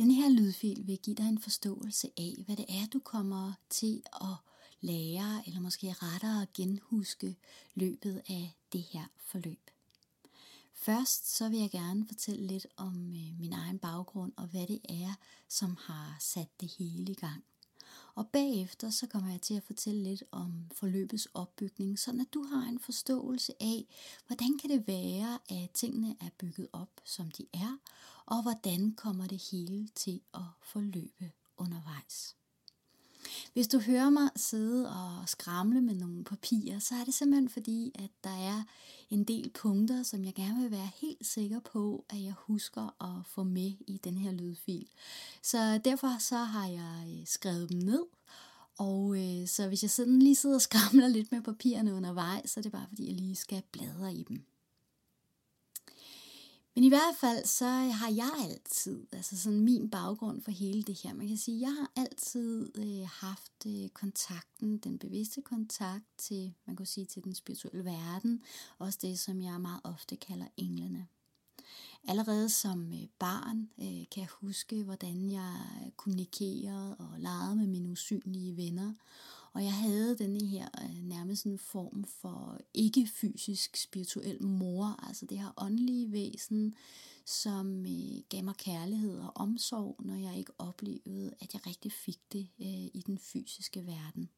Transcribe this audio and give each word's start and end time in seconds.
Den 0.00 0.10
her 0.10 0.28
lydfil 0.28 0.86
vil 0.86 0.98
give 0.98 1.16
dig 1.16 1.28
en 1.28 1.38
forståelse 1.38 2.10
af, 2.16 2.34
hvad 2.46 2.56
det 2.56 2.64
er, 2.68 2.86
du 2.92 2.98
kommer 2.98 3.52
til 3.70 4.02
at 4.14 4.36
lære, 4.80 5.42
eller 5.46 5.60
måske 5.60 5.92
rettere 5.92 6.46
genhuske 6.54 7.36
løbet 7.74 8.22
af 8.28 8.56
det 8.72 8.82
her 8.82 9.04
forløb. 9.16 9.70
Først 10.74 11.36
så 11.36 11.48
vil 11.48 11.58
jeg 11.58 11.70
gerne 11.70 12.06
fortælle 12.06 12.46
lidt 12.46 12.66
om 12.76 13.14
øh, 13.14 13.40
min 13.40 13.52
egen 13.52 13.78
baggrund 13.78 14.32
og 14.36 14.46
hvad 14.46 14.66
det 14.66 14.80
er, 14.88 15.14
som 15.48 15.76
har 15.80 16.16
sat 16.20 16.60
det 16.60 16.72
hele 16.78 17.12
i 17.12 17.14
gang. 17.14 17.44
Og 18.14 18.28
bagefter 18.28 18.90
så 18.90 19.06
kommer 19.06 19.30
jeg 19.30 19.40
til 19.40 19.54
at 19.54 19.62
fortælle 19.62 20.02
lidt 20.02 20.22
om 20.30 20.66
forløbets 20.74 21.28
opbygning, 21.34 21.98
så 21.98 22.10
at 22.10 22.34
du 22.34 22.42
har 22.42 22.68
en 22.68 22.78
forståelse 22.78 23.52
af, 23.60 23.86
hvordan 24.26 24.58
kan 24.58 24.70
det 24.70 24.86
være, 24.86 25.38
at 25.50 25.70
tingene 25.70 26.16
er 26.20 26.30
bygget 26.38 26.68
op, 26.72 27.00
som 27.04 27.30
de 27.30 27.46
er, 27.54 27.78
og 28.26 28.42
hvordan 28.42 28.92
kommer 28.92 29.26
det 29.26 29.50
hele 29.50 29.88
til 29.94 30.20
at 30.34 30.40
forløbe 30.62 31.32
undervejs. 31.56 32.36
Hvis 33.52 33.68
du 33.68 33.78
hører 33.78 34.10
mig 34.10 34.30
sidde 34.36 34.88
og 34.88 35.28
skramle 35.28 35.80
med 35.80 35.94
nogle 35.94 36.24
papirer, 36.24 36.78
så 36.78 36.94
er 36.94 37.04
det 37.04 37.14
simpelthen 37.14 37.48
fordi, 37.48 37.92
at 37.94 38.10
der 38.24 38.30
er 38.30 38.62
en 39.10 39.24
del 39.24 39.50
punkter, 39.50 40.02
som 40.02 40.24
jeg 40.24 40.34
gerne 40.34 40.62
vil 40.62 40.70
være 40.70 40.90
helt 40.94 41.26
sikker 41.26 41.60
på, 41.60 42.04
at 42.10 42.22
jeg 42.22 42.34
husker 42.38 43.02
at 43.02 43.26
få 43.26 43.42
med 43.42 43.72
i 43.86 44.00
den 44.04 44.18
her 44.18 44.32
lydfil. 44.32 44.86
Så 45.42 45.80
derfor 45.84 46.18
så 46.18 46.36
har 46.36 46.66
jeg 46.66 47.18
øh, 47.18 47.26
skrevet 47.26 47.68
dem 47.68 47.78
ned, 47.78 48.04
og 48.78 49.16
øh, 49.18 49.48
så 49.48 49.68
hvis 49.68 49.82
jeg 49.82 49.90
sådan 49.90 50.18
lige 50.18 50.34
sidder 50.34 50.56
og 50.56 50.62
skramler 50.62 51.08
lidt 51.08 51.32
med 51.32 51.42
papirerne 51.42 51.94
undervejs, 51.94 52.50
så 52.50 52.60
er 52.60 52.62
det 52.62 52.72
bare 52.72 52.86
fordi, 52.88 53.06
jeg 53.06 53.16
lige 53.16 53.36
skal 53.36 53.62
bladre 53.72 54.14
i 54.14 54.22
dem. 54.22 54.44
Men 56.74 56.84
i 56.84 56.88
hvert 56.88 57.16
fald, 57.20 57.44
så 57.46 57.66
har 57.68 58.10
jeg 58.10 58.30
altid, 58.50 59.06
altså 59.12 59.38
sådan 59.38 59.60
min 59.60 59.90
baggrund 59.90 60.42
for 60.42 60.50
hele 60.50 60.82
det 60.82 61.00
her, 61.02 61.14
man 61.14 61.28
kan 61.28 61.36
sige, 61.36 61.60
jeg 61.60 61.74
har 61.74 61.90
altid 61.96 62.78
øh, 62.78 63.08
haft 63.12 63.66
øh, 63.66 63.88
kontakten, 63.88 64.78
den 64.78 64.98
bevidste 64.98 65.42
kontakt 65.42 66.04
til, 66.18 66.54
man 66.66 66.76
kan 66.76 66.86
sige, 66.86 67.06
til 67.06 67.24
den 67.24 67.34
spirituelle 67.34 67.84
verden, 67.84 68.42
også 68.78 68.98
det, 69.02 69.18
som 69.18 69.42
jeg 69.42 69.60
meget 69.60 69.80
ofte 69.84 70.16
kalder 70.16 70.46
englene. 70.56 71.06
Allerede 72.08 72.48
som 72.48 72.92
øh, 72.92 73.06
barn 73.18 73.70
øh, 73.78 74.04
kan 74.10 74.20
jeg 74.20 74.28
huske, 74.40 74.82
hvordan 74.84 75.30
jeg 75.30 75.56
øh, 75.84 75.90
kommunikerede 75.96 76.96
og 76.96 77.10
legede 77.18 77.56
med 77.56 77.66
mine 77.66 77.88
usynlige 77.88 78.56
venner, 78.56 78.94
og 79.52 79.64
jeg 79.64 79.72
havde 79.72 80.18
denne 80.18 80.46
her 80.46 80.68
øh, 80.82 81.02
nærmest 81.02 81.44
en 81.44 81.58
form 81.58 82.04
for 82.04 82.60
ikke-fysisk 82.74 83.76
spirituel 83.76 84.42
mor, 84.42 85.04
altså 85.08 85.26
det 85.26 85.38
her 85.38 85.52
åndelige 85.56 86.12
væsen, 86.12 86.74
som 87.24 87.86
øh, 87.86 88.22
gav 88.28 88.44
mig 88.44 88.56
kærlighed 88.56 89.18
og 89.18 89.32
omsorg, 89.34 89.96
når 90.04 90.14
jeg 90.14 90.38
ikke 90.38 90.52
oplevede, 90.58 91.34
at 91.40 91.54
jeg 91.54 91.66
rigtig 91.66 91.92
fik 91.92 92.18
det 92.32 92.48
øh, 92.60 92.66
i 92.68 93.02
den 93.06 93.18
fysiske 93.18 93.86
verden. 93.86 94.30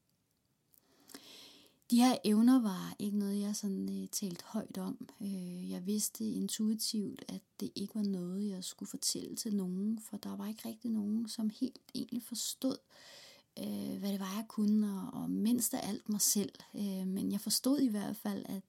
De 1.91 1.97
her 1.97 2.17
evner 2.23 2.61
var 2.61 2.95
ikke 2.99 3.17
noget, 3.17 3.39
jeg 3.39 3.55
sådan 3.55 4.01
øh, 4.01 4.07
talt 4.07 4.41
højt 4.41 4.77
om. 4.77 5.07
Øh, 5.21 5.69
jeg 5.69 5.85
vidste 5.85 6.25
intuitivt, 6.25 7.25
at 7.27 7.41
det 7.59 7.71
ikke 7.75 7.95
var 7.95 8.03
noget, 8.03 8.49
jeg 8.49 8.63
skulle 8.63 8.89
fortælle 8.89 9.35
til 9.35 9.55
nogen, 9.55 9.99
for 9.99 10.17
der 10.17 10.35
var 10.35 10.47
ikke 10.47 10.69
rigtig 10.69 10.91
nogen, 10.91 11.27
som 11.27 11.49
helt 11.49 11.79
egentlig 11.95 12.23
forstod, 12.23 12.77
øh, 12.77 13.22
Øh, 13.59 13.99
hvad 13.99 14.11
det 14.11 14.19
var, 14.19 14.35
jeg 14.35 14.45
kunne, 14.47 15.01
og, 15.01 15.21
og 15.21 15.29
mindst 15.29 15.73
af 15.73 15.89
alt 15.89 16.09
mig 16.09 16.21
selv. 16.21 16.53
Øh, 16.75 17.07
men 17.07 17.31
jeg 17.31 17.41
forstod 17.41 17.79
i 17.79 17.87
hvert 17.87 18.15
fald, 18.15 18.45
at, 18.45 18.61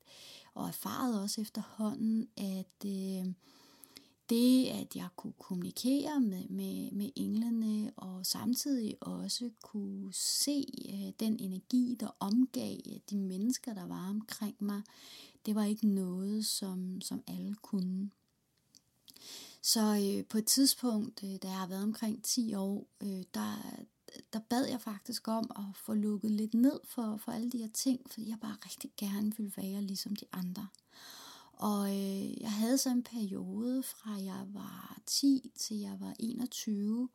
og 0.54 0.68
erfarede 0.68 1.22
også 1.22 1.40
efterhånden, 1.40 2.28
at 2.36 2.86
øh, 2.86 3.32
det, 4.28 4.66
at 4.66 4.96
jeg 4.96 5.08
kunne 5.16 5.32
kommunikere 5.38 6.20
med, 6.20 6.48
med, 6.48 6.90
med 6.90 7.10
englene, 7.16 7.92
og 7.96 8.26
samtidig 8.26 8.96
også 9.00 9.50
kunne 9.62 10.12
se 10.12 10.64
øh, 10.88 11.12
den 11.20 11.36
energi, 11.40 11.96
der 12.00 12.16
omgav 12.20 12.76
øh, 12.86 12.98
de 13.10 13.16
mennesker, 13.16 13.74
der 13.74 13.86
var 13.86 14.08
omkring 14.08 14.56
mig, 14.60 14.82
det 15.46 15.54
var 15.54 15.64
ikke 15.64 15.88
noget, 15.88 16.46
som, 16.46 17.00
som 17.00 17.22
alle 17.26 17.54
kunne. 17.54 18.10
Så 19.62 19.80
øh, 19.80 20.24
på 20.26 20.38
et 20.38 20.46
tidspunkt, 20.46 21.24
øh, 21.24 21.36
da 21.42 21.48
jeg 21.48 21.58
har 21.58 21.66
været 21.66 21.82
omkring 21.82 22.24
10 22.24 22.54
år, 22.54 22.86
øh, 23.02 23.22
der, 23.34 23.86
der 24.32 24.38
bad 24.38 24.66
jeg 24.66 24.80
faktisk 24.80 25.28
om 25.28 25.50
at 25.56 25.76
få 25.76 25.94
lukket 25.94 26.30
lidt 26.30 26.54
ned 26.54 26.80
for, 26.84 27.16
for 27.16 27.32
alle 27.32 27.50
de 27.50 27.58
her 27.58 27.68
ting, 27.74 28.00
fordi 28.10 28.28
jeg 28.28 28.38
bare 28.40 28.56
rigtig 28.64 28.90
gerne 28.96 29.36
ville 29.36 29.52
være 29.56 29.82
ligesom 29.82 30.16
de 30.16 30.26
andre. 30.32 30.68
Og 31.52 31.88
øh, 31.88 32.40
jeg 32.40 32.52
havde 32.52 32.78
så 32.78 32.90
en 32.90 33.02
periode 33.02 33.82
fra 33.82 34.10
jeg 34.10 34.46
var 34.46 34.98
10 35.06 35.50
til 35.56 35.76
jeg 35.76 35.96
var 36.00 36.14
21, 36.18 37.08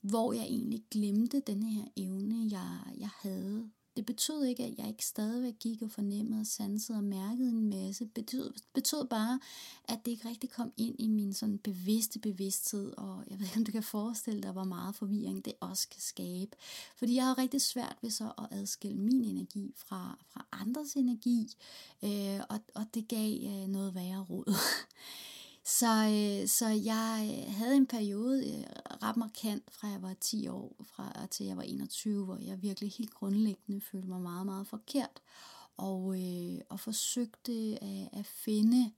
hvor 0.00 0.32
jeg 0.32 0.42
egentlig 0.42 0.84
glemte 0.90 1.40
den 1.40 1.62
her 1.62 1.84
evne, 1.96 2.48
jeg, 2.50 2.94
jeg 2.98 3.10
havde 3.22 3.70
det 3.96 4.06
betød 4.06 4.44
ikke, 4.44 4.64
at 4.64 4.78
jeg 4.78 4.88
ikke 4.88 5.06
stadigvæk 5.06 5.54
gik 5.60 5.82
og 5.82 5.90
fornemmede, 5.90 6.44
sansede 6.44 6.98
og 6.98 7.04
mærkede 7.04 7.48
en 7.48 7.70
masse. 7.70 8.04
Det 8.04 8.12
betød, 8.14 8.52
betød 8.74 9.04
bare, 9.04 9.40
at 9.84 9.98
det 10.04 10.10
ikke 10.10 10.28
rigtig 10.28 10.50
kom 10.50 10.72
ind 10.76 10.96
i 10.98 11.08
min 11.08 11.34
sådan 11.34 11.58
bevidste 11.58 12.18
bevidsthed. 12.18 12.92
Og 12.96 13.24
jeg 13.30 13.38
ved 13.38 13.46
ikke, 13.46 13.58
om 13.58 13.64
du 13.64 13.72
kan 13.72 13.82
forestille 13.82 14.42
dig, 14.42 14.52
hvor 14.52 14.64
meget 14.64 14.94
forvirring 14.94 15.44
det 15.44 15.52
også 15.60 15.88
kan 15.88 16.00
skabe. 16.00 16.56
Fordi 16.96 17.14
jeg 17.14 17.24
har 17.24 17.38
rigtig 17.38 17.60
svært 17.60 17.96
ved 18.02 18.10
så 18.10 18.32
at 18.38 18.58
adskille 18.58 18.98
min 18.98 19.24
energi 19.24 19.74
fra, 19.76 20.18
fra 20.28 20.46
andres 20.52 20.94
energi. 20.94 21.54
Øh, 22.02 22.40
og, 22.48 22.60
og 22.74 22.86
det 22.94 23.08
gav 23.08 23.32
øh, 23.44 23.68
noget 23.68 23.94
værre 23.94 24.26
råd. 24.30 24.54
Så, 25.78 25.86
øh, 25.86 26.48
så 26.48 26.66
jeg 26.68 27.44
øh, 27.46 27.54
havde 27.54 27.76
en 27.76 27.86
periode 27.86 28.48
øh, 28.48 28.64
ret 29.02 29.16
markant 29.16 29.62
fra 29.72 29.88
jeg 29.88 30.02
var 30.02 30.14
10 30.20 30.48
år 30.48 30.76
fra 30.84 31.26
til 31.30 31.46
jeg 31.46 31.56
var 31.56 31.62
21, 31.62 32.24
hvor 32.24 32.38
jeg 32.38 32.62
virkelig 32.62 32.92
helt 32.92 33.14
grundlæggende 33.14 33.80
følte 33.80 34.08
mig 34.08 34.20
meget, 34.20 34.46
meget 34.46 34.66
forkert. 34.66 35.22
Og, 35.76 36.22
øh, 36.22 36.60
og 36.68 36.80
forsøgte 36.80 37.78
at, 37.82 38.08
at 38.12 38.26
finde 38.26 38.92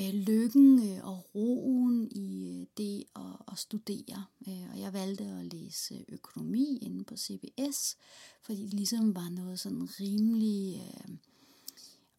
øh, 0.00 0.14
lykken 0.14 0.88
øh, 0.88 1.06
og 1.06 1.34
roen 1.34 2.08
i 2.10 2.68
det 2.76 3.04
at, 3.16 3.52
at 3.52 3.58
studere. 3.58 4.24
Og 4.72 4.80
jeg 4.80 4.92
valgte 4.92 5.24
at 5.24 5.44
læse 5.44 6.04
økonomi 6.08 6.78
inde 6.82 7.04
på 7.04 7.16
CBS, 7.16 7.96
fordi 8.42 8.62
det 8.62 8.74
ligesom 8.74 9.14
var 9.14 9.28
noget 9.28 9.60
sådan 9.60 9.88
rimelig... 10.00 10.76
Øh, 10.76 11.16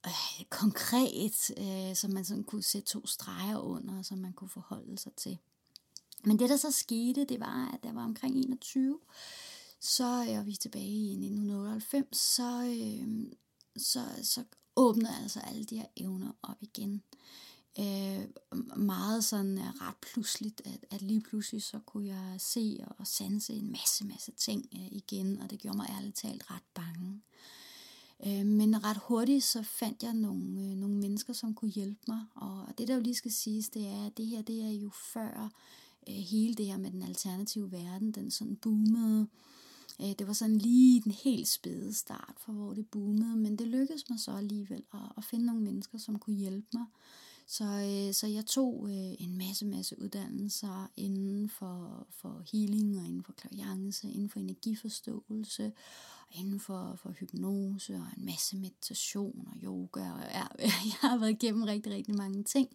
øh, 0.08 0.46
konkret, 0.50 1.52
øh, 1.58 1.96
som 1.96 2.12
man 2.12 2.26
sådan 2.26 2.44
kunne 2.44 2.64
sætte 2.64 2.88
to 2.88 3.08
streger 3.08 3.58
under, 3.58 4.02
som 4.02 4.18
man 4.18 4.34
kunne 4.34 4.50
forholde 4.50 4.98
sig 4.98 5.14
til. 5.14 5.38
Men 6.24 6.40
det 6.40 6.50
der 6.50 6.58
så 6.58 6.72
skete, 6.72 7.26
det 7.26 7.40
var, 7.40 7.72
at 7.74 7.84
der 7.84 7.94
var 7.94 8.04
omkring 8.04 8.38
21, 8.38 9.00
så 9.80 10.04
øh, 10.04 10.30
er 10.30 10.44
vi 10.44 10.56
tilbage 10.56 10.86
i 10.86 11.12
1998, 11.12 12.18
så, 12.18 12.64
øh, 12.64 13.34
så, 13.78 14.06
så 14.24 14.44
åbnede 14.76 15.16
altså 15.24 15.40
alle 15.40 15.66
de 15.66 15.78
her 15.78 15.88
evner 15.98 16.32
op 16.42 16.58
igen. 16.62 17.04
Øh, 17.80 18.28
meget 18.78 19.24
sådan 19.24 19.58
øh, 19.58 19.66
ret 19.66 19.96
pludseligt, 20.02 20.62
at, 20.66 20.86
at 20.92 21.02
lige 21.02 21.22
pludselig 21.22 21.64
så 21.64 21.80
kunne 21.86 22.08
jeg 22.08 22.36
se 22.40 22.80
og 22.98 23.08
sanse 23.08 23.54
en 23.54 23.72
masse, 23.72 24.06
masse 24.06 24.32
ting 24.32 24.66
øh, 24.74 24.88
igen, 24.92 25.42
og 25.42 25.50
det 25.50 25.60
gjorde 25.60 25.78
mig 25.78 25.90
ærligt 25.90 26.16
talt 26.16 26.52
ret 26.52 26.64
bange. 26.74 27.10
Øh, 27.10 27.20
Øh, 28.28 28.46
men 28.46 28.84
ret 28.84 28.98
hurtigt 28.98 29.44
så 29.44 29.64
fandt 29.64 30.04
jeg 30.04 30.14
nogle, 30.14 30.62
øh, 30.62 30.78
nogle 30.78 30.96
mennesker, 30.96 31.34
som 31.34 31.54
kunne 31.54 31.72
hjælpe 31.72 32.02
mig. 32.08 32.26
Og 32.36 32.68
det 32.78 32.88
der 32.88 32.96
jo 32.96 33.02
lige 33.02 33.16
skal 33.16 33.32
siges, 33.32 33.70
det 33.70 33.88
er, 33.88 34.06
at 34.06 34.18
det 34.18 34.26
her 34.26 34.42
det 34.42 34.62
er 34.62 34.72
jo 34.72 34.90
før 34.90 35.50
øh, 36.10 36.16
hele 36.16 36.54
det 36.54 36.66
her 36.66 36.78
med 36.78 36.92
den 36.92 37.04
alternative 37.04 37.72
verden, 37.72 38.12
den 38.12 38.32
sådan 38.32 38.56
boomede. 38.56 39.28
Øh, 40.02 40.14
det 40.20 40.28
var 40.28 40.34
sådan 40.34 40.58
lige 40.58 41.02
den 41.02 41.12
helt 41.12 41.48
spæde 41.48 41.94
start 41.94 42.34
for, 42.38 42.52
hvor 42.52 42.74
det 42.74 42.88
boomede, 42.88 43.36
men 43.36 43.56
det 43.56 43.68
lykkedes 43.68 44.10
mig 44.10 44.20
så 44.20 44.32
alligevel 44.32 44.84
at, 44.94 45.00
at 45.18 45.24
finde 45.24 45.46
nogle 45.46 45.62
mennesker, 45.62 45.98
som 45.98 46.20
kunne 46.20 46.36
hjælpe 46.36 46.68
mig. 46.74 46.86
Så, 47.48 47.64
øh, 47.64 48.14
så 48.14 48.28
jeg 48.28 48.46
tog 48.46 48.90
øh, 48.90 49.14
en 49.20 49.38
masse, 49.38 49.66
masse 49.66 50.02
uddannelser 50.02 50.92
inden 50.98 51.50
for, 51.50 52.08
for 52.10 52.42
healing 52.52 52.98
og 52.98 53.06
inden 53.06 53.24
for 53.24 53.34
klariance, 53.34 54.12
inden 54.12 54.30
for 54.30 54.40
energiforståelse 54.40 55.72
inden 56.34 56.60
for, 56.60 56.96
for 56.96 57.12
hypnose 57.12 57.94
og 57.94 58.08
en 58.18 58.26
masse 58.26 58.58
meditation 58.58 59.48
og 59.52 59.58
yoga. 59.64 60.12
Og 60.12 60.22
jeg, 60.22 60.48
jeg 60.60 61.10
har 61.10 61.18
været 61.18 61.30
igennem 61.30 61.64
rigtig, 61.64 61.92
rigtig 61.92 62.16
mange 62.16 62.44
ting. 62.44 62.70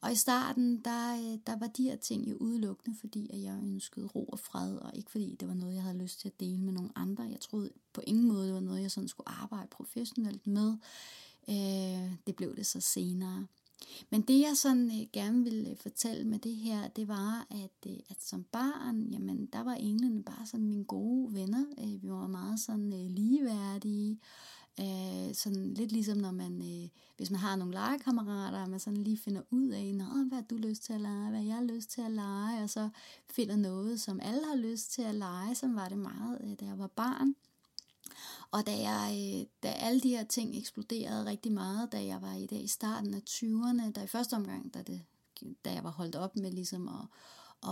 Og 0.00 0.12
i 0.12 0.14
starten, 0.14 0.80
der, 0.84 1.14
øh, 1.14 1.38
der 1.46 1.58
var 1.58 1.66
de 1.66 1.82
her 1.82 1.96
ting 1.96 2.30
jo 2.30 2.36
udelukkende, 2.36 2.96
fordi 3.00 3.30
at 3.32 3.42
jeg 3.42 3.58
ønskede 3.62 4.06
ro 4.06 4.24
og 4.24 4.38
fred, 4.38 4.76
og 4.76 4.90
ikke 4.94 5.10
fordi 5.10 5.36
det 5.40 5.48
var 5.48 5.54
noget, 5.54 5.74
jeg 5.74 5.82
havde 5.82 5.98
lyst 5.98 6.20
til 6.20 6.28
at 6.28 6.40
dele 6.40 6.60
med 6.60 6.72
nogle 6.72 6.90
andre. 6.94 7.24
Jeg 7.24 7.40
troede 7.40 7.70
på 7.92 8.00
ingen 8.06 8.28
måde, 8.28 8.46
det 8.46 8.54
var 8.54 8.60
noget, 8.60 8.82
jeg 8.82 8.90
sådan 8.90 9.08
skulle 9.08 9.28
arbejde 9.28 9.68
professionelt 9.70 10.46
med. 10.46 10.76
Øh, 11.48 12.12
det 12.26 12.36
blev 12.36 12.56
det 12.56 12.66
så 12.66 12.80
senere. 12.80 13.46
Men 14.10 14.22
det 14.22 14.40
jeg 14.40 14.56
sådan 14.56 14.86
øh, 14.86 15.06
gerne 15.12 15.44
ville 15.44 15.70
øh, 15.70 15.76
fortælle 15.76 16.24
med 16.24 16.38
det 16.38 16.56
her, 16.56 16.88
det 16.88 17.08
var, 17.08 17.46
at, 17.50 17.90
øh, 17.90 17.96
at 18.08 18.16
som 18.20 18.44
barn, 18.52 19.08
jamen 19.10 19.46
der 19.46 19.62
var 19.62 19.74
englene 19.74 20.22
bare 20.22 20.46
sådan 20.46 20.66
mine 20.66 20.84
gode 20.84 21.34
venner. 21.34 21.64
Øh, 21.78 22.02
vi 22.02 22.10
var 22.10 22.26
meget 22.26 22.60
sådan 22.60 22.92
øh, 22.92 23.10
ligeværdige. 23.10 24.18
Øh, 24.80 25.34
sådan 25.34 25.74
lidt 25.74 25.92
ligesom 25.92 26.18
når 26.18 26.30
man, 26.30 26.62
øh, 26.62 26.88
hvis 27.16 27.30
man 27.30 27.40
har 27.40 27.56
nogle 27.56 27.74
legekammerater, 27.74 28.62
og 28.62 28.70
man 28.70 28.80
sådan 28.80 29.04
lige 29.04 29.18
finder 29.18 29.42
ud 29.50 29.68
af, 29.68 29.94
Nå, 29.94 30.04
hvad 30.04 30.38
har 30.38 30.42
du 30.42 30.56
lyst 30.56 30.82
til 30.82 30.92
at 30.92 31.00
lege, 31.00 31.30
hvad 31.30 31.42
jeg 31.42 31.54
har 31.54 31.64
lyst 31.64 31.90
til 31.90 32.00
at 32.00 32.10
lege, 32.10 32.62
og 32.62 32.70
så 32.70 32.88
finder 33.30 33.56
noget, 33.56 34.00
som 34.00 34.20
alle 34.20 34.46
har 34.46 34.56
lyst 34.56 34.92
til 34.92 35.02
at 35.02 35.14
lege, 35.14 35.54
som 35.54 35.76
var 35.76 35.88
det 35.88 35.98
meget, 35.98 36.38
øh, 36.44 36.50
da 36.60 36.64
jeg 36.64 36.78
var 36.78 36.86
barn. 36.86 37.34
Og 38.54 38.66
da, 38.66 38.78
jeg, 38.78 39.34
øh, 39.34 39.46
da 39.62 39.68
alle 39.68 40.00
de 40.00 40.08
her 40.08 40.24
ting 40.24 40.56
eksploderede 40.56 41.26
rigtig 41.26 41.52
meget, 41.52 41.92
da 41.92 42.04
jeg 42.04 42.22
var 42.22 42.34
i, 42.34 42.46
dag 42.46 42.62
i 42.62 42.66
starten 42.66 43.14
af 43.14 43.22
20'erne, 43.30 43.92
da 43.92 44.02
i 44.02 44.06
første 44.06 44.34
omgang, 44.34 44.74
da, 44.74 44.82
det, 44.82 45.02
da 45.64 45.72
jeg 45.72 45.84
var 45.84 45.90
holdt 45.90 46.16
op 46.16 46.36
med 46.36 46.52
ligesom 46.52 46.88
at, 46.88 47.06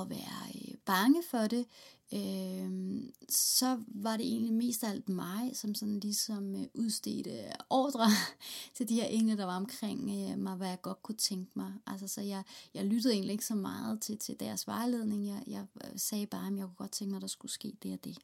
at 0.00 0.11
være 0.11 0.52
øh, 0.55 0.75
bange 0.84 1.23
for 1.31 1.38
det, 1.38 1.67
øh, 2.12 3.02
så 3.29 3.81
var 3.87 4.17
det 4.17 4.26
egentlig 4.26 4.52
mest 4.52 4.84
af 4.84 4.90
alt 4.90 5.08
mig, 5.08 5.56
som 5.56 5.75
sådan 5.75 6.00
ligesom 6.00 6.56
øh, 6.56 6.67
udstedte 6.75 7.52
ordre 7.70 8.06
til 8.76 8.88
de 8.88 8.94
her 8.94 9.06
engle, 9.06 9.37
der 9.37 9.44
var 9.44 9.56
omkring 9.56 10.05
mig, 10.38 10.56
hvad 10.56 10.69
jeg 10.69 10.82
godt 10.82 11.02
kunne 11.02 11.17
tænke 11.19 11.50
mig. 11.55 11.73
Altså, 11.87 12.08
så 12.08 12.20
jeg, 12.20 12.43
jeg 12.75 12.85
lyttede 12.85 13.14
egentlig 13.14 13.32
ikke 13.32 13.46
så 13.46 13.55
meget 13.55 14.00
til, 14.00 14.19
til 14.19 14.40
deres 14.40 14.67
vejledning. 14.67 15.26
Jeg, 15.26 15.43
jeg 15.46 15.67
sagde 15.96 16.26
bare, 16.26 16.46
at 16.46 16.56
jeg 16.56 16.64
kunne 16.64 16.75
godt 16.76 16.93
tænke 16.93 17.11
mig, 17.11 17.17
at 17.17 17.23
der 17.23 17.28
skulle 17.28 17.52
ske 17.52 17.76
det 17.82 17.93
og 17.93 18.05
det. 18.05 18.19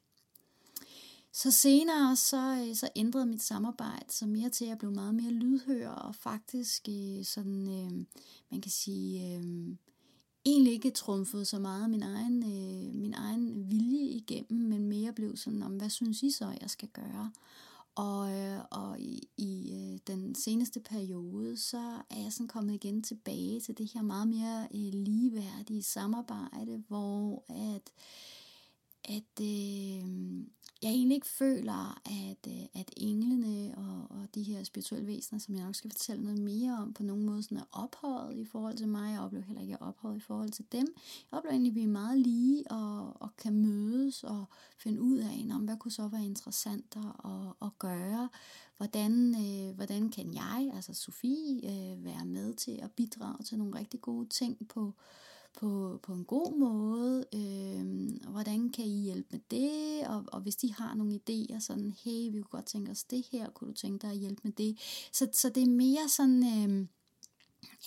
Så 1.31 1.51
senere 1.51 2.15
så, 2.15 2.65
øh, 2.67 2.75
så 2.75 2.89
ændrede 2.95 3.25
mit 3.25 3.41
samarbejde 3.41 4.13
så 4.13 4.25
mere 4.25 4.49
til, 4.49 4.65
at 4.65 4.69
jeg 4.69 4.77
blev 4.77 4.91
meget 4.91 5.15
mere 5.15 5.31
lydhør 5.31 5.89
og 5.89 6.15
faktisk 6.15 6.89
øh, 6.89 7.25
sådan, 7.25 7.67
øh, 7.67 8.05
man 8.51 8.61
kan 8.61 8.71
sige, 8.71 9.35
øh, 9.37 9.43
egentlig 10.45 10.73
ikke 10.73 10.91
trumfede 10.91 11.45
så 11.45 11.59
meget 11.59 11.89
min 11.89 12.03
egen, 12.03 12.43
øh, 12.43 12.95
min 12.95 13.13
egen 13.13 13.71
vilje 13.71 14.05
igennem, 14.05 14.69
men 14.69 14.87
mere 14.87 15.13
blev 15.13 15.37
sådan, 15.37 15.63
om 15.63 15.77
hvad 15.77 15.89
synes 15.89 16.23
I 16.23 16.31
så, 16.31 16.57
jeg 16.61 16.69
skal 16.69 16.89
gøre? 16.89 17.31
Og, 17.95 18.31
øh, 18.33 18.59
og 18.71 18.99
i, 18.99 19.29
i 19.37 19.71
øh, 19.73 19.99
den 20.07 20.35
seneste 20.35 20.79
periode, 20.79 21.57
så 21.57 22.01
er 22.09 22.21
jeg 22.21 22.33
sådan 22.33 22.47
kommet 22.47 22.73
igen 22.73 23.03
tilbage 23.03 23.59
til 23.59 23.77
det 23.77 23.91
her 23.93 24.01
meget 24.01 24.27
mere 24.27 24.67
øh, 24.73 24.93
ligeværdige 24.93 25.83
samarbejde, 25.83 26.83
hvor 26.87 27.43
at, 27.49 27.91
at 29.03 29.45
øh, 29.45 30.05
jeg 30.81 30.91
egentlig 30.91 31.15
ikke 31.15 31.27
føler, 31.27 32.01
at, 32.05 32.47
øh, 32.47 32.81
at 32.81 32.91
englene 32.97 33.73
og, 33.77 34.17
og 34.17 34.35
de 34.35 34.43
her 34.43 34.63
spirituelle 34.63 35.07
væsener, 35.07 35.39
som 35.39 35.55
jeg 35.55 35.63
nok 35.63 35.75
skal 35.75 35.91
fortælle 35.91 36.23
noget 36.23 36.39
mere 36.39 36.77
om, 36.81 36.93
på 36.93 37.03
nogen 37.03 37.25
måde 37.25 37.43
sådan 37.43 37.57
er 37.57 37.63
ophøjet 37.71 38.37
i 38.37 38.45
forhold 38.45 38.77
til 38.77 38.87
mig. 38.87 39.13
Jeg 39.13 39.21
oplever 39.21 39.45
heller 39.45 39.61
ikke, 39.61 39.73
at 39.73 39.79
jeg 39.79 39.85
er 39.85 39.89
ophøjet 39.89 40.17
i 40.17 40.19
forhold 40.19 40.49
til 40.49 40.65
dem. 40.71 40.87
Jeg 41.31 41.37
oplever 41.37 41.51
egentlig, 41.51 41.71
at 41.71 41.75
vi 41.75 41.83
er 41.83 41.87
meget 41.87 42.19
lige 42.19 42.71
og, 42.71 43.21
og 43.21 43.35
kan 43.37 43.53
mødes 43.53 44.23
og 44.23 44.45
finde 44.77 45.01
ud 45.01 45.17
af, 45.17 45.55
om 45.55 45.61
hvad 45.61 45.77
kunne 45.77 45.91
så 45.91 46.07
være 46.07 46.25
interessant 46.25 46.97
at, 47.25 47.67
at 47.67 47.79
gøre. 47.79 48.29
Hvordan, 48.77 49.35
øh, 49.35 49.75
hvordan 49.75 50.09
kan 50.09 50.33
jeg, 50.33 50.71
altså 50.75 50.93
Sofie, 50.93 51.55
øh, 51.65 52.05
være 52.05 52.25
med 52.25 52.53
til 52.53 52.79
at 52.81 52.91
bidrage 52.91 53.43
til 53.43 53.57
nogle 53.57 53.79
rigtig 53.79 54.01
gode 54.01 54.29
ting 54.29 54.67
på, 54.67 54.93
på, 55.59 55.99
på 56.03 56.13
en 56.13 56.25
god 56.25 56.57
måde. 56.57 57.25
Øh, 57.33 58.31
hvordan 58.31 58.69
kan 58.69 58.85
I 58.85 59.01
hjælpe 59.01 59.27
med 59.31 59.39
det? 59.51 60.07
Og, 60.07 60.23
og 60.27 60.41
hvis 60.41 60.55
de 60.55 60.73
har 60.73 60.95
nogle 60.95 61.19
idéer, 61.19 61.59
sådan, 61.59 61.95
hey, 62.03 62.31
vi 62.31 62.41
kunne 62.41 62.43
godt 62.43 62.65
tænke 62.65 62.91
os 62.91 63.03
det 63.03 63.25
her, 63.31 63.49
kunne 63.49 63.67
du 63.67 63.73
tænke 63.73 64.01
dig 64.01 64.11
at 64.11 64.17
hjælpe 64.17 64.41
med 64.43 64.51
det? 64.51 64.77
Så, 65.11 65.27
så 65.33 65.49
det 65.49 65.63
er 65.63 65.67
mere 65.67 66.09
sådan... 66.09 66.43
Øh, 66.43 66.87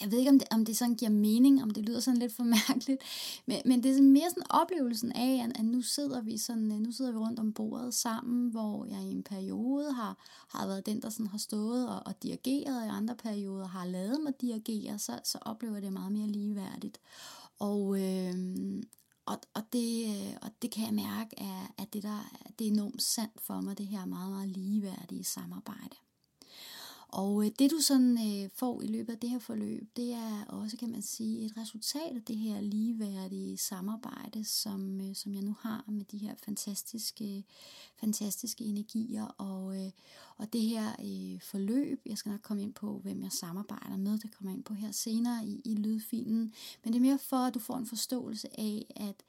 jeg 0.01 0.11
ved 0.11 0.19
ikke, 0.19 0.31
om 0.31 0.39
det, 0.39 0.49
om 0.51 0.65
det 0.65 0.77
sådan 0.77 0.95
giver 0.95 1.11
mening, 1.11 1.63
om 1.63 1.71
det 1.71 1.85
lyder 1.85 2.01
sådan 2.01 2.21
lidt 2.21 2.33
for 2.33 2.45
mærkeligt, 2.69 3.03
men, 3.47 3.59
men 3.65 3.83
det 3.83 3.99
er 3.99 4.03
mere 4.03 4.31
sådan 4.31 4.51
oplevelsen 4.51 5.13
af, 5.13 5.45
at, 5.45 5.59
at 5.59 5.65
nu 5.65 5.83
sidder 5.83 6.21
vi 6.21 6.39
sådan, 6.39 6.73
øh, 6.73 6.79
nu 6.79 6.93
sidder 6.93 7.13
vi 7.13 7.19
rundt 7.19 7.41
om 7.41 7.53
bordet 7.53 7.95
sammen, 7.95 8.51
hvor 8.51 8.85
jeg 8.85 9.03
i 9.03 9.11
en 9.11 9.23
periode 9.23 9.93
har, 9.93 10.17
har 10.49 10.67
været 10.67 10.87
den, 10.87 11.03
der 11.03 11.11
sådan 11.11 11.27
har 11.27 11.39
stået 11.39 11.89
og, 11.89 12.03
og 12.07 12.23
dirigeret, 12.23 12.81
og 12.81 12.87
i 12.87 12.89
andre 12.89 13.17
perioder 13.17 13.67
har 13.67 13.85
lavet 13.85 14.21
mig 14.23 14.33
dirigere, 14.41 14.99
så, 14.99 15.21
så 15.25 15.39
oplever 15.41 15.75
jeg 15.75 15.83
det 15.83 15.93
meget 15.93 16.13
mere 16.13 16.29
ligeværdigt. 16.29 17.01
Og, 17.69 18.01
øh, 18.01 18.35
og, 19.27 19.37
og, 19.55 19.63
det, 19.73 19.89
øh, 20.07 20.35
og 20.43 20.51
det 20.63 20.71
kan 20.71 20.85
jeg 20.87 20.95
mærke, 20.95 21.31
er, 21.39 21.75
at 21.79 21.93
det, 21.93 22.03
der, 22.03 22.21
det 22.59 22.67
er 22.67 22.71
enormt 22.71 23.03
sandt 23.03 23.41
for 23.41 23.61
mig, 23.61 23.79
det 23.79 23.87
her 23.87 24.05
meget, 24.05 24.31
meget 24.31 24.49
ligeværdige 24.49 25.25
samarbejde. 25.25 25.97
Og 27.13 27.45
øh, 27.45 27.51
det 27.59 27.71
du 27.71 27.79
sådan 27.81 28.19
øh, 28.19 28.51
får 28.55 28.83
i 28.83 28.87
løbet 28.87 29.13
af 29.13 29.19
det 29.19 29.31
her 29.31 29.39
forløb, 29.39 29.89
det 29.97 30.13
er 30.13 30.45
også, 30.49 30.77
kan 30.77 30.91
man 30.91 31.03
sige, 31.03 31.47
et 31.47 31.57
resultat 31.57 32.17
af 32.17 32.23
det 32.23 32.37
her 32.37 32.61
ligeværdige 32.61 33.59
samarbejde, 33.59 34.45
som, 34.45 35.01
øh, 35.01 35.15
som 35.15 35.35
jeg 35.35 35.43
nu 35.43 35.57
har 35.61 35.85
med 35.87 36.05
de 36.05 36.19
her 36.19 36.35
fantastiske, 36.45 37.45
fantastiske 37.97 38.65
energier. 38.65 39.25
Og, 39.25 39.85
øh, 39.85 39.91
og 40.37 40.53
det 40.53 40.61
her 40.61 40.89
øh, 40.89 41.41
forløb, 41.41 42.01
jeg 42.07 42.19
skal 42.19 42.31
nok 42.31 42.43
komme 42.43 42.63
ind 42.63 42.75
på, 42.75 42.99
hvem 42.99 43.23
jeg 43.23 43.33
samarbejder 43.33 43.97
med, 43.97 44.19
det 44.19 44.35
kommer 44.37 44.51
jeg 44.51 44.57
ind 44.57 44.65
på 44.65 44.75
her 44.75 44.93
senere 44.93 45.47
i, 45.47 45.63
i 45.65 45.75
lydfilen. 45.75 46.53
Men 46.85 46.93
det 46.93 46.99
er 46.99 47.03
mere 47.03 47.19
for, 47.19 47.37
at 47.37 47.55
du 47.55 47.59
får 47.59 47.77
en 47.77 47.87
forståelse 47.87 48.61
af, 48.61 48.87
at 48.97 49.25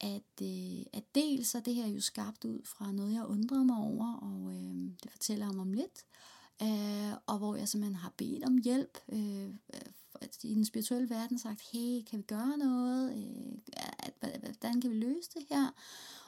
at, 0.00 0.42
øh, 0.42 0.82
at 0.92 1.14
dels 1.14 1.54
er 1.54 1.60
det 1.60 1.74
her 1.74 1.86
jo 1.86 2.00
skabt 2.00 2.44
ud 2.44 2.60
fra 2.64 2.92
noget, 2.92 3.14
jeg 3.14 3.26
undrede 3.26 3.64
mig 3.64 3.76
over, 3.76 4.14
og 4.14 4.52
øh, 4.52 4.74
det 5.02 5.10
fortæller 5.10 5.48
om 5.48 5.58
om 5.58 5.72
lidt 5.72 6.04
øh, 6.62 7.12
og 7.26 7.38
hvor 7.38 7.56
jeg 7.56 7.68
simpelthen 7.68 7.96
har 7.96 8.12
bedt 8.16 8.44
om 8.44 8.58
hjælp 8.58 8.98
øh, 9.12 9.48
øh, 9.48 9.80
i 10.42 10.54
den 10.54 10.64
spirituelle 10.64 11.10
verden, 11.10 11.38
sagt, 11.38 11.60
hey, 11.72 12.02
kan 12.10 12.18
vi 12.18 12.22
gøre 12.22 12.58
noget? 12.58 13.16
Øh, 13.16 14.30
hvordan 14.40 14.80
kan 14.80 14.90
vi 14.90 14.96
løse 14.96 15.30
det 15.34 15.46
her? 15.50 15.70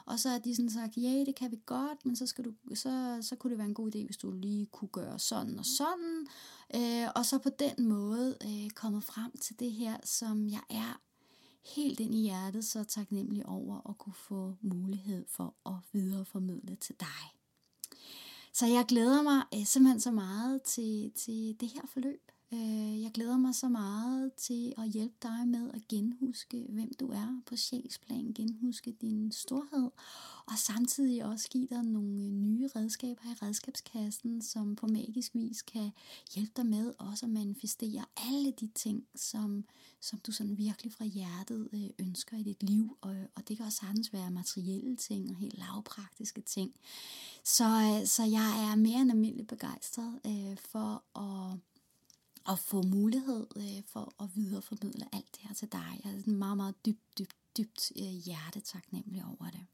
Og 0.05 0.19
så 0.19 0.29
har 0.29 0.39
de 0.39 0.55
sådan 0.55 0.69
sagt, 0.69 0.97
ja, 0.97 1.23
det 1.25 1.35
kan 1.35 1.51
vi 1.51 1.59
godt, 1.65 2.05
men 2.05 2.15
så, 2.15 2.27
skal 2.27 2.45
du, 2.45 2.53
så, 2.75 3.17
så 3.21 3.35
kunne 3.35 3.51
det 3.51 3.57
være 3.57 3.67
en 3.67 3.73
god 3.73 3.95
idé, 3.95 4.05
hvis 4.05 4.17
du 4.17 4.31
lige 4.31 4.65
kunne 4.65 4.89
gøre 4.89 5.19
sådan 5.19 5.59
og 5.59 5.65
sådan. 5.65 6.27
Øh, 6.75 7.09
og 7.15 7.25
så 7.25 7.37
på 7.37 7.49
den 7.49 7.87
måde 7.87 8.37
øh, 8.45 8.69
kommet 8.69 9.03
frem 9.03 9.37
til 9.37 9.59
det 9.59 9.71
her, 9.71 9.97
som 10.03 10.49
jeg 10.49 10.63
er 10.69 11.01
helt 11.75 11.99
ind 11.99 12.15
i 12.15 12.21
hjertet 12.21 12.65
så 12.65 12.83
taknemmelig 12.83 13.45
over 13.45 13.89
at 13.89 13.97
kunne 13.97 14.13
få 14.13 14.55
mulighed 14.61 15.25
for 15.27 15.53
at 15.65 15.75
videreformidle 15.91 16.75
til 16.75 16.95
dig. 16.99 17.36
Så 18.57 18.65
jeg 18.65 18.85
glæder 18.87 19.21
mig 19.21 19.43
øh, 19.53 19.65
simpelthen 19.65 19.99
så 19.99 20.11
meget 20.11 20.61
til, 20.61 21.11
til 21.15 21.55
det 21.59 21.69
her 21.69 21.81
forløb. 21.93 22.31
Øh, 22.53 23.01
jeg 23.01 23.11
glæder 23.11 23.37
mig 23.37 23.55
så 23.55 23.69
meget 23.69 24.33
til 24.33 24.73
at 24.77 24.89
hjælpe 24.89 25.15
dig 25.21 25.47
med 25.47 25.71
at 25.73 25.87
genhuske, 25.87 26.65
hvem 26.69 26.93
du 26.99 27.07
er 27.07 27.41
på 27.45 27.55
sjælsplan, 27.55 28.33
genhuske 28.33 28.91
din 29.01 29.31
storhed, 29.31 29.91
og 30.45 30.57
samtidig 30.57 31.25
også 31.25 31.49
give 31.49 31.67
dig 31.67 31.83
nogle 31.83 32.23
øh, 32.23 32.29
nye 32.29 32.69
redskaber 32.75 33.21
i 33.25 33.45
redskabskassen, 33.45 34.41
som 34.41 34.75
på 34.75 34.87
magisk 34.87 35.35
vis 35.35 35.61
kan 35.61 35.91
hjælpe 36.35 36.51
dig 36.57 36.65
med 36.65 36.93
også 36.97 37.25
at 37.25 37.31
manifestere 37.31 38.05
alle 38.17 38.51
de 38.51 38.67
ting, 38.75 39.07
som, 39.15 39.65
som 40.01 40.19
du 40.19 40.31
sådan 40.31 40.57
virkelig 40.57 40.93
fra 40.93 41.05
hjertet 41.05 41.69
øh, 41.73 41.89
ønsker 41.99 42.37
i 42.37 42.43
dit 42.43 42.63
liv, 42.63 42.97
og, 43.01 43.15
og 43.35 43.47
det 43.47 43.57
kan 43.57 43.65
også 43.65 43.77
sagtens 43.77 44.13
være 44.13 44.31
materielle 44.31 44.95
ting 44.95 45.29
og 45.29 45.35
helt 45.35 45.57
lavpraktiske 45.57 46.41
ting. 46.41 46.71
Så, 47.43 47.65
øh, 47.65 48.07
så 48.07 48.23
jeg 48.23 48.71
er 48.71 48.75
mere 48.75 49.01
end 49.01 49.11
almindeligt 49.11 49.47
begejstret 49.47 50.19
øh, 50.25 50.57
for 50.57 51.19
at 51.19 51.59
at 52.47 52.59
få 52.59 52.81
mulighed 52.81 53.47
øh, 53.55 53.83
for 53.87 54.23
at 54.23 54.29
videreformidle 54.35 55.05
alt 55.15 55.35
det 55.35 55.41
her 55.41 55.53
til 55.53 55.71
dig. 55.71 56.01
Jeg 56.03 56.11
er 56.13 56.29
meget, 56.29 56.57
meget 56.57 56.85
dybt, 56.85 57.17
dybt, 57.19 57.37
dybt 57.57 57.91
øh, 57.99 58.03
hjertetaknemmelig 58.03 59.25
over 59.25 59.49
det. 59.49 59.65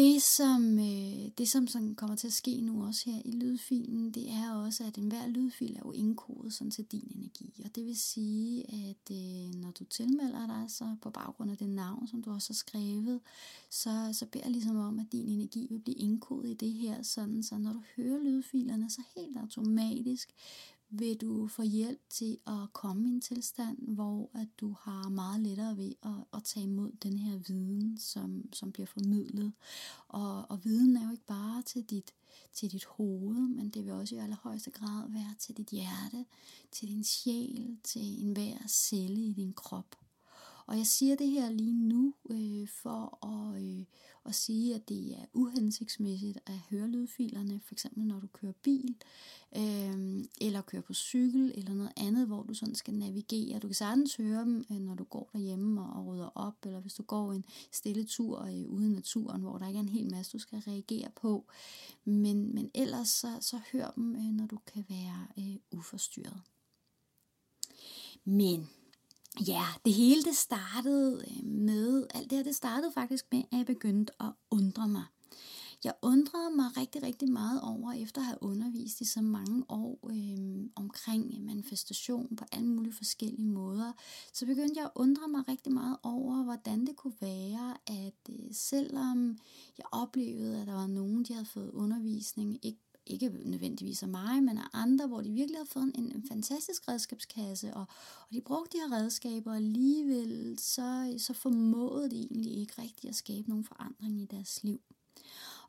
Det 0.00 0.22
som, 0.22 0.78
øh, 0.78 1.30
det 1.38 1.48
som 1.48 1.66
sådan 1.66 1.94
kommer 1.94 2.16
til 2.16 2.26
at 2.26 2.32
ske 2.32 2.60
nu 2.60 2.86
også 2.86 3.10
her 3.10 3.22
i 3.24 3.30
lydfilen, 3.30 4.10
det 4.10 4.30
er 4.30 4.54
også, 4.54 4.84
at 4.84 4.98
enhver 4.98 5.26
lydfil 5.26 5.76
er 5.76 5.80
jo 5.84 5.92
indkodet 5.92 6.52
sådan 6.52 6.70
til 6.70 6.84
din 6.84 7.12
energi. 7.16 7.62
Og 7.64 7.74
det 7.74 7.86
vil 7.86 8.00
sige, 8.00 8.64
at 8.64 9.16
øh, 9.16 9.54
når 9.54 9.70
du 9.70 9.84
tilmelder 9.84 10.46
dig 10.46 10.64
så 10.68 10.96
på 11.02 11.10
baggrund 11.10 11.50
af 11.50 11.56
det 11.56 11.68
navn, 11.68 12.06
som 12.06 12.22
du 12.22 12.32
også 12.32 12.48
har 12.50 12.54
skrevet, 12.54 13.20
så, 13.70 14.08
så 14.12 14.26
beder 14.26 14.44
jeg 14.44 14.52
ligesom 14.52 14.76
om, 14.76 14.98
at 14.98 15.06
din 15.12 15.28
energi 15.28 15.66
vil 15.70 15.78
blive 15.78 15.96
indkodet 15.96 16.50
i 16.50 16.54
det 16.54 16.72
her, 16.72 17.02
sådan 17.02 17.42
så 17.42 17.58
når 17.58 17.72
du 17.72 17.82
hører 17.96 18.18
lydfilerne, 18.18 18.90
så 18.90 19.02
helt 19.16 19.36
automatisk 19.38 20.34
vil 20.90 21.16
du 21.16 21.46
få 21.46 21.62
hjælp 21.62 22.00
til 22.08 22.38
at 22.46 22.72
komme 22.72 23.08
i 23.08 23.10
en 23.10 23.20
tilstand, 23.20 23.78
hvor 23.94 24.30
at 24.34 24.48
du 24.60 24.76
har 24.80 25.08
meget 25.08 25.40
lettere 25.40 25.76
ved 25.76 25.92
at, 26.02 26.24
at 26.34 26.44
tage 26.44 26.64
imod 26.64 26.92
den 27.02 27.18
her 27.18 27.38
viden, 27.38 27.98
som, 27.98 28.52
som 28.52 28.72
bliver 28.72 28.86
formidlet. 28.86 29.52
Og, 30.08 30.50
og 30.50 30.64
viden 30.64 30.96
er 30.96 31.04
jo 31.04 31.10
ikke 31.10 31.26
bare 31.26 31.62
til 31.62 31.82
dit, 31.82 32.14
til 32.52 32.72
dit 32.72 32.84
hoved, 32.84 33.48
men 33.48 33.70
det 33.70 33.84
vil 33.84 33.92
også 33.92 34.14
i 34.14 34.18
allerhøjeste 34.18 34.70
grad 34.70 35.10
være 35.10 35.34
til 35.38 35.56
dit 35.56 35.68
hjerte, 35.68 36.24
til 36.72 36.88
din 36.88 37.04
sjæl, 37.04 37.76
til 37.84 38.22
enhver 38.22 38.58
celle 38.68 39.20
i 39.20 39.32
din 39.32 39.52
krop. 39.52 39.96
Og 40.70 40.78
jeg 40.78 40.86
siger 40.86 41.16
det 41.16 41.30
her 41.30 41.50
lige 41.50 41.72
nu 41.72 42.14
øh, 42.30 42.68
for 42.68 43.26
at, 43.26 43.62
øh, 43.62 43.84
at 44.24 44.34
sige, 44.34 44.74
at 44.74 44.88
det 44.88 45.12
er 45.12 45.24
uhensigtsmæssigt 45.32 46.38
at 46.46 46.58
høre 46.70 46.88
lydfilerne, 46.88 47.60
for 47.60 47.74
eksempel 47.74 48.04
når 48.04 48.20
du 48.20 48.26
kører 48.26 48.52
bil, 48.62 48.96
øh, 49.56 50.24
eller 50.40 50.62
kører 50.62 50.82
på 50.82 50.94
cykel, 50.94 51.52
eller 51.54 51.74
noget 51.74 51.92
andet, 51.96 52.26
hvor 52.26 52.42
du 52.42 52.54
sådan 52.54 52.74
skal 52.74 52.94
navigere. 52.94 53.58
Du 53.58 53.68
kan 53.68 53.74
sagtens 53.74 54.16
høre 54.16 54.40
dem, 54.44 54.64
øh, 54.70 54.80
når 54.80 54.94
du 54.94 55.04
går 55.04 55.30
derhjemme 55.32 55.82
og, 55.82 55.92
og 55.92 56.06
rydder 56.06 56.30
op, 56.34 56.56
eller 56.64 56.80
hvis 56.80 56.94
du 56.94 57.02
går 57.02 57.32
en 57.32 57.44
stille 57.72 58.04
tur 58.04 58.42
øh, 58.42 58.68
ude 58.68 58.86
i 58.86 58.90
naturen, 58.92 59.40
hvor 59.40 59.58
der 59.58 59.66
ikke 59.66 59.78
er 59.78 59.82
en 59.82 59.88
hel 59.88 60.10
masse, 60.10 60.32
du 60.32 60.38
skal 60.38 60.58
reagere 60.58 61.10
på. 61.16 61.44
Men, 62.04 62.54
men 62.54 62.70
ellers 62.74 63.08
så, 63.08 63.38
så 63.40 63.60
hør 63.72 63.90
dem, 63.90 64.14
øh, 64.16 64.32
når 64.32 64.46
du 64.46 64.58
kan 64.74 64.84
være 64.88 65.26
øh, 65.38 65.78
uforstyrret. 65.78 66.42
Men 68.24 68.68
ja, 69.46 69.64
det 69.84 69.92
hele 69.92 70.22
det 70.22 70.36
startede 70.36 71.24
øh, 71.30 71.46
med, 71.46 72.06
alt 72.14 72.30
det 72.30 72.38
her 72.38 72.44
det 72.44 72.56
startede 72.56 72.92
faktisk 72.92 73.26
med, 73.32 73.42
at 73.52 73.58
jeg 73.58 73.66
begyndte 73.66 74.12
at 74.22 74.32
undre 74.50 74.88
mig. 74.88 75.04
Jeg 75.84 75.94
undrede 76.02 76.56
mig 76.56 76.76
rigtig, 76.76 77.02
rigtig 77.02 77.28
meget 77.32 77.60
over, 77.62 77.92
efter 77.92 78.20
at 78.20 78.26
have 78.26 78.42
undervist 78.42 79.00
i 79.00 79.04
så 79.04 79.20
mange 79.20 79.64
år 79.68 80.10
øh, 80.10 80.70
omkring 80.76 81.34
øh, 81.34 81.42
manifestation 81.42 82.36
på 82.36 82.44
alle 82.52 82.68
mulige 82.68 82.92
forskellige 82.92 83.48
måder, 83.48 83.92
så 84.32 84.46
begyndte 84.46 84.74
jeg 84.76 84.84
at 84.84 84.90
undre 84.94 85.28
mig 85.28 85.48
rigtig 85.48 85.72
meget 85.72 85.96
over, 86.02 86.42
hvordan 86.42 86.86
det 86.86 86.96
kunne 86.96 87.16
være, 87.20 87.76
at 87.86 88.28
øh, 88.28 88.48
selvom 88.52 89.38
jeg 89.78 89.86
oplevede, 89.92 90.60
at 90.60 90.66
der 90.66 90.74
var 90.74 90.86
nogen, 90.86 91.24
de 91.24 91.32
havde 91.32 91.46
fået 91.46 91.70
undervisning, 91.70 92.58
ikke 92.62 92.89
ikke 93.12 93.28
nødvendigvis 93.44 94.02
af 94.02 94.08
mig, 94.08 94.42
men 94.42 94.58
af 94.58 94.68
andre, 94.72 95.06
hvor 95.06 95.20
de 95.20 95.30
virkelig 95.30 95.58
har 95.58 95.64
fået 95.64 95.92
en, 95.94 96.12
en 96.12 96.24
fantastisk 96.28 96.88
redskabskasse, 96.88 97.74
og, 97.74 97.86
og 98.28 98.34
de 98.34 98.40
brugte 98.40 98.78
de 98.78 98.82
her 98.82 98.96
redskaber, 98.96 99.50
og 99.50 99.56
alligevel 99.56 100.58
så, 100.58 101.14
så 101.18 101.32
formåede 101.32 102.10
de 102.10 102.16
egentlig 102.16 102.58
ikke 102.58 102.82
rigtigt 102.82 103.10
at 103.10 103.14
skabe 103.14 103.48
nogen 103.48 103.64
forandring 103.64 104.20
i 104.20 104.24
deres 104.24 104.64
liv. 104.64 104.80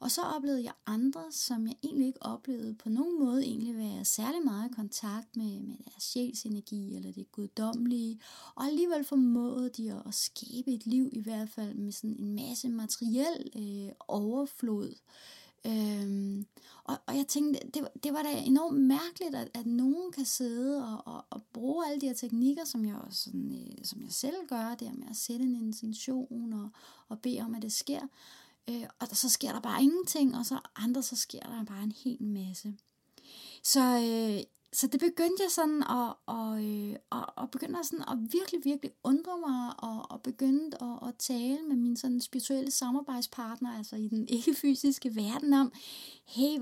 Og 0.02 0.12
så 0.12 0.22
oplevede 0.22 0.64
jeg 0.64 0.74
andre, 0.86 1.24
som 1.32 1.68
jeg 1.68 1.76
egentlig 1.84 2.08
ikke 2.08 2.24
oplevede 2.24 2.74
på 2.74 2.90
nogen 2.90 3.20
måde 3.20 3.44
egentlig 3.44 3.78
være 3.78 4.06
særlig 4.06 4.44
meget 4.46 4.72
i 4.72 4.74
kontakt 4.74 5.36
med, 5.36 5.60
med 5.60 5.76
deres 5.78 6.04
sjælsenergi 6.04 6.96
eller 6.96 7.12
det 7.12 7.32
guddommelige. 7.32 8.20
Og 8.56 8.66
alligevel 8.66 9.04
formåede 9.04 9.70
de 9.70 9.92
at, 9.92 10.02
at 10.08 10.14
skabe 10.14 10.74
et 10.74 10.86
liv 10.86 11.10
i 11.12 11.20
hvert 11.20 11.50
fald 11.50 11.76
med 11.76 11.92
sådan 11.92 12.16
en 12.20 12.36
masse 12.36 12.70
materiel 12.70 13.52
øh, 13.56 13.94
overflod. 14.08 14.96
Øhm, 15.66 16.46
og, 16.84 16.98
og 17.08 17.18
jeg 17.18 17.28
tænkte, 17.28 17.60
det, 17.74 17.88
det 18.04 18.14
var 18.14 18.24
da 18.24 18.30
enormt 18.46 18.80
mærkeligt, 18.80 19.36
at, 19.36 19.50
at 19.54 19.66
nogen 19.66 20.12
kan 20.12 20.26
sidde 20.26 20.86
og, 20.86 21.14
og, 21.16 21.26
og 21.30 21.42
bruge 21.54 21.88
alle 21.88 22.02
de 22.02 22.08
her 22.08 22.14
teknikker, 22.14 22.66
som 22.66 22.86
jeg, 22.86 22.96
også 22.96 23.24
sådan, 23.24 23.52
øh, 23.52 23.86
som 23.86 24.02
jeg 24.02 24.12
selv 24.12 24.36
gør, 24.48 24.76
det 24.76 25.00
med 25.00 25.08
at 25.10 25.16
sætte 25.16 25.46
en 25.46 25.56
intention 25.56 26.54
og, 26.54 26.70
og 27.10 27.20
bede 27.20 27.42
om, 27.42 27.56
at 27.56 27.62
det 27.62 27.74
sker. 27.74 28.02
Øh, 28.70 28.84
og 29.00 29.08
så 29.08 29.30
sker 29.30 29.52
der 29.52 29.60
bare 29.60 29.84
ingenting, 29.84 30.38
og 30.38 30.46
så 30.46 30.60
andre, 30.76 31.04
så 31.04 31.16
sker 31.16 31.40
der 31.40 31.64
bare 31.66 31.84
en 31.84 31.94
hel 32.04 32.24
masse. 32.24 32.74
Så, 33.64 33.80
øh, 33.80 34.44
så 34.74 34.88
det 34.88 35.00
begyndte 35.00 35.44
jeg 35.44 35.52
sådan 35.52 35.84
at, 35.84 36.14
og, 36.26 36.66
øh, 36.66 36.96
og, 37.10 37.26
og 37.36 37.52
begyndte 37.52 37.84
sådan 37.84 38.06
at 38.08 38.18
virkelig, 38.32 38.62
virkelig 38.64 38.92
undre 39.04 39.38
mig, 39.48 39.74
og, 39.78 40.12
og 40.12 40.22
begyndte 40.22 40.84
at, 40.84 41.08
at 41.08 41.16
tale 41.20 41.60
med 41.68 41.76
min 41.76 41.98
sådan 41.98 42.22
spirituelle 42.22 42.72
samarbejdspartner, 42.72 43.78
altså 43.78 43.96
i 43.96 44.08
den 44.08 44.28
ikke-fysiske 44.38 45.16
verden, 45.16 45.54
om, 45.54 45.72
hey, 46.26 46.58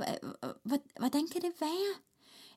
hvordan 0.99 1.27
kan 1.27 1.41
det 1.41 1.51
være? 1.61 1.93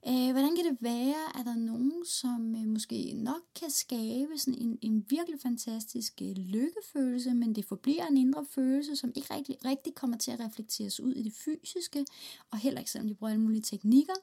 Øh, 0.09 0.33
hvordan 0.33 0.57
kan 0.57 0.65
det 0.65 0.77
være, 0.81 1.39
at 1.39 1.47
der 1.47 1.53
er 1.53 1.57
nogen, 1.57 2.05
som 2.05 2.57
øh, 2.57 2.67
måske 2.67 3.13
nok 3.13 3.43
kan 3.61 3.71
skabe 3.71 4.39
sådan 4.39 4.61
en, 4.61 4.79
en 4.83 5.07
virkelig 5.09 5.41
fantastisk 5.41 6.23
øh, 6.23 6.37
lykkefølelse, 6.37 7.35
men 7.35 7.55
det 7.55 7.65
forbliver 7.65 8.07
en 8.07 8.17
indre 8.17 8.47
følelse, 8.51 8.97
som 8.97 9.13
ikke 9.15 9.35
rigtig, 9.35 9.65
rigtig 9.65 9.95
kommer 9.95 10.17
til 10.17 10.31
at 10.31 10.41
reflekteres 10.41 11.01
ud 11.01 11.15
i 11.15 11.23
det 11.23 11.33
fysiske, 11.33 12.07
og 12.51 12.59
heller 12.59 12.81
ikke 12.81 12.91
selvom 12.91 13.09
de 13.09 13.15
bruger 13.15 13.31
alle 13.31 13.43
mulige 13.43 13.63
teknikker. 13.63 14.15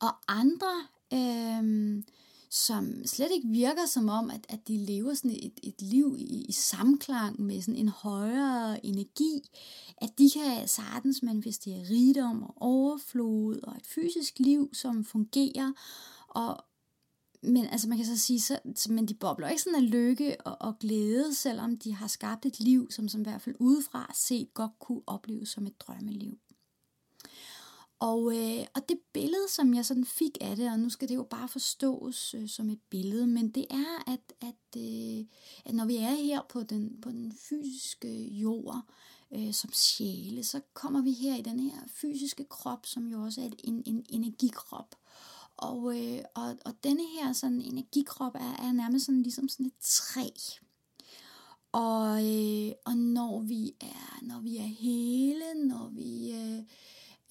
Og 0.00 0.12
andre, 0.28 0.86
øh, 1.12 2.02
som 2.50 3.06
slet 3.06 3.28
ikke 3.32 3.48
virker 3.48 3.86
som 3.86 4.08
om, 4.08 4.30
at, 4.30 4.46
at 4.48 4.68
de 4.68 4.76
lever 4.76 5.14
sådan 5.14 5.30
et, 5.30 5.60
et 5.62 5.82
liv 5.82 6.16
i, 6.18 6.44
i 6.48 6.52
samklang 6.52 7.40
med 7.40 7.60
sådan 7.60 7.76
en 7.76 7.88
højere 7.88 8.86
energi, 8.86 9.50
at 9.96 10.10
de 10.18 10.30
kan 10.30 10.68
sagtens 10.68 11.22
manifestere 11.22 11.84
rigdom 11.90 12.42
og 12.42 12.54
overflod 12.56 13.60
og 13.62 13.76
et 13.76 13.86
fysisk 13.86 14.38
liv, 14.38 14.70
som 14.74 15.04
fungerer. 15.04 15.72
Og, 16.28 16.64
men 17.42 17.66
altså 17.66 17.88
man 17.88 17.98
kan 17.98 18.06
så 18.06 18.16
sige, 18.16 18.40
så, 18.40 18.58
men 18.88 19.08
de 19.08 19.14
bobler 19.14 19.48
ikke 19.48 19.62
sådan 19.62 19.84
af 19.84 19.90
lykke 19.90 20.36
og, 20.40 20.56
og 20.60 20.78
glæde, 20.78 21.34
selvom 21.34 21.76
de 21.76 21.94
har 21.94 22.06
skabt 22.06 22.46
et 22.46 22.60
liv, 22.60 22.90
som, 22.90 23.08
som 23.08 23.20
i 23.20 23.24
hvert 23.24 23.42
fald 23.42 23.56
udefra 23.58 24.10
set 24.14 24.54
godt 24.54 24.78
kunne 24.78 25.02
opleves 25.06 25.48
som 25.48 25.66
et 25.66 25.80
drømmeliv. 25.80 26.38
Og, 28.00 28.36
øh, 28.36 28.66
og 28.74 28.88
det 28.88 28.98
billede, 29.12 29.48
som 29.48 29.74
jeg 29.74 29.84
sådan 29.84 30.04
fik 30.04 30.38
af 30.40 30.56
det, 30.56 30.72
og 30.72 30.80
nu 30.80 30.90
skal 30.90 31.08
det 31.08 31.14
jo 31.14 31.22
bare 31.22 31.48
forstås 31.48 32.34
øh, 32.34 32.48
som 32.48 32.70
et 32.70 32.80
billede, 32.90 33.26
men 33.26 33.50
det 33.50 33.66
er, 33.70 34.12
at, 34.12 34.32
at, 34.40 34.82
øh, 34.82 35.24
at 35.64 35.74
når 35.74 35.84
vi 35.84 35.96
er 35.96 36.14
her 36.14 36.40
på 36.48 36.62
den, 36.62 37.00
på 37.02 37.10
den 37.10 37.32
fysiske 37.48 38.24
jord 38.24 38.82
øh, 39.32 39.52
som 39.52 39.72
sjæle, 39.72 40.44
så 40.44 40.60
kommer 40.74 41.02
vi 41.02 41.12
her 41.12 41.36
i 41.36 41.42
den 41.42 41.60
her 41.60 41.78
fysiske 41.88 42.44
krop, 42.44 42.86
som 42.86 43.08
jo 43.08 43.22
også 43.22 43.40
er 43.40 43.46
et, 43.46 43.60
en, 43.64 43.82
en 43.86 44.06
energikrop. 44.08 44.94
Og, 45.56 45.98
øh, 45.98 46.20
og, 46.34 46.56
og 46.64 46.72
denne 46.84 47.02
her 47.18 47.32
sådan 47.32 47.62
energikrop 47.62 48.34
er, 48.34 48.66
er 48.68 48.72
nærmest 48.72 49.06
sådan 49.06 49.22
ligesom 49.22 49.48
sådan 49.48 49.66
et 49.66 49.72
træ. 49.80 50.28
Og, 51.72 52.26
øh, 52.26 52.72
og 52.84 52.96
når 52.96 53.40
vi 53.40 53.74
er 53.80 54.08
når 54.22 54.40
vi 54.40 54.56
er 54.56 54.70
hele, 54.80 55.44
når 55.54 55.88
vi 55.88 56.32
øh, 56.32 56.62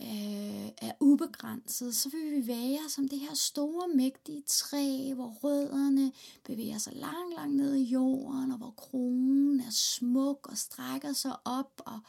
øh, 0.02 0.68
er 0.78 0.92
ubegrænset, 1.00 1.96
så 1.96 2.10
vil 2.10 2.32
vi 2.32 2.48
være 2.48 2.90
som 2.90 3.10
det 3.10 3.20
her 3.20 3.34
store, 3.34 3.88
mægtige 3.96 4.44
træ, 4.48 5.14
hvor 5.14 5.30
rødderne 5.44 6.12
bevæger 6.44 6.78
sig 6.78 6.94
langt, 6.94 7.36
langt 7.36 7.56
ned 7.56 7.76
i 7.76 7.84
jorden, 7.84 8.52
og 8.52 8.58
hvor 8.58 8.74
kronen 8.78 9.60
er 9.60 9.72
smuk 9.72 10.48
og 10.50 10.58
strækker 10.58 11.14
sig 11.14 11.36
op 11.46 11.82
og, 11.86 12.00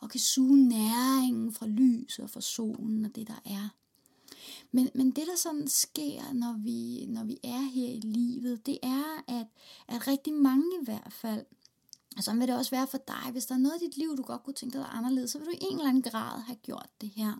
og 0.00 0.10
kan 0.10 0.20
suge 0.20 0.68
næringen 0.68 1.52
fra 1.52 1.66
lys 1.66 2.18
og 2.18 2.30
fra 2.30 2.40
solen 2.40 3.04
og 3.04 3.16
det, 3.16 3.28
der 3.28 3.40
er. 3.44 3.68
Men, 4.72 4.90
men 4.94 5.10
det, 5.10 5.26
der 5.26 5.36
sådan 5.36 5.68
sker, 5.68 6.32
når 6.32 6.56
vi, 6.64 7.06
når 7.06 7.24
vi 7.24 7.38
er 7.44 7.70
her 7.74 7.88
i 7.88 8.00
livet, 8.00 8.66
det 8.66 8.78
er, 8.82 9.22
at, 9.28 9.46
at 9.88 10.08
rigtig 10.08 10.34
mange 10.34 10.64
i 10.82 10.84
hvert 10.84 11.12
fald 11.12 11.44
og 12.16 12.24
sådan 12.24 12.40
vil 12.40 12.48
det 12.48 12.56
også 12.56 12.70
være 12.70 12.86
for 12.86 12.98
dig. 13.08 13.32
Hvis 13.32 13.46
der 13.46 13.54
er 13.54 13.58
noget 13.58 13.82
i 13.82 13.86
dit 13.86 13.96
liv, 13.96 14.16
du 14.16 14.22
godt 14.22 14.42
kunne 14.42 14.54
tænke 14.54 14.78
dig 14.78 14.86
anderledes, 14.92 15.30
så 15.30 15.38
vil 15.38 15.46
du 15.46 15.52
i 15.52 15.58
en 15.60 15.76
eller 15.76 15.88
anden 15.88 16.02
grad 16.02 16.40
have 16.40 16.56
gjort 16.56 16.88
det 17.00 17.08
her. 17.08 17.32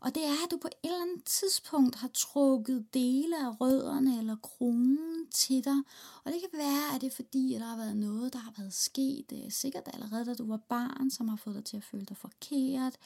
Og 0.00 0.14
det 0.14 0.24
er, 0.24 0.44
at 0.44 0.50
du 0.50 0.56
på 0.56 0.68
et 0.68 0.88
eller 0.88 1.02
andet 1.02 1.24
tidspunkt 1.24 1.96
har 1.96 2.08
trukket 2.08 2.94
dele 2.94 3.46
af 3.46 3.60
rødderne 3.60 4.18
eller 4.18 4.36
kronen 4.36 5.26
til 5.30 5.64
dig. 5.64 5.82
Og 6.24 6.32
det 6.32 6.40
kan 6.40 6.58
være, 6.58 6.94
at 6.94 7.00
det 7.00 7.06
er 7.06 7.16
fordi, 7.16 7.54
at 7.54 7.60
der 7.60 7.66
har 7.66 7.76
været 7.76 7.96
noget, 7.96 8.32
der 8.32 8.38
har 8.38 8.54
været 8.58 8.74
sket, 8.74 9.46
sikkert 9.50 9.88
allerede 9.94 10.24
da 10.24 10.34
du 10.34 10.46
var 10.46 10.60
barn, 10.68 11.10
som 11.10 11.28
har 11.28 11.36
fået 11.36 11.56
dig 11.56 11.64
til 11.64 11.76
at 11.76 11.84
føle 11.84 12.04
dig 12.04 12.16
forkert. 12.16 12.96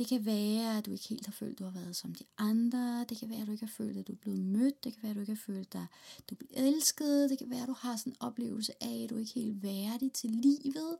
Det 0.00 0.08
kan 0.08 0.26
være, 0.26 0.78
at 0.78 0.86
du 0.86 0.92
ikke 0.92 1.08
helt 1.08 1.26
har 1.26 1.32
følt, 1.32 1.52
at 1.52 1.58
du 1.58 1.64
har 1.64 1.70
været 1.70 1.96
som 1.96 2.14
de 2.14 2.24
andre. 2.38 3.04
Det 3.08 3.18
kan 3.18 3.30
være, 3.30 3.40
at 3.40 3.46
du 3.46 3.52
ikke 3.52 3.66
har 3.66 3.72
følt, 3.76 3.96
at 3.96 4.06
du 4.06 4.12
er 4.12 4.16
blevet 4.16 4.38
mødt. 4.38 4.84
Det 4.84 4.92
kan 4.92 5.02
være, 5.02 5.10
at 5.10 5.16
du 5.16 5.20
ikke 5.20 5.32
har 5.32 5.42
følt, 5.46 5.74
at 5.74 5.86
du 6.30 6.36
er 6.54 6.62
elsket. 6.62 7.30
Det 7.30 7.38
kan 7.38 7.50
være, 7.50 7.62
at 7.62 7.68
du 7.68 7.76
har 7.78 7.96
sådan 7.96 8.12
en 8.12 8.16
oplevelse 8.20 8.72
af, 8.80 9.02
at 9.04 9.10
du 9.10 9.16
ikke 9.16 9.30
er 9.30 9.42
helt 9.42 9.62
værdig 9.62 10.12
til 10.12 10.30
livet. 10.30 10.96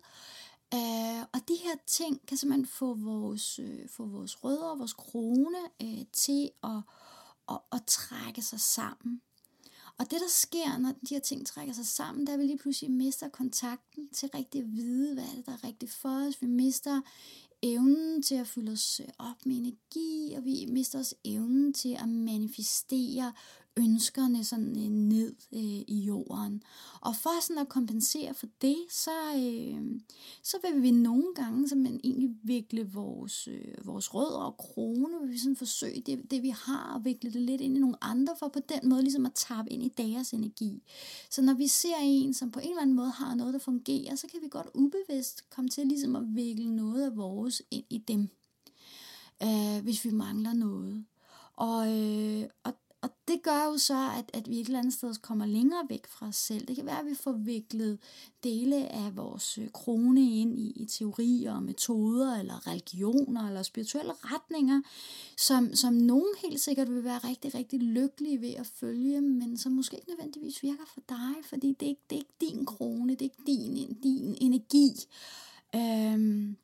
Uh, 0.75 1.21
og 1.33 1.49
de 1.49 1.57
her 1.63 1.77
ting 1.87 2.27
kan 2.27 2.37
simpelthen 2.37 2.67
få 2.67 2.95
vores, 2.95 3.59
uh, 3.59 3.89
få 3.89 4.07
vores 4.07 4.45
rødder 4.45 4.65
og 4.65 4.79
vores 4.79 4.93
krone 4.93 5.59
uh, 5.83 6.03
til 6.13 6.51
at, 6.65 6.83
at, 7.49 7.59
at 7.73 7.83
trække 7.87 8.43
sig 8.43 8.61
sammen. 8.61 9.23
Og 9.99 10.11
det, 10.11 10.21
der 10.21 10.29
sker, 10.29 10.79
når 10.79 10.89
de 10.89 11.15
her 11.15 11.21
ting 11.21 11.47
trækker 11.47 11.75
sig 11.75 11.87
sammen, 11.87 12.27
der 12.27 12.33
er 12.33 12.37
vi 12.37 12.43
lige 12.43 12.59
pludselig 12.59 12.91
mister 12.91 13.29
kontakten 13.29 14.09
til 14.09 14.31
rigtig 14.35 14.61
at 14.61 14.73
vide, 14.73 15.15
hvad 15.15 15.25
er 15.25 15.35
det, 15.35 15.47
der 15.47 15.53
er 15.53 15.65
rigtigt 15.65 15.93
for 15.93 16.27
os. 16.29 16.43
Vi 16.43 16.47
mister 16.47 17.01
evnen 17.63 18.23
til 18.23 18.35
at 18.35 18.47
fylde 18.47 18.73
os 18.73 19.01
op 19.19 19.47
med 19.47 19.57
energi, 19.57 20.35
og 20.37 20.45
vi 20.45 20.67
mister 20.69 20.99
også 20.99 21.15
evnen 21.25 21.73
til 21.73 21.97
at 22.03 22.09
manifestere 22.09 23.33
ønskerne 23.77 24.45
sådan 24.45 24.77
øh, 24.77 24.91
ned 24.91 25.35
øh, 25.53 25.83
i 25.89 26.05
jorden. 26.07 26.63
Og 27.01 27.17
for 27.17 27.43
sådan 27.43 27.59
at 27.59 27.69
kompensere 27.69 28.35
for 28.35 28.47
det, 28.63 28.77
så, 28.91 29.11
øh, 29.37 30.01
så 30.43 30.57
vil 30.63 30.83
vi 30.83 30.91
nogle 30.91 31.35
gange 31.35 31.77
man 31.77 32.01
egentlig 32.05 32.31
vikle 32.43 32.93
vores, 32.93 33.49
øh, 33.49 33.87
vores 33.87 34.15
rødder 34.15 34.39
og 34.39 34.57
krone, 34.57 35.21
vil 35.21 35.31
vi 35.31 35.39
sådan 35.39 35.57
forsøge 35.57 36.01
det, 36.01 36.31
det 36.31 36.43
vi 36.43 36.49
har, 36.49 36.95
og 36.95 37.05
vikle 37.05 37.33
det 37.33 37.43
lidt 37.43 37.61
ind 37.61 37.77
i 37.77 37.81
nogle 37.81 38.05
andre, 38.05 38.37
for 38.39 38.49
på 38.49 38.61
den 38.69 38.89
måde 38.89 39.03
ligesom 39.03 39.27
at 39.27 39.35
tappe 39.35 39.73
ind 39.73 39.83
i 39.83 39.89
deres 39.89 40.31
energi. 40.31 40.83
Så 41.31 41.43
når 41.43 41.55
vi 41.55 41.67
ser 41.67 41.97
en, 42.03 42.35
som 42.35 42.51
på 42.51 42.61
en 42.61 42.69
eller 42.69 42.83
anden 42.83 42.97
måde 42.97 43.11
har 43.11 43.35
noget, 43.35 43.55
der 43.55 43.61
fungerer, 43.61 44.15
så 44.15 44.27
kan 44.27 44.43
vi 44.43 44.49
godt 44.51 44.69
ubevidst 44.75 45.51
komme 45.51 45.69
til 45.69 45.87
ligesom 45.87 46.17
at 46.17 46.23
vikle 46.35 46.77
noget 46.77 47.05
af 47.05 47.17
vores 47.17 47.63
ind 47.71 47.85
i 47.91 47.99
dem, 47.99 48.29
øh, 49.43 49.83
hvis 49.83 50.05
vi 50.05 50.11
mangler 50.11 50.53
noget. 50.53 51.05
Og, 51.57 51.99
øh, 51.99 52.49
og 52.65 52.75
og 53.03 53.11
det 53.29 53.43
gør 53.43 53.65
jo 53.65 53.79
så, 53.79 54.11
at, 54.19 54.31
at 54.33 54.51
vi 54.51 54.61
et 54.61 54.67
eller 54.67 54.79
andet 54.79 54.95
sted 54.95 55.15
kommer 55.23 55.47
længere 55.47 55.87
væk 55.89 56.07
fra 56.07 56.27
os 56.29 56.37
selv. 56.37 56.67
Det 56.67 56.77
kan 56.77 56.87
være, 56.87 56.99
at 56.99 57.07
vi 57.07 57.15
får 57.15 57.33
viklet 57.33 57.99
dele 58.45 58.89
af 58.89 59.17
vores 59.17 59.59
øh, 59.59 59.69
krone 59.69 60.21
ind 60.21 60.59
i, 60.59 60.73
i 60.77 60.85
teorier 60.85 61.55
og 61.55 61.63
metoder, 61.63 62.37
eller 62.37 62.67
religioner, 62.67 63.47
eller 63.47 63.63
spirituelle 63.63 64.13
retninger, 64.13 64.83
som, 65.37 65.75
som 65.75 65.93
nogen 65.93 66.35
helt 66.45 66.61
sikkert 66.61 66.91
vil 66.91 67.05
være 67.05 67.19
rigtig, 67.19 67.55
rigtig 67.55 67.81
lykkelige 67.81 68.41
ved 68.41 68.55
at 68.55 68.67
følge, 68.67 69.21
men 69.21 69.59
som 69.59 69.73
måske 69.73 69.97
ikke 69.97 70.11
nødvendigvis 70.11 70.63
virker 70.63 70.85
for 70.95 71.01
dig, 71.09 71.35
fordi 71.45 71.77
det 71.81 71.87
er 71.87 71.91
ikke, 71.91 72.03
det 72.11 72.17
er 72.17 72.21
ikke 72.21 72.55
din 72.55 72.67
krone, 72.67 73.13
det 73.13 73.21
er 73.21 73.25
ikke 73.25 73.43
din, 73.47 73.95
din 74.03 74.37
energi. 74.41 74.93
Øhm, 75.75 76.57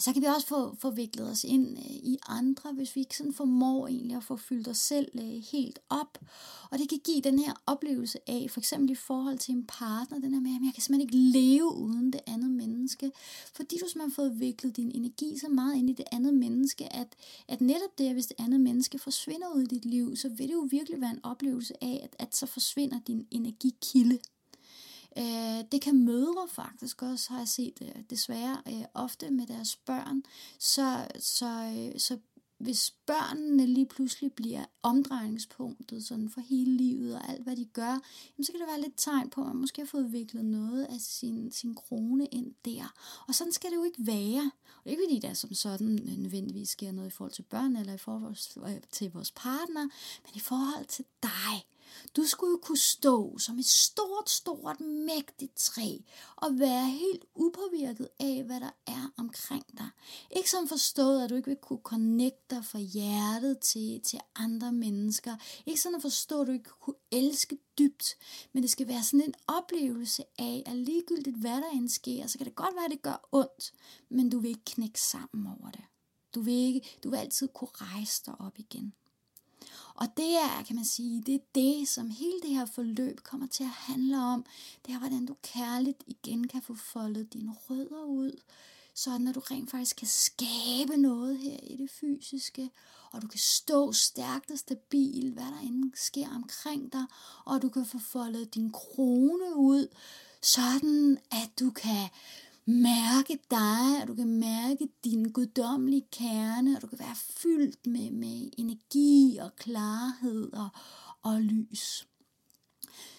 så 0.00 0.12
kan 0.12 0.22
vi 0.22 0.26
også 0.26 0.46
få, 0.46 0.74
få 0.74 0.90
viklet 0.90 1.30
os 1.30 1.44
ind 1.44 1.78
øh, 1.78 1.90
i 1.90 2.18
andre, 2.28 2.72
hvis 2.72 2.96
vi 2.96 3.00
ikke 3.00 3.16
sådan 3.16 3.32
formår 3.32 3.86
egentlig 3.86 4.16
at 4.16 4.24
få 4.24 4.36
fyldt 4.36 4.68
os 4.68 4.78
selv 4.78 5.08
øh, 5.14 5.42
helt 5.52 5.78
op. 5.88 6.18
Og 6.70 6.78
det 6.78 6.88
kan 6.88 6.98
give 7.04 7.20
den 7.20 7.38
her 7.38 7.62
oplevelse 7.66 8.18
af, 8.26 8.46
for 8.50 8.60
eksempel 8.60 8.90
i 8.90 8.94
forhold 8.94 9.38
til 9.38 9.54
en 9.54 9.64
partner, 9.66 10.18
den 10.18 10.34
her 10.34 10.40
med, 10.40 10.50
at 10.50 10.64
jeg 10.64 10.74
kan 10.74 10.82
simpelthen 10.82 11.08
ikke 11.08 11.38
leve 11.38 11.74
uden 11.74 12.12
det 12.12 12.20
andet 12.26 12.50
menneske. 12.50 13.12
Fordi 13.54 13.76
du 13.78 13.88
simpelthen 13.88 14.10
har 14.10 14.14
fået 14.14 14.40
viklet 14.40 14.76
din 14.76 14.90
energi 14.94 15.38
så 15.38 15.48
meget 15.48 15.76
ind 15.76 15.90
i 15.90 15.92
det 15.92 16.06
andet 16.12 16.34
menneske, 16.34 16.92
at, 16.92 17.08
at 17.48 17.60
netop 17.60 17.98
det, 17.98 18.12
hvis 18.12 18.26
det 18.26 18.36
andet 18.38 18.60
menneske 18.60 18.98
forsvinder 18.98 19.48
ud 19.54 19.62
i 19.62 19.66
dit 19.66 19.84
liv, 19.84 20.16
så 20.16 20.28
vil 20.28 20.48
det 20.48 20.54
jo 20.54 20.68
virkelig 20.70 21.00
være 21.00 21.10
en 21.10 21.24
oplevelse 21.24 21.84
af, 21.84 22.00
at, 22.02 22.16
at 22.26 22.36
så 22.36 22.46
forsvinder 22.46 23.00
din 23.06 23.26
energikilde. 23.30 24.18
Øh, 25.18 25.64
det 25.72 25.80
kan 25.82 26.04
mødre 26.04 26.48
faktisk 26.48 27.02
også, 27.02 27.30
har 27.30 27.38
jeg 27.38 27.48
set 27.48 27.78
øh, 27.82 28.02
desværre 28.10 28.62
øh, 28.68 28.84
ofte 28.94 29.30
med 29.30 29.46
deres 29.46 29.76
børn. 29.76 30.22
Så, 30.58 31.06
så, 31.18 31.46
øh, 31.46 32.00
så 32.00 32.18
hvis 32.58 32.94
børnene 33.06 33.66
lige 33.66 33.86
pludselig 33.86 34.32
bliver 34.32 34.64
omdrejningspunktet 34.82 36.06
sådan 36.06 36.30
for 36.30 36.40
hele 36.40 36.76
livet 36.76 37.14
og 37.14 37.30
alt, 37.30 37.42
hvad 37.42 37.56
de 37.56 37.64
gør, 37.64 38.00
jamen, 38.38 38.44
så 38.44 38.52
kan 38.52 38.60
det 38.60 38.68
være 38.68 38.80
lidt 38.80 38.94
tegn 38.96 39.30
på, 39.30 39.40
at 39.40 39.46
man 39.46 39.56
måske 39.56 39.80
har 39.80 39.86
fået 39.86 40.12
viklet 40.12 40.44
noget 40.44 40.84
af 40.84 41.00
sin, 41.00 41.52
sin 41.52 41.74
krone 41.74 42.26
ind 42.26 42.54
der. 42.64 42.94
Og 43.28 43.34
sådan 43.34 43.52
skal 43.52 43.70
det 43.70 43.76
jo 43.76 43.84
ikke 43.84 44.06
være. 44.06 44.50
Og 44.66 44.84
det 44.84 44.86
er 44.86 44.90
ikke 44.90 45.02
fordi, 45.08 45.18
der 45.18 45.34
som 45.34 45.54
sådan 45.54 45.98
nødvendigvis 46.18 46.68
sker 46.68 46.92
noget 46.92 47.08
i 47.08 47.14
forhold 47.14 47.32
til 47.32 47.42
børn 47.42 47.76
eller 47.76 47.92
i 47.92 47.98
forhold 47.98 48.82
til 48.90 49.12
vores 49.12 49.30
partner, 49.30 49.82
men 50.24 50.32
i 50.34 50.40
forhold 50.40 50.84
til 50.84 51.04
dig. 51.22 51.66
Du 52.16 52.24
skulle 52.24 52.50
jo 52.50 52.58
kunne 52.62 52.78
stå 52.78 53.38
som 53.38 53.58
et 53.58 53.66
stort, 53.66 54.30
stort, 54.30 54.80
mægtigt 54.80 55.56
træ 55.56 55.98
og 56.36 56.58
være 56.58 56.86
helt 56.86 57.24
upåvirket 57.34 58.08
af, 58.18 58.44
hvad 58.44 58.60
der 58.60 58.70
er 58.86 59.12
omkring 59.16 59.64
dig. 59.78 59.88
Ikke 60.30 60.50
som 60.50 60.68
forstået, 60.68 61.24
at 61.24 61.30
du 61.30 61.34
ikke 61.34 61.48
vil 61.48 61.56
kunne 61.56 61.82
connecte 61.82 62.56
dig 62.56 62.64
fra 62.64 62.78
hjertet 62.78 63.58
til, 63.58 64.00
til 64.00 64.20
andre 64.34 64.72
mennesker. 64.72 65.36
Ikke 65.66 65.80
sådan 65.80 65.96
at 65.96 66.02
forstå, 66.02 66.40
at 66.40 66.46
du 66.46 66.52
ikke 66.52 66.70
kunne 66.80 66.96
elske 67.10 67.58
dybt, 67.78 68.16
men 68.52 68.62
det 68.62 68.70
skal 68.70 68.88
være 68.88 69.02
sådan 69.02 69.24
en 69.26 69.34
oplevelse 69.46 70.24
af, 70.38 70.62
at 70.66 70.76
ligegyldigt 70.76 71.36
hvad 71.36 71.56
der 71.56 71.70
end 71.70 71.88
sker, 71.88 72.26
så 72.26 72.38
kan 72.38 72.46
det 72.46 72.54
godt 72.54 72.74
være, 72.74 72.84
at 72.84 72.90
det 72.90 73.02
gør 73.02 73.28
ondt, 73.32 73.72
men 74.08 74.30
du 74.30 74.38
vil 74.38 74.48
ikke 74.48 74.64
knække 74.64 75.00
sammen 75.00 75.46
over 75.46 75.70
det. 75.70 75.84
Du 76.34 76.40
vil, 76.40 76.54
ikke, 76.54 76.98
du 77.04 77.10
vil 77.10 77.16
altid 77.16 77.48
kunne 77.48 77.70
rejse 77.72 78.22
dig 78.26 78.34
op 78.40 78.58
igen. 78.58 78.94
Og 79.96 80.16
det 80.16 80.34
er, 80.34 80.62
kan 80.66 80.76
man 80.76 80.84
sige, 80.84 81.22
det 81.26 81.34
er 81.34 81.44
det, 81.54 81.88
som 81.88 82.10
hele 82.10 82.40
det 82.42 82.50
her 82.50 82.64
forløb 82.64 83.20
kommer 83.22 83.46
til 83.46 83.64
at 83.64 83.70
handle 83.70 84.18
om. 84.18 84.44
Det 84.86 84.94
er, 84.94 84.98
hvordan 84.98 85.26
du 85.26 85.36
kærligt 85.42 86.02
igen 86.06 86.48
kan 86.48 86.62
få 86.62 86.74
foldet 86.74 87.32
dine 87.32 87.52
rødder 87.52 88.04
ud, 88.04 88.40
sådan 88.94 89.28
at 89.28 89.34
du 89.34 89.40
rent 89.40 89.70
faktisk 89.70 89.96
kan 89.96 90.08
skabe 90.08 90.96
noget 90.96 91.38
her 91.38 91.58
i 91.62 91.76
det 91.76 91.90
fysiske, 91.90 92.70
og 93.12 93.22
du 93.22 93.26
kan 93.26 93.40
stå 93.40 93.92
stærkt 93.92 94.50
og 94.50 94.58
stabilt, 94.58 95.32
hvad 95.32 95.44
der 95.44 95.60
end 95.62 95.92
sker 95.94 96.28
omkring 96.34 96.92
dig, 96.92 97.04
og 97.44 97.62
du 97.62 97.68
kan 97.68 97.86
få 97.86 97.98
foldet 97.98 98.54
din 98.54 98.70
krone 98.72 99.56
ud, 99.56 99.88
sådan 100.42 101.18
at 101.30 101.50
du 101.60 101.70
kan 101.70 102.08
mærke 102.66 103.38
dig, 103.50 104.02
og 104.02 104.08
du 104.08 104.14
kan 104.14 104.28
mærke 104.28 104.88
din 105.04 105.32
guddommelige 105.32 106.06
kerne, 106.12 106.76
og 106.76 106.82
du 106.82 106.86
kan 106.86 106.98
være 106.98 107.16
fyldt 107.16 107.86
med, 107.86 108.10
med 108.10 108.50
energi 108.58 109.38
og 109.40 109.56
klarhed 109.56 110.52
og, 110.52 110.68
og 111.22 111.40
lys. 111.40 112.06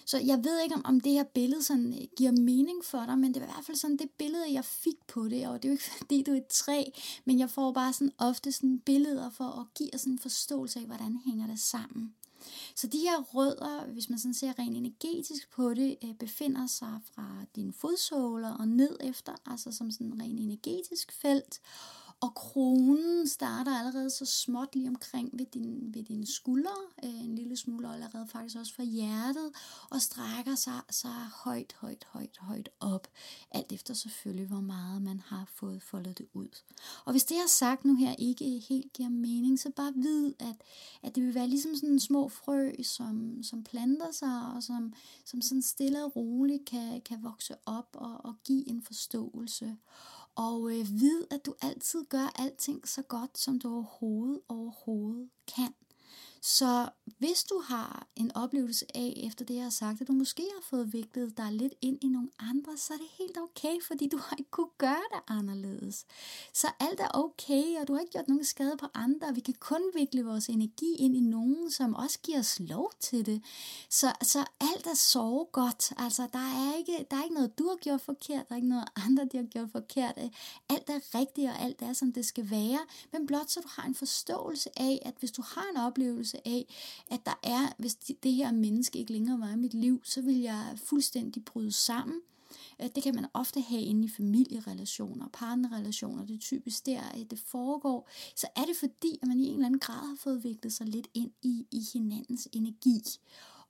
Så 0.06 0.18
jeg 0.18 0.44
ved 0.44 0.62
ikke, 0.62 0.76
om, 0.76 0.82
om 0.86 1.00
det 1.00 1.12
her 1.12 1.24
billede 1.24 1.64
sådan, 1.64 1.94
øh, 1.94 2.08
giver 2.18 2.32
mening 2.32 2.86
for 2.86 3.06
dig, 3.06 3.18
men 3.18 3.34
det 3.34 3.42
var 3.42 3.48
i 3.48 3.52
hvert 3.52 3.66
fald 3.66 3.78
sådan 3.78 3.98
det 3.98 4.10
billede, 4.18 4.54
jeg 4.54 4.66
fik 4.66 5.08
på 5.08 5.28
det, 5.28 5.48
og 5.48 5.64
det 5.64 5.68
er 5.68 5.70
jo 5.70 5.74
ikke 5.74 5.92
fordi, 5.98 6.24
du 6.24 6.32
er 6.32 6.38
et 6.38 6.48
træ, 6.48 6.84
men 7.26 7.40
jeg 7.40 7.50
får 7.50 7.72
bare 7.72 7.94
sådan 7.94 8.14
ofte 8.18 8.52
sådan 8.52 8.80
billeder 8.80 9.30
for 9.30 9.44
at 9.44 9.74
give 9.76 9.90
sådan 9.94 10.14
en 10.14 10.20
forståelse 10.20 10.80
af, 10.80 10.86
hvordan 10.86 11.18
hænger 11.26 11.48
det 11.48 11.60
sammen. 11.60 12.16
Så 12.76 12.88
de 12.88 12.98
her 12.98 13.22
rødder, 13.22 13.86
hvis 13.86 14.10
man 14.10 14.20
sådan 14.20 14.34
ser 14.34 14.60
rent 14.60 14.78
energetisk 14.78 15.52
på 15.52 15.74
det, 15.74 15.98
øh, 16.04 16.14
befinder 16.14 16.68
sig 16.68 17.00
fra 17.14 17.46
dine 17.56 17.74
fodsåler 17.74 18.54
og 18.54 18.68
ned 18.68 18.98
efter, 19.04 19.34
altså 19.46 19.72
som 19.72 19.92
sådan 19.92 20.08
en 20.08 20.22
rent 20.22 20.40
energetisk 20.40 21.12
felt. 21.12 21.60
Og 22.22 22.36
kronen 22.36 23.28
starter 23.28 23.80
allerede 23.80 24.10
så 24.10 24.26
småt 24.26 24.76
lige 24.76 24.90
omkring 24.90 25.30
ved, 25.34 25.46
din, 25.46 25.94
ved 25.94 26.04
dine 26.04 26.28
skuldre, 26.28 26.72
øh, 27.04 27.24
en 27.24 27.36
lille 27.36 27.58
smule 27.58 27.94
allerede 27.94 28.28
faktisk 28.28 28.58
også 28.58 28.74
fra 28.74 28.84
hjertet, 28.84 29.52
og 29.90 30.02
strækker 30.02 30.56
sig, 30.56 30.82
sig 30.90 31.28
højt, 31.44 31.76
højt, 31.78 32.08
højt, 32.10 32.38
højt 32.40 32.70
op, 32.80 33.08
alt 33.52 33.72
efter 33.72 33.94
selvfølgelig, 33.94 34.48
hvor 34.48 34.60
meget 34.60 35.02
man 35.02 35.20
har 35.20 35.46
fået 35.54 35.84
foldet 35.84 36.18
det 36.18 36.28
ud. 36.34 36.48
Og 37.06 37.12
hvis 37.12 37.24
det, 37.24 37.36
jeg 37.36 37.42
har 37.42 37.48
sagt 37.48 37.86
nu 37.86 37.96
her, 37.96 38.16
ikke 38.20 38.64
helt 38.70 38.94
giver 38.94 39.10
mening, 39.10 39.60
så 39.60 39.72
bare 39.76 39.94
vid, 39.96 40.34
at, 40.40 40.56
at 41.04 41.16
det 41.16 41.24
vil 41.24 41.36
være 41.36 41.48
ligesom 41.48 41.76
sådan 41.76 41.90
en 41.90 42.00
små 42.00 42.30
frø, 42.30 42.72
som, 42.84 43.44
som 43.44 43.64
planter 43.64 44.12
sig, 44.12 44.42
og 44.56 44.64
som, 44.64 44.94
som 45.26 45.42
sådan 45.42 45.62
stille 45.62 46.06
og 46.06 46.16
roligt 46.16 46.66
kan, 46.66 47.02
kan 47.02 47.24
vokse 47.24 47.56
op 47.66 47.90
og, 47.94 48.26
og 48.26 48.36
give 48.44 48.70
en 48.70 48.82
forståelse. 48.82 49.78
Og 50.38 50.72
øh, 50.72 50.86
vid, 51.00 51.24
at 51.32 51.46
du 51.46 51.56
altid 51.62 52.06
gør 52.06 52.32
alting 52.36 52.88
så 52.88 53.02
godt, 53.02 53.38
som 53.38 53.60
du 53.60 53.74
overhovedet, 53.74 54.42
overhovedet 54.50 55.30
kan. 55.56 55.74
Så 56.48 56.90
hvis 57.20 57.44
du 57.44 57.62
har 57.66 58.08
en 58.16 58.32
oplevelse 58.36 58.86
af, 58.96 59.14
efter 59.18 59.46
det 59.46 59.56
jeg 59.56 59.64
har 59.64 59.70
sagt, 59.70 60.02
at 60.02 60.08
du 60.08 60.14
måske 60.14 60.42
har 60.42 60.62
fået 60.70 60.94
viklet 60.94 61.38
dig 61.38 61.52
lidt 61.52 61.74
ind 61.82 61.98
i 62.04 62.08
nogle 62.08 62.30
andre, 62.40 62.78
så 62.78 62.94
er 62.94 62.98
det 62.98 63.08
helt 63.18 63.38
okay, 63.38 63.82
fordi 63.88 64.08
du 64.08 64.18
har 64.18 64.36
ikke 64.36 64.52
kunne 64.52 64.76
gøre 64.78 65.04
det 65.14 65.20
anderledes. 65.28 66.06
Så 66.54 66.68
alt 66.80 67.00
er 67.00 67.08
okay, 67.14 67.64
og 67.82 67.88
du 67.88 67.94
har 67.94 68.00
ikke 68.00 68.12
gjort 68.12 68.28
nogen 68.28 68.46
skade 68.46 68.78
på 68.80 68.86
andre. 68.94 69.36
Vi 69.36 69.40
kan 69.40 69.54
kun 69.60 69.82
vikle 69.94 70.26
vores 70.26 70.48
energi 70.50 70.96
ind 70.96 71.16
i 71.16 71.20
nogen, 71.20 71.72
som 71.72 71.96
også 71.96 72.20
giver 72.24 72.40
os 72.40 72.60
lov 72.60 72.92
til 73.00 73.26
det. 73.26 73.44
Så, 73.90 74.14
så 74.22 74.46
alt 74.62 74.88
er 74.88 74.96
så 74.96 75.48
godt. 75.52 75.94
Altså, 75.98 76.28
der 76.34 76.40
er, 76.40 76.78
ikke, 76.78 77.06
der 77.12 77.18
er 77.18 77.24
ikke 77.24 77.36
noget, 77.36 77.60
du 77.60 77.68
har 77.68 77.78
gjort 77.78 78.02
forkert, 78.02 78.50
der 78.50 78.56
er 78.56 78.56
ikke 78.56 78.70
noget 78.70 78.88
andre, 79.06 79.26
de 79.32 79.38
har 79.38 79.46
gjort 79.46 79.70
forkert. 79.72 80.18
Alt 80.70 80.90
er 80.90 81.20
rigtigt, 81.20 81.50
og 81.50 81.60
alt 81.60 81.82
er, 81.82 81.94
som 81.94 82.14
det 82.14 82.26
skal 82.26 82.50
være. 82.50 82.80
Men 83.12 83.28
blot 83.28 83.50
så 83.50 83.60
du 83.62 83.68
har 83.72 83.88
en 83.88 83.96
forståelse 83.96 84.70
af, 84.80 85.02
at 85.06 85.14
hvis 85.20 85.32
du 85.32 85.42
har 85.42 85.66
en 85.72 85.78
oplevelse 85.78 86.37
fornemmelse 86.46 86.66
af, 87.10 87.16
at 87.16 87.26
der 87.26 87.40
er, 87.44 87.74
hvis 87.78 87.96
det 87.96 88.34
her 88.34 88.52
menneske 88.52 89.00
ikke 89.00 89.12
længere 89.12 89.40
var 89.40 89.54
i 89.54 89.56
mit 89.56 89.74
liv, 89.74 90.02
så 90.04 90.22
vil 90.22 90.40
jeg 90.40 90.78
fuldstændig 90.84 91.46
bryde 91.46 91.72
sammen. 91.72 92.22
Øh, 92.82 92.90
det 92.96 93.04
kan 93.04 93.16
man 93.16 93.26
ofte 93.34 93.62
have 93.62 93.82
inde 93.82 94.06
i 94.06 94.10
familierelationer, 94.10 95.28
partnerrelationer, 95.34 96.26
det 96.26 96.36
er 96.36 96.40
typisk 96.40 96.86
der, 96.86 97.02
øh, 97.16 97.26
det 97.30 97.40
foregår. 97.40 98.10
Så 98.36 98.48
er 98.56 98.66
det 98.66 98.76
fordi, 98.80 99.20
at 99.22 99.28
man 99.28 99.40
i 99.40 99.48
en 99.48 99.54
eller 99.54 99.66
anden 99.66 99.80
grad 99.80 100.08
har 100.08 100.18
fået 100.20 100.44
viklet 100.44 100.74
sig 100.74 100.88
lidt 100.88 101.08
ind 101.14 101.32
i, 101.42 101.68
i 101.72 101.82
hinandens 101.94 102.48
energi. 102.52 103.02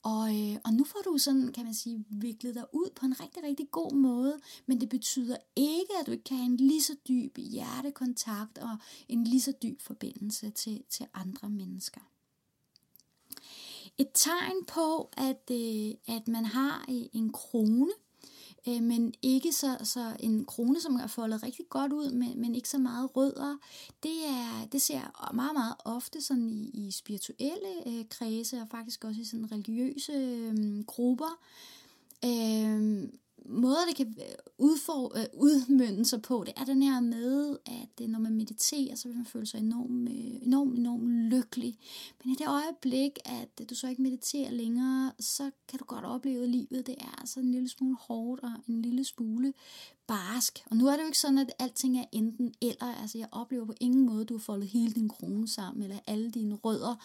Og, 0.03 0.36
øh, 0.36 0.58
og 0.65 0.73
nu 0.73 0.84
får 0.84 1.01
du 1.06 1.17
sådan, 1.17 1.51
kan 1.51 1.65
man 1.65 1.73
sige, 1.73 2.06
viklet 2.10 2.56
dig 2.56 2.65
ud 2.73 2.89
på 2.95 3.06
en 3.06 3.19
rigtig, 3.19 3.43
rigtig 3.43 3.71
god 3.71 3.93
måde, 3.93 4.39
men 4.65 4.82
det 4.82 4.89
betyder 4.89 5.38
ikke, 5.56 5.93
at 5.99 6.08
du 6.08 6.12
ikke 6.12 6.23
kan 6.23 6.38
have 6.38 6.45
en 6.45 6.58
lige 6.58 6.84
så 6.84 6.95
dyb 7.08 7.38
hjertekontakt 7.38 8.58
og 8.58 8.77
en 9.10 9.23
lige 9.23 9.41
så 9.41 9.53
dyb 9.63 9.82
forbindelse 9.82 10.49
til, 10.49 10.84
til 10.89 11.06
andre 11.13 11.49
mennesker. 11.49 12.01
Et 13.97 14.07
tegn 14.13 14.65
på, 14.67 15.10
at, 15.17 15.51
øh, 15.51 16.15
at 16.15 16.27
man 16.27 16.45
har 16.45 16.86
øh, 16.89 17.05
en 17.13 17.31
krone, 17.31 17.91
øh, 18.67 18.81
men 18.81 19.13
ikke 19.21 19.53
så, 19.53 19.77
så 19.83 20.17
en 20.19 20.45
krone, 20.45 20.81
som 20.81 20.95
er 20.95 21.07
foldet 21.07 21.43
rigtig 21.43 21.65
godt 21.69 21.93
ud, 21.93 22.12
men, 22.12 22.41
men 22.41 22.55
ikke 22.55 22.69
så 22.69 22.77
meget 22.77 23.15
rødder. 23.15 23.57
Det, 24.03 24.25
er, 24.27 24.67
det 24.71 24.81
ser 24.81 25.31
meget, 25.33 25.53
meget 25.53 25.75
ofte 25.86 26.21
sådan 26.21 26.49
i, 26.49 26.88
i 26.88 26.91
spirituelle 26.91 27.88
øh, 27.88 28.05
kredse, 28.10 28.62
og 28.62 28.67
faktisk 28.71 29.03
også 29.03 29.21
i 29.21 29.25
sådan 29.25 29.51
religiøse 29.51 30.13
øh, 30.13 30.83
grupper. 30.86 31.39
Øh, 32.25 33.10
måder, 33.47 33.86
det 33.88 33.95
kan 33.95 34.15
øh, 34.17 34.36
udfor, 34.57 35.17
øh, 35.17 35.25
udmynde 35.33 36.05
sig 36.05 36.21
på, 36.21 36.43
det 36.45 36.53
er 36.57 36.65
den 36.65 36.83
her 36.83 36.99
med, 36.99 37.57
at 37.65 38.01
øh, 38.01 38.07
når 38.07 38.19
man 38.19 38.33
mediterer, 38.33 38.95
så 38.95 39.07
vil 39.07 39.17
man 39.17 39.25
føle 39.25 39.45
sig 39.45 39.57
enormt, 39.57 40.10
øh, 40.10 40.47
enormt, 40.47 40.77
enormt 40.77 41.07
lykkelig. 41.07 41.77
Men 42.23 42.33
i 42.33 42.36
det 42.36 42.47
øjeblik, 42.47 43.12
at 43.25 43.49
øh, 43.62 43.67
du 43.69 43.75
så 43.75 43.88
ikke 43.88 44.01
mediterer 44.01 44.51
længere, 44.51 45.12
så 45.19 45.51
kan 45.67 45.79
du 45.79 45.86
godt 45.86 46.05
opleve, 46.05 46.43
at 46.43 46.49
livet 46.49 46.88
det 46.88 46.95
er 46.99 47.25
så 47.25 47.39
en 47.39 47.51
lille 47.51 47.69
smule 47.69 47.97
hårdt 47.99 48.43
og 48.43 48.51
en 48.67 48.81
lille 48.81 49.03
smule 49.03 49.53
barsk. 50.07 50.63
Og 50.71 50.77
nu 50.77 50.88
er 50.88 50.91
det 50.91 50.99
jo 50.99 51.05
ikke 51.05 51.19
sådan, 51.19 51.38
at 51.38 51.53
alting 51.60 51.99
er 51.99 52.05
enten 52.12 52.53
eller. 52.62 52.95
Altså 53.01 53.17
jeg 53.17 53.27
oplever 53.31 53.65
på 53.65 53.73
ingen 53.79 54.05
måde, 54.05 54.21
at 54.21 54.29
du 54.29 54.33
har 54.33 54.39
foldet 54.39 54.67
hele 54.67 54.93
din 54.93 55.10
krone 55.10 55.47
sammen, 55.47 55.83
eller 55.83 55.99
alle 56.07 56.31
dine 56.31 56.55
rødder. 56.55 56.95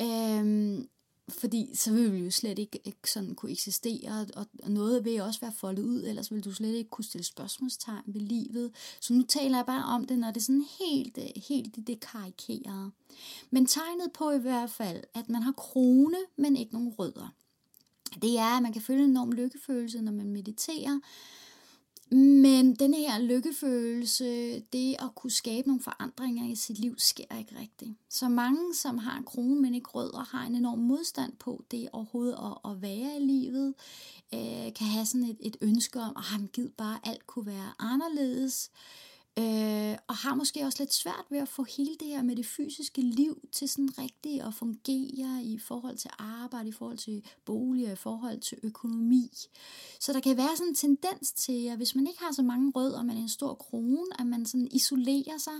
Øhm, 0.00 0.88
fordi 1.28 1.70
så 1.74 1.92
vil 1.92 2.12
vi 2.12 2.18
jo 2.18 2.30
slet 2.30 2.58
ikke, 2.58 2.80
ikke 2.84 3.10
sådan 3.10 3.34
kunne 3.34 3.52
eksistere, 3.52 4.26
og, 4.36 4.46
og 4.62 4.70
noget 4.70 5.04
vil 5.04 5.22
også 5.22 5.40
være 5.40 5.52
foldet 5.52 5.82
ud, 5.82 6.02
ellers 6.02 6.32
vil 6.32 6.44
du 6.44 6.52
slet 6.52 6.74
ikke 6.74 6.90
kunne 6.90 7.04
stille 7.04 7.24
spørgsmålstegn 7.24 8.02
ved 8.06 8.20
livet. 8.20 8.72
Så 9.00 9.14
nu 9.14 9.22
taler 9.22 9.58
jeg 9.58 9.66
bare 9.66 9.84
om 9.84 10.04
det, 10.06 10.18
når 10.18 10.28
det 10.28 10.36
er 10.36 10.44
sådan 10.44 10.66
helt, 10.78 11.18
øh, 11.18 11.42
helt 11.48 11.86
det 11.86 12.00
karikerede. 12.00 12.90
Men 13.50 13.66
tegnet 13.66 14.12
på 14.14 14.30
i 14.30 14.38
hvert 14.38 14.70
fald, 14.70 15.02
at 15.14 15.28
man 15.28 15.42
har 15.42 15.52
krone, 15.52 16.18
men 16.36 16.56
ikke 16.56 16.72
nogen 16.72 16.88
rødder. 16.88 17.34
Det 18.22 18.38
er, 18.38 18.56
at 18.56 18.62
man 18.62 18.72
kan 18.72 18.82
føle 18.82 19.04
en 19.04 19.10
enorm 19.10 19.32
lykkefølelse, 19.32 20.02
når 20.02 20.12
man 20.12 20.30
mediterer, 20.30 21.00
men 22.16 22.74
den 22.74 22.94
her 22.94 23.18
lykkefølelse, 23.18 24.60
det 24.60 24.96
at 24.98 25.14
kunne 25.14 25.30
skabe 25.30 25.68
nogle 25.68 25.82
forandringer 25.82 26.52
i 26.52 26.54
sit 26.54 26.78
liv, 26.78 26.94
sker 26.98 27.38
ikke 27.38 27.58
rigtigt. 27.60 27.90
Så 28.08 28.28
mange, 28.28 28.74
som 28.74 28.98
har 28.98 29.18
en 29.18 29.24
krone, 29.24 29.60
men 29.60 29.74
ikke 29.74 29.90
rødder, 29.90 30.36
har 30.36 30.46
en 30.46 30.54
enorm 30.54 30.78
modstand 30.78 31.32
på 31.36 31.64
det 31.70 31.88
overhovedet 31.92 32.34
at, 32.34 32.70
at 32.70 32.82
være 32.82 33.16
i 33.20 33.24
livet, 33.24 33.74
øh, 34.34 34.74
kan 34.74 34.86
have 34.86 35.06
sådan 35.06 35.26
et, 35.26 35.36
et 35.40 35.56
ønske 35.60 36.00
om, 36.00 36.12
ah, 36.16 36.22
at 36.22 36.24
han 36.24 36.48
givet 36.52 36.72
bare 36.72 36.98
alt 37.04 37.26
kunne 37.26 37.46
være 37.46 37.72
anderledes. 37.78 38.70
Øh, 38.74 39.11
Øh, 39.38 39.96
og 40.08 40.16
har 40.16 40.34
måske 40.34 40.64
også 40.64 40.82
lidt 40.82 40.94
svært 40.94 41.24
ved 41.30 41.38
at 41.38 41.48
få 41.48 41.62
hele 41.76 41.96
det 42.00 42.08
her 42.08 42.22
med 42.22 42.36
det 42.36 42.46
fysiske 42.46 43.00
liv 43.00 43.48
til 43.52 43.68
sådan 43.68 43.98
rigtigt 43.98 44.42
at 44.42 44.54
fungere 44.54 45.44
i 45.44 45.58
forhold 45.58 45.96
til 45.96 46.10
arbejde, 46.18 46.68
i 46.68 46.72
forhold 46.72 46.98
til 46.98 47.24
bolig, 47.44 47.92
i 47.92 47.96
forhold 47.96 48.40
til 48.40 48.58
økonomi. 48.62 49.30
Så 50.00 50.12
der 50.12 50.20
kan 50.20 50.36
være 50.36 50.56
sådan 50.56 50.68
en 50.68 50.74
tendens 50.74 51.32
til, 51.32 51.66
at 51.66 51.76
hvis 51.76 51.94
man 51.94 52.06
ikke 52.06 52.20
har 52.20 52.32
så 52.32 52.42
mange 52.42 52.72
rødder, 52.76 53.02
men 53.02 53.16
en 53.16 53.28
stor 53.28 53.54
krone, 53.54 54.20
at 54.20 54.26
man 54.26 54.46
sådan 54.46 54.68
isolerer 54.70 55.38
sig. 55.38 55.58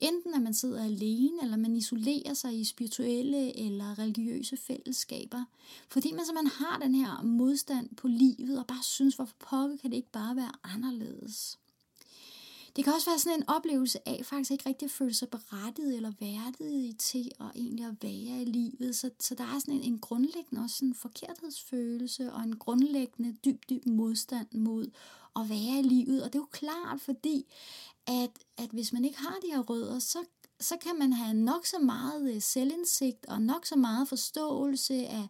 Enten 0.00 0.34
at 0.34 0.42
man 0.42 0.54
sidder 0.54 0.84
alene, 0.84 1.42
eller 1.42 1.56
man 1.56 1.76
isolerer 1.76 2.34
sig 2.34 2.60
i 2.60 2.64
spirituelle 2.64 3.58
eller 3.58 3.98
religiøse 3.98 4.56
fællesskaber. 4.56 5.44
Fordi 5.88 6.12
man 6.12 6.24
simpelthen 6.26 6.66
har 6.66 6.78
den 6.78 6.94
her 6.94 7.22
modstand 7.22 7.96
på 7.96 8.08
livet, 8.08 8.58
og 8.58 8.66
bare 8.66 8.82
synes, 8.82 9.14
hvorfor 9.14 9.36
pokker 9.38 9.76
kan 9.76 9.90
det 9.90 9.96
ikke 9.96 10.12
bare 10.12 10.36
være 10.36 10.52
anderledes. 10.64 11.58
Det 12.76 12.84
kan 12.84 12.92
også 12.92 13.10
være 13.10 13.18
sådan 13.18 13.38
en 13.38 13.48
oplevelse 13.48 14.08
af 14.08 14.20
faktisk 14.24 14.50
ikke 14.50 14.68
rigtig 14.68 14.86
at 14.86 14.92
føle 14.92 15.14
sig 15.14 15.28
berettiget 15.28 15.96
eller 15.96 16.12
værdig 16.20 16.98
til 16.98 17.30
at 17.40 17.46
egentlig 17.54 17.86
at 17.86 18.02
være 18.02 18.42
i 18.42 18.44
livet. 18.44 18.96
Så, 18.96 19.10
så 19.20 19.34
der 19.34 19.44
er 19.44 19.58
sådan 19.58 19.74
en, 19.74 19.82
en 19.82 19.98
grundlæggende 19.98 20.62
også 20.62 20.76
sådan 20.76 20.88
en 20.88 20.94
forkerthedsfølelse 20.94 22.32
og 22.32 22.42
en 22.42 22.56
grundlæggende 22.56 23.36
dyb, 23.44 23.62
dyb 23.70 23.86
modstand 23.86 24.46
mod 24.52 24.90
at 25.36 25.48
være 25.48 25.78
i 25.78 25.82
livet. 25.82 26.22
Og 26.22 26.32
det 26.32 26.38
er 26.38 26.42
jo 26.42 26.48
klart, 26.52 27.00
fordi 27.00 27.46
at, 28.06 28.30
at 28.56 28.70
hvis 28.70 28.92
man 28.92 29.04
ikke 29.04 29.18
har 29.18 29.38
de 29.42 29.52
her 29.52 29.60
rødder, 29.60 29.98
så 29.98 30.18
så 30.60 30.76
kan 30.76 30.98
man 30.98 31.12
have 31.12 31.34
nok 31.34 31.66
så 31.66 31.78
meget 31.78 32.34
øh, 32.34 32.42
selvindsigt 32.42 33.26
og 33.26 33.42
nok 33.42 33.66
så 33.66 33.76
meget 33.76 34.08
forståelse 34.08 34.94
af, 34.94 35.28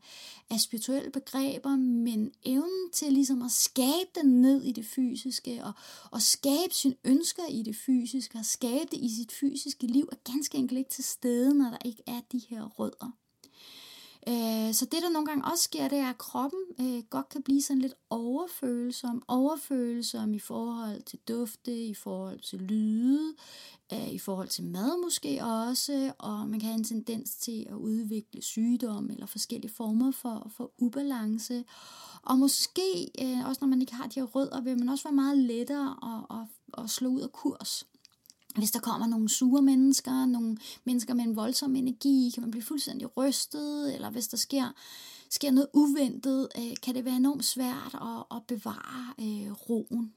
af 0.51 0.61
spirituelle 0.61 1.11
begreber, 1.11 1.77
men 1.77 2.33
evnen 2.43 2.91
til 2.93 3.13
ligesom 3.13 3.43
at 3.43 3.51
skabe 3.51 4.11
den 4.15 4.41
ned 4.41 4.63
i 4.63 4.73
det 4.73 4.87
fysiske 4.87 5.65
og, 5.65 5.73
og 6.11 6.23
skabe 6.23 6.75
sine 6.75 6.95
ønsker 7.05 7.47
i 7.51 7.63
det 7.63 7.77
fysiske 7.77 8.39
og 8.39 8.45
skabe 8.45 8.87
det 8.91 9.01
i 9.01 9.17
sit 9.17 9.33
fysiske 9.33 9.87
liv 9.87 10.09
er 10.13 10.33
ganske 10.33 10.59
enkelt 10.59 10.79
ikke 10.79 10.91
til 10.91 11.05
stede, 11.05 11.55
når 11.55 11.71
der 11.71 11.79
ikke 11.85 12.03
er 12.07 12.21
de 12.33 12.39
her 12.49 12.65
rødder. 12.65 13.24
Øh, 14.29 14.75
så 14.75 14.85
det, 14.85 15.03
der 15.03 15.11
nogle 15.11 15.27
gange 15.27 15.45
også 15.45 15.65
sker, 15.65 15.89
det 15.89 15.99
er, 15.99 16.09
at 16.09 16.19
kroppen 16.19 16.61
øh, 16.81 17.03
godt 17.11 17.29
kan 17.29 17.43
blive 17.43 17.63
sådan 17.63 17.83
lidt 17.83 17.95
overfølsom. 18.11 19.23
Overfølsom 19.29 20.35
i 20.35 20.39
forhold 20.39 21.03
til 21.03 21.19
dufte, 21.29 21.85
i 21.85 21.95
forhold 21.95 22.41
til 22.41 22.59
lyde, 22.59 23.35
øh, 23.93 24.13
i 24.13 24.19
forhold 24.19 24.49
til 24.49 24.65
mad 24.65 25.03
måske 25.05 25.45
også, 25.45 26.13
og 26.19 26.49
man 26.49 26.61
kan 26.61 26.69
have 26.69 26.79
en 26.79 26.85
tendens 26.85 27.37
til 27.37 27.67
at 27.69 27.75
udvikle 27.75 28.43
sygdom 28.43 29.11
eller 29.11 29.27
forskellige 29.27 29.73
former 29.73 30.11
for, 30.11 30.51
for 30.57 30.71
ubalance. 30.79 31.65
Og 32.23 32.39
måske, 32.39 33.11
øh, 33.21 33.49
også 33.49 33.59
når 33.61 33.69
man 33.69 33.81
ikke 33.81 33.95
har 33.95 34.07
de 34.07 34.21
her 34.21 34.27
rødder, 34.27 34.61
vil 34.61 34.79
man 34.79 34.89
også 34.89 35.05
være 35.05 35.15
meget 35.15 35.39
lettere 35.39 35.97
at, 36.03 36.37
at, 36.39 36.85
at 36.85 36.91
slå 36.91 37.09
ud 37.09 37.21
af 37.21 37.33
kurs 37.33 37.87
hvis 38.55 38.71
der 38.71 38.81
kommer 38.81 39.07
nogle 39.07 39.29
sure 39.29 39.63
mennesker, 39.63 40.27
nogle 40.27 40.57
mennesker 40.85 41.15
med 41.15 41.25
en 41.25 41.37
voldsom 41.37 41.77
energi, 41.77 42.31
kan 42.35 42.41
man 42.41 42.51
blive 42.51 42.63
fuldstændig 42.65 43.17
rystet, 43.17 43.95
eller 43.95 44.11
hvis 44.11 44.29
der 44.29 44.37
sker, 44.37 44.73
sker 45.31 45.51
noget 45.51 45.69
uventet, 45.73 46.49
øh, 46.59 46.73
kan 46.83 46.95
det 46.95 47.05
være 47.05 47.17
enormt 47.17 47.45
svært 47.45 47.95
at, 47.95 48.37
at 48.37 48.43
bevare 48.49 49.15
øh, 49.21 49.53
roen. 49.53 50.13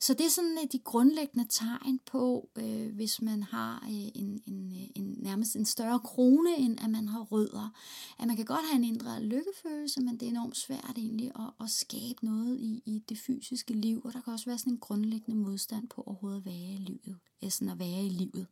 Så 0.00 0.14
det 0.14 0.26
er 0.26 0.30
sådan 0.30 0.58
øh, 0.62 0.68
de 0.72 0.78
grundlæggende 0.78 1.46
tegn 1.50 2.00
på, 2.06 2.48
øh, 2.58 2.94
hvis 2.94 3.22
man 3.22 3.42
har 3.42 3.84
øh, 3.84 4.08
en, 4.14 4.42
en, 4.46 4.72
øh, 4.72 4.88
en 4.94 5.16
nærmest 5.18 5.56
en 5.56 5.64
større 5.64 6.00
krone, 6.00 6.56
end 6.58 6.78
at 6.84 6.90
man 6.90 7.08
har 7.08 7.20
rødder. 7.20 7.74
At 8.18 8.26
man 8.26 8.36
kan 8.36 8.44
godt 8.44 8.66
have 8.70 8.76
en 8.76 8.84
indre 8.84 9.22
lykkefølelse, 9.22 10.00
men 10.00 10.14
det 10.14 10.22
er 10.22 10.30
enormt 10.30 10.56
svært 10.56 10.94
egentlig 10.96 11.32
at, 11.36 11.64
at 11.64 11.70
skabe 11.70 12.24
noget 12.24 12.58
i, 12.58 12.82
i 12.86 13.02
det 13.08 13.18
fysiske 13.18 13.74
liv, 13.74 14.00
og 14.04 14.12
der 14.12 14.20
kan 14.20 14.32
også 14.32 14.46
være 14.46 14.58
sådan 14.58 14.72
en 14.72 14.78
grundlæggende 14.78 15.40
modstand 15.40 15.88
på 15.88 16.02
overhovedet 16.06 16.38
at 16.38 16.46
være 16.46 16.72
i 16.74 16.76
livet. 16.76 17.16
Sådan 17.52 17.68
at 17.68 17.78
være 17.78 18.04
i 18.04 18.08
livet. 18.08 18.46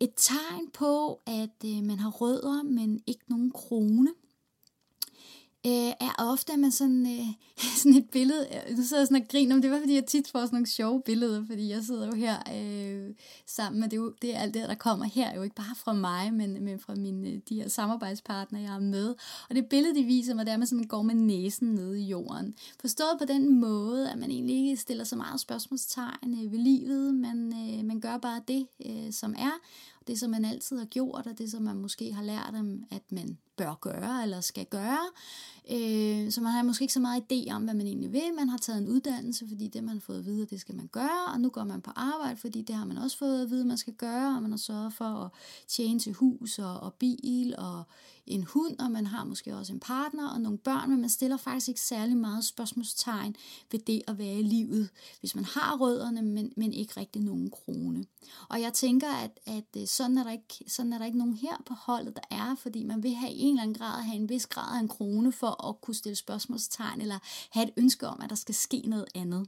Et 0.00 0.12
tegn 0.16 0.70
på, 0.72 1.20
at 1.26 1.64
man 1.64 1.98
har 1.98 2.10
rødder, 2.10 2.62
men 2.62 3.00
ikke 3.06 3.24
nogen 3.28 3.50
krone, 3.50 4.10
øh, 5.66 5.92
er 6.00 6.14
ofte, 6.18 6.52
at 6.52 6.58
man 6.58 6.72
sådan, 6.72 7.06
øh, 7.06 7.26
sådan 7.82 7.94
et 7.94 8.10
billede, 8.10 8.46
øh, 8.52 8.76
nu 8.76 8.82
sidder 8.82 9.00
jeg 9.00 9.06
sådan 9.06 9.22
og 9.22 9.28
griner, 9.28 9.54
men 9.54 9.62
det 9.62 9.70
var 9.70 9.78
fordi, 9.78 9.94
jeg 9.94 10.06
tit 10.06 10.30
får 10.30 10.40
sådan 10.40 10.54
nogle 10.56 10.66
sjove 10.66 11.02
billeder, 11.02 11.46
fordi 11.46 11.70
jeg 11.70 11.82
sidder 11.82 12.06
jo 12.06 12.14
her 12.14 12.36
øh, 12.54 13.14
sammen 13.46 13.80
med, 13.80 13.88
det 13.88 14.22
det 14.22 14.36
er 14.36 14.38
alt 14.38 14.54
det, 14.54 14.68
der 14.68 14.74
kommer 14.74 15.04
her, 15.06 15.34
jo 15.34 15.42
ikke 15.42 15.56
bare 15.56 15.76
fra 15.76 15.92
mig, 15.92 16.34
men, 16.34 16.64
men 16.64 16.80
fra 16.80 16.94
mine, 16.94 17.28
øh, 17.28 17.40
de 17.48 17.54
her 17.54 17.68
samarbejdspartnere, 17.68 18.62
jeg 18.62 18.74
er 18.74 18.80
med. 18.80 19.14
Og 19.48 19.54
det 19.54 19.66
billede, 19.66 19.94
de 19.94 20.04
viser 20.04 20.34
mig, 20.34 20.46
det 20.46 20.50
er, 20.50 20.54
at 20.54 20.60
man 20.60 20.66
sådan 20.66 20.84
går 20.84 21.02
med 21.02 21.14
næsen 21.14 21.68
nede 21.68 22.00
i 22.00 22.04
jorden. 22.04 22.54
Forstået 22.80 23.16
på 23.18 23.24
den 23.24 23.60
måde, 23.60 24.10
at 24.10 24.18
man 24.18 24.30
egentlig 24.30 24.56
ikke 24.56 24.76
stiller 24.76 25.04
så 25.04 25.16
meget 25.16 25.40
spørgsmålstegn 25.40 26.44
øh, 26.44 26.52
ved 26.52 26.58
livet, 26.58 27.14
men 27.14 27.52
øh, 27.52 27.84
man 27.84 28.00
gør 28.00 28.18
bare 28.18 28.40
det, 28.48 28.66
øh, 28.86 29.12
som 29.12 29.34
er, 29.38 29.60
det, 30.08 30.20
som 30.20 30.30
man 30.30 30.44
altid 30.44 30.78
har 30.78 30.84
gjort, 30.84 31.26
og 31.26 31.38
det, 31.38 31.50
som 31.50 31.62
man 31.62 31.76
måske 31.76 32.12
har 32.12 32.22
lært 32.22 32.50
dem, 32.52 32.84
at 32.90 33.02
man 33.12 33.38
bør 33.56 33.74
gøre 33.80 34.22
eller 34.22 34.40
skal 34.40 34.66
gøre. 34.66 35.06
Øh, 35.70 36.30
så 36.32 36.40
man 36.40 36.52
har 36.52 36.62
måske 36.62 36.82
ikke 36.82 36.94
så 36.94 37.00
meget 37.00 37.24
idé 37.32 37.52
om, 37.52 37.64
hvad 37.64 37.74
man 37.74 37.86
egentlig 37.86 38.12
vil. 38.12 38.34
Man 38.36 38.48
har 38.48 38.58
taget 38.58 38.78
en 38.78 38.88
uddannelse, 38.88 39.48
fordi 39.48 39.68
det 39.68 39.84
man 39.84 39.94
har 39.94 40.00
fået 40.00 40.18
at 40.18 40.26
vide, 40.26 40.46
det 40.46 40.60
skal 40.60 40.74
man 40.74 40.86
gøre, 40.86 41.32
og 41.34 41.40
nu 41.40 41.48
går 41.48 41.64
man 41.64 41.80
på 41.80 41.90
arbejde, 41.96 42.36
fordi 42.36 42.62
det 42.62 42.76
har 42.76 42.84
man 42.84 42.98
også 42.98 43.18
fået 43.18 43.42
at 43.42 43.50
vide, 43.50 43.64
man 43.64 43.76
skal 43.76 43.92
gøre, 43.92 44.36
og 44.36 44.42
man 44.42 44.50
har 44.50 44.58
sørget 44.58 44.92
for 44.92 45.04
at 45.04 45.30
tjene 45.68 46.00
til 46.00 46.12
hus 46.12 46.58
og, 46.58 46.80
og 46.80 46.94
bil 46.94 47.54
og 47.58 47.82
en 48.30 48.44
hund, 48.44 48.78
og 48.78 48.90
man 48.90 49.06
har 49.06 49.24
måske 49.24 49.56
også 49.56 49.72
en 49.72 49.80
partner 49.80 50.28
og 50.28 50.40
nogle 50.40 50.58
børn, 50.58 50.90
men 50.90 51.00
man 51.00 51.10
stiller 51.10 51.36
faktisk 51.36 51.68
ikke 51.68 51.80
særlig 51.80 52.16
meget 52.16 52.44
spørgsmålstegn 52.44 53.36
ved 53.70 53.80
det 53.80 54.02
at 54.08 54.18
være 54.18 54.34
i 54.34 54.42
livet, 54.42 54.88
hvis 55.20 55.34
man 55.34 55.44
har 55.44 55.76
rødderne, 55.76 56.22
men, 56.22 56.52
men 56.56 56.72
ikke 56.72 57.00
rigtig 57.00 57.22
nogen 57.22 57.50
krone. 57.50 58.04
Og 58.48 58.60
jeg 58.60 58.72
tænker, 58.72 59.08
at, 59.08 59.40
at 59.46 59.64
øh, 59.76 59.86
sådan, 59.86 60.18
er 60.18 60.24
der 60.24 60.30
ikke, 60.30 60.64
sådan 60.66 60.92
er 60.92 60.98
der 60.98 61.06
ikke 61.06 61.18
nogen 61.18 61.34
her 61.34 61.62
på 61.66 61.74
holdet, 61.74 62.16
der 62.16 62.36
er, 62.36 62.54
fordi 62.54 62.84
man 62.84 63.02
vil 63.02 63.14
have 63.14 63.32
i 63.32 63.40
en 63.40 63.48
eller 63.48 63.62
anden 63.62 63.78
grad 63.78 64.02
have 64.02 64.16
en 64.16 64.28
vis 64.28 64.46
grad 64.46 64.76
af 64.76 64.80
en 64.80 64.88
krone 64.88 65.32
for 65.32 65.68
at 65.68 65.80
kunne 65.80 65.94
stille 65.94 66.16
spørgsmålstegn, 66.16 67.00
eller 67.00 67.18
have 67.50 67.66
et 67.66 67.74
ønske 67.76 68.08
om, 68.08 68.20
at 68.20 68.30
der 68.30 68.36
skal 68.36 68.54
ske 68.54 68.82
noget 68.86 69.06
andet. 69.14 69.46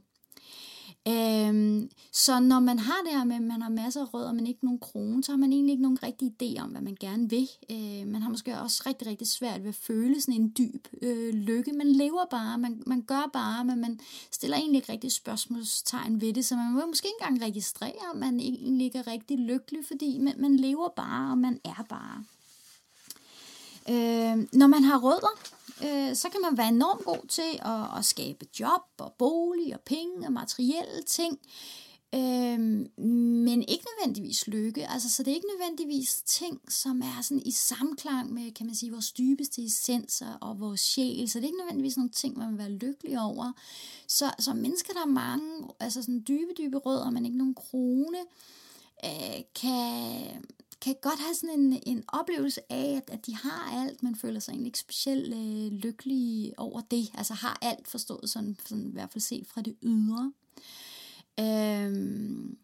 Øhm, 1.07 1.89
så 2.11 2.39
når 2.39 2.59
man 2.59 2.79
har 2.79 3.01
det 3.05 3.11
her 3.11 3.23
med, 3.23 3.35
at 3.35 3.41
man 3.41 3.61
har 3.61 3.69
masser 3.69 4.01
af 4.01 4.13
rødder, 4.13 4.33
men 4.33 4.47
ikke 4.47 4.65
nogen 4.65 4.79
krone, 4.79 5.23
så 5.23 5.31
har 5.31 5.37
man 5.37 5.53
egentlig 5.53 5.73
ikke 5.73 5.81
nogen 5.81 6.03
rigtig 6.03 6.33
idé 6.33 6.61
om, 6.63 6.69
hvad 6.69 6.81
man 6.81 6.97
gerne 6.99 7.29
vil. 7.29 7.49
Øh, 7.71 8.07
man 8.07 8.21
har 8.21 8.29
måske 8.29 8.59
også 8.59 8.83
rigtig, 8.85 9.07
rigtig 9.07 9.27
svært 9.27 9.61
ved 9.61 9.69
at 9.69 9.75
føle 9.75 10.21
sådan 10.21 10.41
en 10.41 10.53
dyb 10.57 10.87
øh, 11.01 11.33
lykke. 11.33 11.71
Man 11.73 11.87
lever 11.87 12.25
bare, 12.31 12.57
man, 12.57 12.83
man 12.87 13.01
gør 13.01 13.29
bare, 13.33 13.65
men 13.65 13.81
man 13.81 13.99
stiller 14.31 14.57
egentlig 14.57 14.77
ikke 14.77 14.91
rigtig 14.91 15.11
spørgsmålstegn 15.11 16.21
ved 16.21 16.33
det, 16.33 16.45
så 16.45 16.55
man 16.55 16.73
må 16.73 16.85
måske 16.85 17.07
ikke 17.07 17.15
engang 17.21 17.49
registrere, 17.49 18.11
at 18.13 18.19
man 18.19 18.39
egentlig 18.39 18.85
ikke 18.85 18.97
er 18.97 19.07
rigtig 19.07 19.37
lykkelig, 19.37 19.85
fordi 19.87 20.19
man, 20.19 20.33
man 20.37 20.57
lever 20.57 20.89
bare, 20.95 21.31
og 21.31 21.37
man 21.37 21.59
er 21.65 21.85
bare. 21.89 22.23
Øh, 23.89 24.47
når 24.53 24.67
man 24.67 24.83
har 24.83 24.99
rødder, 24.99 25.41
øh, 25.85 26.15
så 26.15 26.29
kan 26.29 26.41
man 26.41 26.57
være 26.57 26.67
enormt 26.67 27.05
god 27.05 27.27
til 27.27 27.59
at, 27.61 27.97
at 27.97 28.05
skabe 28.05 28.45
job 28.59 28.81
og 28.97 29.13
bolig 29.17 29.73
og 29.73 29.81
penge 29.81 30.27
og 30.27 30.33
materielle 30.33 31.03
ting. 31.07 31.39
Øh, 32.15 32.59
men 33.47 33.63
ikke 33.67 33.85
nødvendigvis 33.97 34.47
lykke. 34.47 34.87
Altså, 34.87 35.09
så 35.09 35.23
det 35.23 35.31
er 35.31 35.35
ikke 35.35 35.47
nødvendigvis 35.59 36.21
ting, 36.25 36.71
som 36.71 37.01
er 37.01 37.21
sådan 37.21 37.41
i 37.45 37.51
samklang 37.51 38.33
med, 38.33 38.51
kan 38.51 38.65
man 38.65 38.75
sige, 38.75 38.91
vores 38.91 39.11
dybeste 39.11 39.63
essenser 39.63 40.33
og 40.41 40.59
vores 40.59 40.81
sjæl. 40.81 41.29
Så 41.29 41.39
det 41.39 41.45
er 41.45 41.47
ikke 41.47 41.57
nødvendigvis 41.57 41.97
nogle 41.97 42.09
ting, 42.09 42.37
man 42.37 42.49
vil 42.49 42.57
være 42.57 42.69
lykkelig 42.69 43.19
over. 43.19 43.51
Så, 44.07 44.33
så 44.39 44.53
mennesker, 44.53 44.93
der 44.93 45.01
er 45.01 45.05
mange, 45.05 45.67
altså 45.79 46.01
sådan 46.01 46.23
dybe, 46.27 46.51
dybe 46.57 46.77
rødder, 46.77 47.09
men 47.09 47.25
ikke 47.25 47.37
nogen 47.37 47.55
krone, 47.55 48.19
øh, 49.05 49.43
kan, 49.61 50.45
kan 50.81 50.95
godt 51.01 51.19
have 51.19 51.35
sådan 51.35 51.59
en, 51.59 51.81
en 51.85 52.03
oplevelse 52.07 52.61
af, 52.69 53.01
at, 53.03 53.13
at 53.13 53.25
de 53.25 53.35
har 53.35 53.81
alt, 53.81 54.03
men 54.03 54.15
føler 54.15 54.39
sig 54.39 54.51
egentlig 54.51 54.67
ikke 54.67 54.79
specielt 54.79 55.33
øh, 55.33 55.71
lykkelige 55.71 56.59
over 56.59 56.81
det. 56.81 57.11
Altså 57.13 57.33
har 57.33 57.57
alt 57.61 57.87
forstået 57.87 58.29
sådan, 58.29 58.57
sådan 58.65 58.87
i 58.87 58.91
hvert 58.91 59.11
fald 59.11 59.21
set 59.21 59.47
fra 59.47 59.61
det 59.61 59.75
ydre. 59.83 60.33
Øhm, 61.39 62.57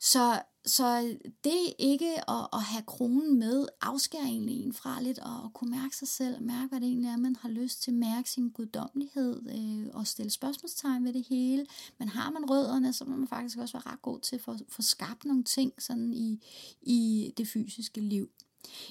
så, 0.00 0.42
så 0.68 1.16
det 1.44 1.74
ikke 1.78 2.30
at, 2.30 2.48
at 2.52 2.62
have 2.62 2.82
kronen 2.86 3.38
med, 3.38 3.66
afskærer 3.80 4.24
egentlig 4.24 4.64
en 4.64 4.72
fra 4.72 5.02
lidt 5.02 5.18
at, 5.18 5.44
at 5.44 5.52
kunne 5.54 5.70
mærke 5.70 5.96
sig 5.96 6.08
selv, 6.08 6.42
mærke 6.42 6.68
hvad 6.68 6.80
det 6.80 6.88
egentlig 6.88 7.08
er, 7.08 7.16
man 7.16 7.36
har 7.36 7.48
lyst 7.48 7.82
til, 7.82 7.94
mærke 7.94 8.30
sin 8.30 8.50
guddommelighed 8.50 9.42
øh, 9.48 9.86
og 9.94 10.06
stille 10.06 10.30
spørgsmålstegn 10.30 11.04
ved 11.04 11.12
det 11.12 11.26
hele. 11.28 11.66
Men 11.98 12.08
har 12.08 12.30
man 12.30 12.50
rødderne, 12.50 12.92
så 12.92 13.04
må 13.04 13.16
man 13.16 13.28
faktisk 13.28 13.58
også 13.58 13.78
være 13.78 13.92
ret 13.92 14.02
god 14.02 14.20
til 14.20 14.36
at 14.36 14.42
få, 14.42 14.56
få 14.68 14.82
skabt 14.82 15.24
nogle 15.24 15.44
ting 15.44 15.72
sådan 15.78 16.12
i, 16.12 16.42
i 16.82 17.32
det 17.36 17.48
fysiske 17.48 18.00
liv. 18.00 18.28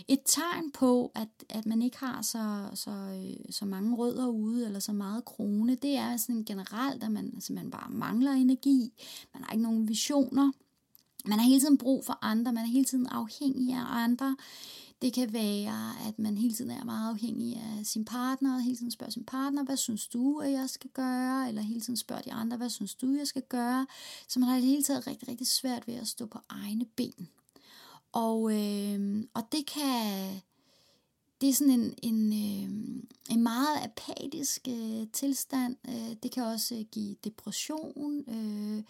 Et 0.08 0.20
tegn 0.26 0.72
på, 0.72 1.12
at, 1.16 1.28
at 1.50 1.66
man 1.66 1.82
ikke 1.82 1.98
har 1.98 2.22
så, 2.22 2.70
så, 2.74 2.92
øh, 2.92 3.54
så 3.54 3.66
mange 3.66 3.96
rødder 3.96 4.28
ude, 4.28 4.66
eller 4.66 4.80
så 4.80 4.94
meget 4.94 5.26
krone, 5.26 5.76
det 5.76 5.96
er 5.96 6.18
sådan 6.18 6.44
generelt, 6.46 7.04
at 7.04 7.12
man, 7.12 7.32
altså 7.34 7.54
man 7.54 7.72
bare 7.72 7.90
mangler 7.90 8.32
energi, 8.32 8.94
man 9.34 9.44
har 9.44 9.52
ikke 9.52 9.64
nogen 9.64 9.88
visioner, 9.88 10.52
man 11.28 11.40
har 11.40 11.46
hele 11.46 11.60
tiden 11.60 11.78
brug 11.78 12.06
for 12.06 12.20
andre, 12.22 12.54
man 12.54 12.64
er 12.64 12.68
hele 12.68 12.86
tiden 12.86 13.08
afhængig 13.08 13.74
af 13.74 13.84
andre. 13.86 14.38
Det 15.02 15.14
kan 15.14 15.34
være, 15.34 16.08
at 16.08 16.20
man 16.20 16.38
hele 16.38 16.54
tiden 16.54 16.72
er 16.72 16.84
meget 16.84 17.10
afhængig 17.10 17.56
af 17.56 17.86
sin 17.86 18.06
partner, 18.06 18.56
og 18.56 18.62
hele 18.62 18.76
tiden 18.76 18.92
spørger 18.92 19.12
sin 19.12 19.26
partner, 19.26 19.64
hvad 19.64 19.78
synes 19.78 20.08
du, 20.08 20.40
at 20.40 20.52
jeg 20.52 20.70
skal 20.70 20.90
gøre? 20.90 21.48
Eller 21.48 21.62
hele 21.62 21.82
tiden 21.82 21.98
spørger 21.98 22.22
de 22.22 22.34
andre, 22.34 22.58
hvad 22.58 22.70
synes 22.70 22.96
du, 22.96 23.14
jeg 23.14 23.28
skal 23.28 23.42
gøre? 23.50 23.88
Så 24.28 24.40
man 24.40 24.50
har 24.50 24.56
det 24.56 24.66
hele 24.66 24.84
taget 24.84 25.08
rigtig, 25.08 25.28
rigtig 25.28 25.48
svært 25.48 25.88
ved 25.88 25.96
at 25.96 26.08
stå 26.08 26.26
på 26.26 26.40
egne 26.50 26.86
ben. 26.86 27.30
Og, 28.12 28.54
øh, 28.54 29.24
og 29.34 29.52
det 29.52 29.66
kan 29.66 30.42
det 31.42 31.50
er 31.50 31.54
sådan 31.54 31.74
en, 31.74 31.94
en, 32.04 32.34
øh, 32.34 32.70
en 33.30 33.44
meget 33.44 33.78
apatisk 33.84 34.68
øh, 34.68 35.08
tilstand. 35.14 35.76
Øh, 35.90 36.16
det 36.24 36.32
kan 36.32 36.44
også 36.44 36.76
øh, 36.76 36.86
give 36.92 37.16
depression, 37.24 38.24
øh, 38.30 38.84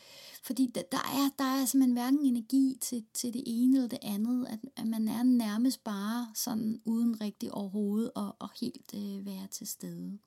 fordi 0.43 0.71
der, 0.75 0.81
der, 0.91 0.97
er, 0.97 1.29
der 1.39 1.43
er 1.43 1.65
simpelthen 1.65 1.93
hverken 1.93 2.25
energi 2.25 2.77
til, 2.81 3.05
til 3.13 3.33
det 3.33 3.43
ene 3.45 3.77
eller 3.77 3.89
det 3.89 3.99
andet. 4.01 4.47
At, 4.49 4.60
at 4.75 4.88
man 4.88 5.07
er 5.07 5.23
nærmest 5.23 5.83
bare 5.83 6.27
sådan 6.36 6.81
uden 6.86 7.21
rigtig 7.21 7.51
overhovedet 7.51 8.12
og, 8.15 8.36
og 8.39 8.49
helt 8.62 8.93
øh, 8.95 9.25
være 9.25 9.47
til 9.51 9.67
stede. 9.67 10.17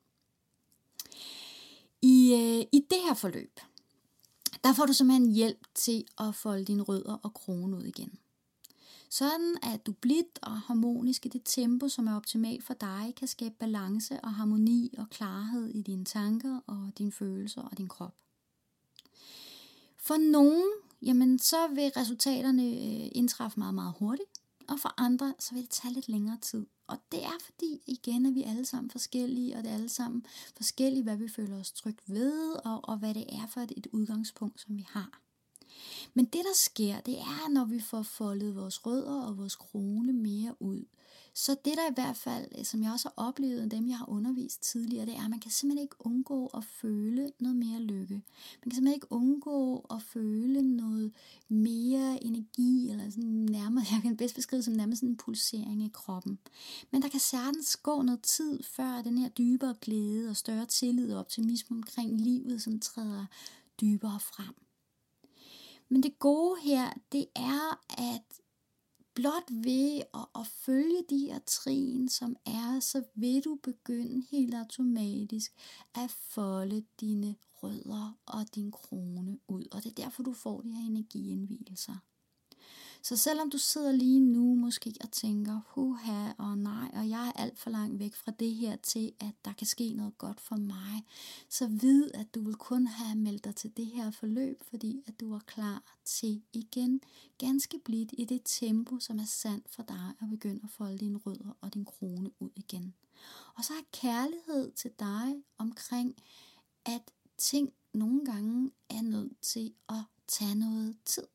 I, 2.01 2.33
øh, 2.33 2.65
I 2.71 2.85
det 2.89 2.99
her 3.07 3.13
forløb, 3.13 3.59
der 4.63 4.73
får 4.73 4.85
du 4.85 4.93
simpelthen 4.93 5.31
hjælp 5.31 5.67
til 5.75 6.05
at 6.17 6.35
folde 6.35 6.65
dine 6.65 6.83
rødder 6.83 7.13
og 7.23 7.33
kronen 7.33 7.73
ud 7.73 7.83
igen. 7.83 8.19
Sådan 9.11 9.57
at 9.63 9.85
du 9.85 9.91
blidt 9.91 10.39
og 10.41 10.61
harmonisk 10.61 11.25
i 11.25 11.29
det 11.29 11.41
tempo, 11.45 11.89
som 11.89 12.07
er 12.07 12.15
optimalt 12.15 12.63
for 12.63 12.73
dig, 12.73 13.13
kan 13.17 13.27
skabe 13.27 13.55
balance 13.59 14.19
og 14.23 14.33
harmoni 14.33 14.95
og 14.97 15.09
klarhed 15.09 15.67
i 15.67 15.81
dine 15.81 16.05
tanker 16.05 16.59
og 16.67 16.91
dine 16.97 17.11
følelser 17.11 17.61
og 17.61 17.77
din 17.77 17.87
krop. 17.87 18.15
For 19.97 20.31
nogen, 20.31 20.71
jamen 21.01 21.39
så 21.39 21.67
vil 21.67 21.91
resultaterne 21.97 22.63
øh, 22.63 23.09
indtræffe 23.11 23.59
meget, 23.59 23.75
meget 23.75 23.93
hurtigt, 23.99 24.29
og 24.67 24.79
for 24.79 24.93
andre, 24.97 25.33
så 25.39 25.53
vil 25.53 25.63
det 25.63 25.69
tage 25.69 25.93
lidt 25.93 26.09
længere 26.09 26.37
tid. 26.41 26.65
Og 26.87 26.97
det 27.11 27.23
er 27.23 27.37
fordi, 27.45 27.81
igen, 27.87 28.25
at 28.25 28.35
vi 28.35 28.43
alle 28.43 28.65
sammen 28.65 28.91
forskellige, 28.91 29.55
og 29.55 29.63
det 29.63 29.69
er 29.69 29.75
alle 29.75 29.89
sammen 29.89 30.25
forskellige, 30.57 31.03
hvad 31.03 31.17
vi 31.17 31.27
føler 31.27 31.59
os 31.59 31.71
trygt 31.71 32.09
ved, 32.09 32.53
og, 32.65 32.79
og 32.89 32.97
hvad 32.97 33.13
det 33.13 33.25
er 33.29 33.47
for 33.47 33.61
et, 33.61 33.71
et 33.77 33.87
udgangspunkt, 33.91 34.61
som 34.61 34.77
vi 34.77 34.87
har. 34.89 35.21
Men 36.13 36.25
det, 36.25 36.41
der 36.43 36.55
sker, 36.55 36.99
det 36.99 37.19
er, 37.19 37.49
når 37.49 37.65
vi 37.65 37.79
får 37.79 38.01
foldet 38.01 38.55
vores 38.55 38.85
rødder 38.85 39.21
og 39.21 39.37
vores 39.37 39.55
krone 39.55 40.13
mere 40.13 40.55
ud. 40.59 40.85
Så 41.33 41.55
det 41.65 41.73
der 41.75 41.89
i 41.91 41.93
hvert 41.93 42.17
fald, 42.17 42.47
øh, 42.57 42.65
som 42.65 42.83
jeg 42.83 42.91
også 42.91 43.09
har 43.15 43.27
oplevet, 43.27 43.63
og 43.63 43.71
dem 43.71 43.89
jeg 43.89 43.97
har 43.97 44.09
undervist 44.09 44.63
tidligere, 44.63 45.05
det 45.05 45.15
er, 45.15 45.23
at 45.23 45.29
man 45.29 45.39
kan 45.39 45.51
simpelthen 45.51 45.83
ikke 45.83 45.95
undgå 45.99 46.47
at 46.47 46.63
føle 46.63 47.31
noget 47.39 47.57
mere 47.57 47.79
lykke. 47.79 48.13
Man 48.13 48.63
kan 48.63 48.71
simpelthen 48.71 48.95
ikke 48.95 49.11
undgå 49.11 49.85
at 49.91 50.01
føle 50.01 50.61
noget 50.61 51.11
mere 51.49 52.23
energi, 52.23 52.89
eller 52.89 53.09
sådan 53.09 53.29
nærmere, 53.29 53.85
jeg 53.91 54.01
kan 54.01 54.17
bedst 54.17 54.35
beskrive 54.35 54.63
som 54.63 54.73
nærmest 54.73 55.03
en 55.03 55.17
pulsering 55.17 55.83
i 55.83 55.89
kroppen. 55.93 56.39
Men 56.91 57.01
der 57.01 57.09
kan 57.09 57.19
sagtens 57.19 57.75
gå 57.75 58.01
noget 58.01 58.21
tid, 58.21 58.63
før 58.63 59.01
den 59.01 59.17
her 59.17 59.29
dybere 59.29 59.75
glæde 59.81 60.29
og 60.29 60.37
større 60.37 60.65
tillid 60.65 61.13
og 61.13 61.19
optimisme 61.19 61.77
omkring 61.77 62.21
livet, 62.21 62.61
som 62.61 62.79
træder 62.79 63.25
dybere 63.81 64.19
frem. 64.19 64.55
Men 65.91 66.03
det 66.03 66.19
gode 66.19 66.61
her, 66.61 66.93
det 67.11 67.25
er, 67.35 67.83
at 67.89 68.41
blot 69.13 69.49
ved 69.49 70.01
at, 70.13 70.25
at 70.35 70.47
følge 70.47 71.03
de 71.09 71.17
her 71.17 71.39
trin, 71.45 72.09
som 72.09 72.35
er, 72.45 72.79
så 72.79 73.03
vil 73.15 73.43
du 73.43 73.59
begynde 73.63 74.25
helt 74.31 74.53
automatisk 74.53 75.53
at 75.95 76.11
folde 76.11 76.85
dine 76.99 77.35
rødder 77.63 78.17
og 78.25 78.55
din 78.55 78.71
krone 78.71 79.39
ud. 79.47 79.65
Og 79.71 79.83
det 79.83 79.89
er 79.89 80.03
derfor, 80.03 80.23
du 80.23 80.33
får 80.33 80.61
de 80.61 80.71
her 80.71 80.87
energiindvielser. 80.87 81.95
Så 83.03 83.17
selvom 83.17 83.49
du 83.49 83.57
sidder 83.57 83.91
lige 83.91 84.19
nu 84.19 84.55
måske 84.55 84.93
og 85.01 85.11
tænker, 85.11 85.61
huha 85.67 86.31
og 86.37 86.57
nej, 86.57 86.91
og 86.93 87.09
jeg 87.09 87.27
er 87.27 87.31
alt 87.41 87.59
for 87.59 87.69
langt 87.69 87.99
væk 87.99 88.15
fra 88.15 88.31
det 88.39 88.55
her 88.55 88.75
til, 88.75 89.11
at 89.19 89.35
der 89.45 89.53
kan 89.53 89.67
ske 89.67 89.93
noget 89.93 90.17
godt 90.17 90.41
for 90.41 90.55
mig, 90.55 91.05
så 91.49 91.67
vid, 91.67 92.11
at 92.13 92.35
du 92.35 92.41
vil 92.41 92.55
kun 92.55 92.87
have 92.87 93.15
meldt 93.15 93.43
dig 93.43 93.55
til 93.55 93.77
det 93.77 93.85
her 93.85 94.11
forløb, 94.11 94.63
fordi 94.69 95.03
at 95.07 95.19
du 95.19 95.33
er 95.33 95.39
klar 95.39 95.83
til 96.05 96.41
igen 96.53 97.01
ganske 97.37 97.79
blidt 97.79 98.13
i 98.17 98.25
det 98.25 98.41
tempo, 98.45 98.99
som 98.99 99.19
er 99.19 99.25
sandt 99.25 99.69
for 99.69 99.83
dig, 99.83 100.13
at 100.21 100.29
begynde 100.29 100.59
at 100.63 100.69
folde 100.69 100.97
dine 100.97 101.17
rødder 101.17 101.57
og 101.61 101.73
din 101.73 101.85
krone 101.85 102.31
ud 102.39 102.49
igen. 102.55 102.93
Og 103.55 103.63
så 103.63 103.73
er 103.73 103.83
kærlighed 103.93 104.71
til 104.71 104.91
dig 104.99 105.43
omkring, 105.57 106.15
at 106.85 107.01
ting 107.37 107.73
nogle 107.93 108.25
gange 108.25 108.71
er 108.89 109.01
nødt 109.01 109.41
til 109.41 109.73
at 109.89 110.03
tage 110.27 110.55
noget 110.55 110.97
tid. 111.05 111.27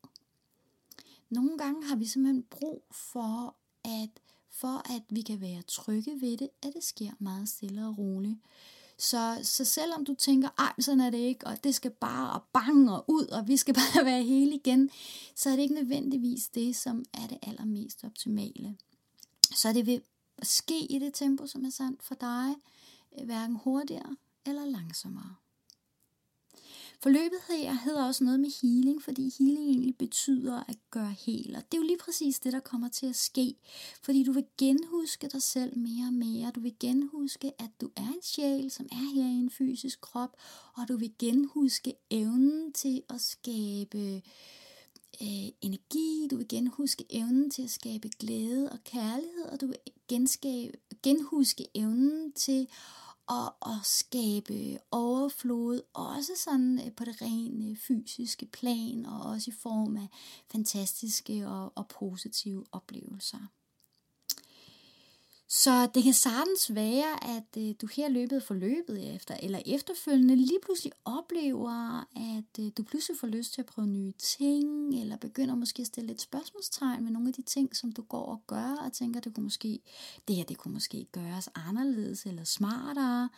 Nogle 1.29 1.57
gange 1.57 1.87
har 1.87 1.95
vi 1.95 2.05
simpelthen 2.05 2.43
brug 2.43 2.85
for, 2.91 3.55
at 3.83 4.09
for 4.49 4.93
at 4.95 5.01
vi 5.09 5.21
kan 5.21 5.41
være 5.41 5.61
trygge 5.61 6.21
ved 6.21 6.37
det, 6.37 6.49
at 6.61 6.73
det 6.73 6.83
sker 6.83 7.11
meget 7.19 7.49
stille 7.49 7.87
og 7.87 7.97
roligt. 7.97 8.39
Så, 8.97 9.39
så 9.43 9.65
selvom 9.65 10.05
du 10.05 10.13
tænker, 10.13 10.49
ej, 10.57 10.73
sådan 10.79 10.99
er 10.99 11.09
det 11.09 11.17
ikke, 11.17 11.47
og 11.47 11.63
det 11.63 11.75
skal 11.75 11.91
bare 11.91 12.41
bange 12.53 12.93
og 12.93 13.05
ud, 13.07 13.25
og 13.25 13.47
vi 13.47 13.57
skal 13.57 13.73
bare 13.93 14.05
være 14.05 14.23
hele 14.23 14.55
igen, 14.55 14.89
så 15.35 15.49
er 15.49 15.55
det 15.55 15.63
ikke 15.63 15.75
nødvendigvis 15.75 16.47
det, 16.47 16.75
som 16.75 17.05
er 17.13 17.27
det 17.27 17.37
allermest 17.41 18.03
optimale. 18.03 18.77
Så 19.55 19.73
det 19.73 19.85
vil 19.85 20.01
ske 20.43 20.79
i 20.79 20.99
det 20.99 21.13
tempo, 21.13 21.47
som 21.47 21.65
er 21.65 21.69
sandt 21.69 22.03
for 22.03 22.15
dig, 22.15 22.55
hverken 23.25 23.55
hurtigere 23.63 24.15
eller 24.45 24.65
langsommere. 24.65 25.35
Forløbet 26.99 27.39
her 27.49 27.73
hedder 27.73 28.05
også 28.05 28.23
noget 28.23 28.39
med 28.39 28.49
healing, 28.61 29.03
fordi 29.03 29.33
healing 29.39 29.69
egentlig 29.69 29.97
betyder 29.97 30.63
at 30.67 30.77
gøre 30.91 31.15
hel. 31.25 31.55
Og 31.55 31.61
det 31.71 31.77
er 31.77 31.81
jo 31.81 31.87
lige 31.87 31.97
præcis 31.97 32.39
det, 32.39 32.53
der 32.53 32.59
kommer 32.59 32.89
til 32.89 33.05
at 33.05 33.15
ske. 33.15 33.55
Fordi 34.01 34.23
du 34.23 34.31
vil 34.31 34.45
genhuske 34.57 35.27
dig 35.27 35.41
selv 35.41 35.77
mere 35.77 36.07
og 36.07 36.13
mere. 36.13 36.51
Du 36.51 36.59
vil 36.59 36.75
genhuske, 36.79 37.61
at 37.61 37.69
du 37.81 37.89
er 37.95 38.07
en 38.07 38.21
sjæl, 38.23 38.71
som 38.71 38.85
er 38.91 39.13
her 39.15 39.23
i 39.23 39.39
en 39.39 39.49
fysisk 39.49 40.01
krop. 40.01 40.37
Og 40.77 40.87
du 40.87 40.97
vil 40.97 41.13
genhuske 41.19 41.93
evnen 42.09 42.73
til 42.73 43.01
at 43.09 43.21
skabe 43.21 44.21
øh, 45.21 45.49
energi, 45.61 46.27
du 46.31 46.37
vil 46.37 46.47
genhuske 46.47 47.05
evnen 47.09 47.49
til 47.51 47.61
at 47.61 47.69
skabe 47.69 48.09
glæde 48.19 48.71
og 48.71 48.83
kærlighed, 48.83 49.45
og 49.51 49.61
du 49.61 49.67
vil 49.67 49.77
genskabe, 50.07 50.77
genhuske 51.03 51.67
evnen 51.75 52.31
til 52.31 52.67
og 53.27 53.69
at 53.69 53.85
skabe 53.85 54.79
overflod, 54.91 55.81
også 55.93 56.31
sådan 56.43 56.81
øh, 56.85 56.95
på 56.95 57.05
det 57.05 57.21
rene 57.21 57.71
øh, 57.71 57.77
fysiske 57.77 58.45
plan, 58.45 59.05
og 59.05 59.21
også 59.21 59.51
i 59.51 59.57
form 59.61 59.97
af 59.97 60.07
fantastiske 60.51 61.47
og, 61.47 61.73
og 61.75 61.87
positive 61.87 62.65
oplevelser. 62.71 63.47
Så 65.49 65.87
det 65.93 66.03
kan 66.03 66.13
sagtens 66.13 66.75
være, 66.75 67.23
at 67.37 67.57
øh, 67.57 67.73
du 67.81 67.87
her 67.95 68.09
løbet 68.09 68.43
for 68.43 68.53
løbet 68.53 69.15
efter, 69.15 69.37
eller 69.43 69.59
efterfølgende 69.65 70.35
lige 70.35 70.59
pludselig 70.63 70.93
oplever, 71.05 71.99
at 72.15 72.63
øh, 72.63 72.71
du 72.77 72.83
pludselig 72.83 73.17
får 73.19 73.27
lyst 73.27 73.53
til 73.53 73.61
at 73.61 73.65
prøve 73.65 73.87
nye 73.87 74.11
ting, 74.11 75.01
eller 75.01 75.17
begynder 75.17 75.55
måske 75.55 75.81
at 75.81 75.87
stille 75.87 76.11
et 76.13 76.21
spørgsmålstegn 76.21 77.05
ved 77.05 77.11
nogle 77.11 77.27
af 77.27 77.33
de 77.33 77.41
ting, 77.41 77.75
som 77.75 77.91
du 77.91 78.01
går 78.01 78.25
og 78.25 78.41
gør, 78.47 78.75
og 78.85 78.93
tænker, 78.93 79.19
det 79.19 79.35
kunne 79.35 79.43
måske, 79.43 79.79
det 80.27 80.35
her 80.35 80.43
det 80.43 80.57
kunne 80.57 80.73
måske 80.73 81.05
gøres 81.11 81.49
anderledes 81.55 82.25
eller 82.25 82.43
smartere. 82.43 83.29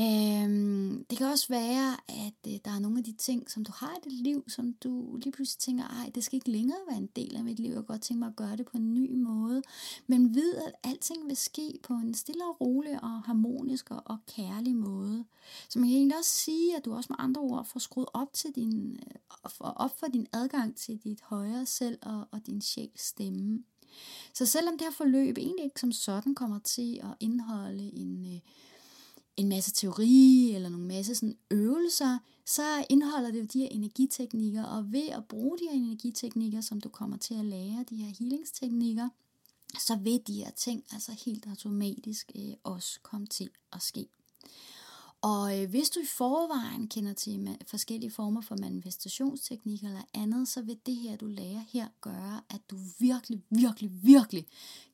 Øhm, 0.00 1.04
det 1.10 1.18
kan 1.18 1.26
også 1.26 1.48
være, 1.48 1.96
at 2.08 2.52
øh, 2.52 2.58
der 2.64 2.70
er 2.70 2.78
nogle 2.78 2.98
af 2.98 3.04
de 3.04 3.12
ting, 3.12 3.50
som 3.50 3.64
du 3.64 3.72
har 3.76 3.96
i 3.96 4.10
dit 4.10 4.22
liv, 4.22 4.44
som 4.48 4.72
du 4.72 5.16
lige 5.16 5.32
pludselig 5.32 5.58
tænker, 5.58 5.84
ej, 5.84 6.10
det 6.14 6.24
skal 6.24 6.36
ikke 6.36 6.50
længere 6.50 6.78
være 6.88 6.98
en 6.98 7.08
del 7.16 7.36
af 7.36 7.44
mit 7.44 7.58
liv, 7.58 7.68
jeg 7.68 7.74
kan 7.74 7.84
godt 7.84 8.02
tænke 8.02 8.18
mig 8.18 8.28
at 8.28 8.36
gøre 8.36 8.56
det 8.56 8.66
på 8.66 8.76
en 8.76 8.94
ny 8.94 9.12
måde. 9.12 9.62
Men 10.06 10.34
ved, 10.34 10.54
at 10.56 10.72
alting 10.84 11.28
vil 11.28 11.36
ske 11.36 11.78
på 11.82 11.92
en 11.92 12.14
stille 12.14 12.44
og 12.44 12.60
rolig 12.60 13.02
og 13.02 13.22
harmonisk 13.22 13.90
og, 13.90 14.02
og 14.04 14.18
kærlig 14.26 14.76
måde. 14.76 15.24
Så 15.68 15.78
man 15.78 15.88
kan 15.88 15.96
egentlig 15.96 16.18
også 16.18 16.30
sige, 16.30 16.76
at 16.76 16.84
du 16.84 16.94
også 16.94 17.06
med 17.10 17.16
andre 17.18 17.40
ord 17.40 17.64
får 17.64 17.80
skruet 17.80 18.08
op, 18.14 18.32
til 18.32 18.50
din, 18.54 19.00
øh, 19.06 19.40
op 19.60 19.98
for 19.98 20.06
din 20.06 20.26
adgang 20.32 20.76
til 20.76 20.98
dit 21.04 21.20
højere 21.22 21.66
selv 21.66 21.98
og, 22.02 22.28
og 22.30 22.46
din 22.46 22.60
sjæls 22.60 23.02
stemme. 23.02 23.64
Så 24.34 24.46
selvom 24.46 24.78
det 24.78 24.86
her 24.86 24.92
forløb 24.92 25.38
egentlig 25.38 25.64
ikke 25.64 25.80
som 25.80 25.92
sådan 25.92 26.34
kommer 26.34 26.58
til 26.58 27.00
at 27.02 27.14
indeholde 27.20 27.90
en... 27.94 28.34
Øh, 28.34 28.40
en 29.36 29.48
masse 29.48 29.72
teori 29.72 30.52
eller 30.54 30.68
nogle 30.68 30.86
masse 30.86 31.14
sådan 31.14 31.36
øvelser, 31.50 32.18
så 32.46 32.86
indeholder 32.90 33.30
det 33.30 33.40
jo 33.40 33.44
de 33.44 33.58
her 33.58 33.68
energiteknikker, 33.70 34.64
og 34.64 34.92
ved 34.92 35.08
at 35.08 35.24
bruge 35.24 35.58
de 35.58 35.64
her 35.64 35.76
energiteknikker, 35.76 36.60
som 36.60 36.80
du 36.80 36.88
kommer 36.88 37.16
til 37.16 37.34
at 37.34 37.44
lære, 37.44 37.84
de 37.90 37.96
her 37.96 38.12
healingsteknikker, 38.18 39.08
så 39.78 39.96
vil 39.96 40.20
de 40.26 40.34
her 40.34 40.50
ting 40.50 40.84
altså 40.92 41.12
helt 41.26 41.46
automatisk 41.46 42.32
øh, 42.36 42.54
også 42.64 43.00
komme 43.02 43.26
til 43.26 43.50
at 43.72 43.82
ske. 43.82 44.06
Og 45.24 45.60
øh, 45.60 45.70
hvis 45.70 45.90
du 45.90 46.00
i 46.00 46.06
forvejen 46.06 46.88
kender 46.88 47.12
til 47.12 47.58
forskellige 47.66 48.10
former 48.10 48.40
for 48.40 48.56
manifestationsteknikker 48.60 49.86
eller 49.86 50.02
andet, 50.14 50.48
så 50.48 50.62
vil 50.62 50.78
det 50.86 50.96
her, 50.96 51.16
du 51.16 51.26
lærer 51.26 51.64
her, 51.72 51.88
gøre, 52.00 52.40
at 52.50 52.60
du 52.70 52.76
virkelig, 52.98 53.42
virkelig, 53.50 53.90
virkelig 54.02 54.46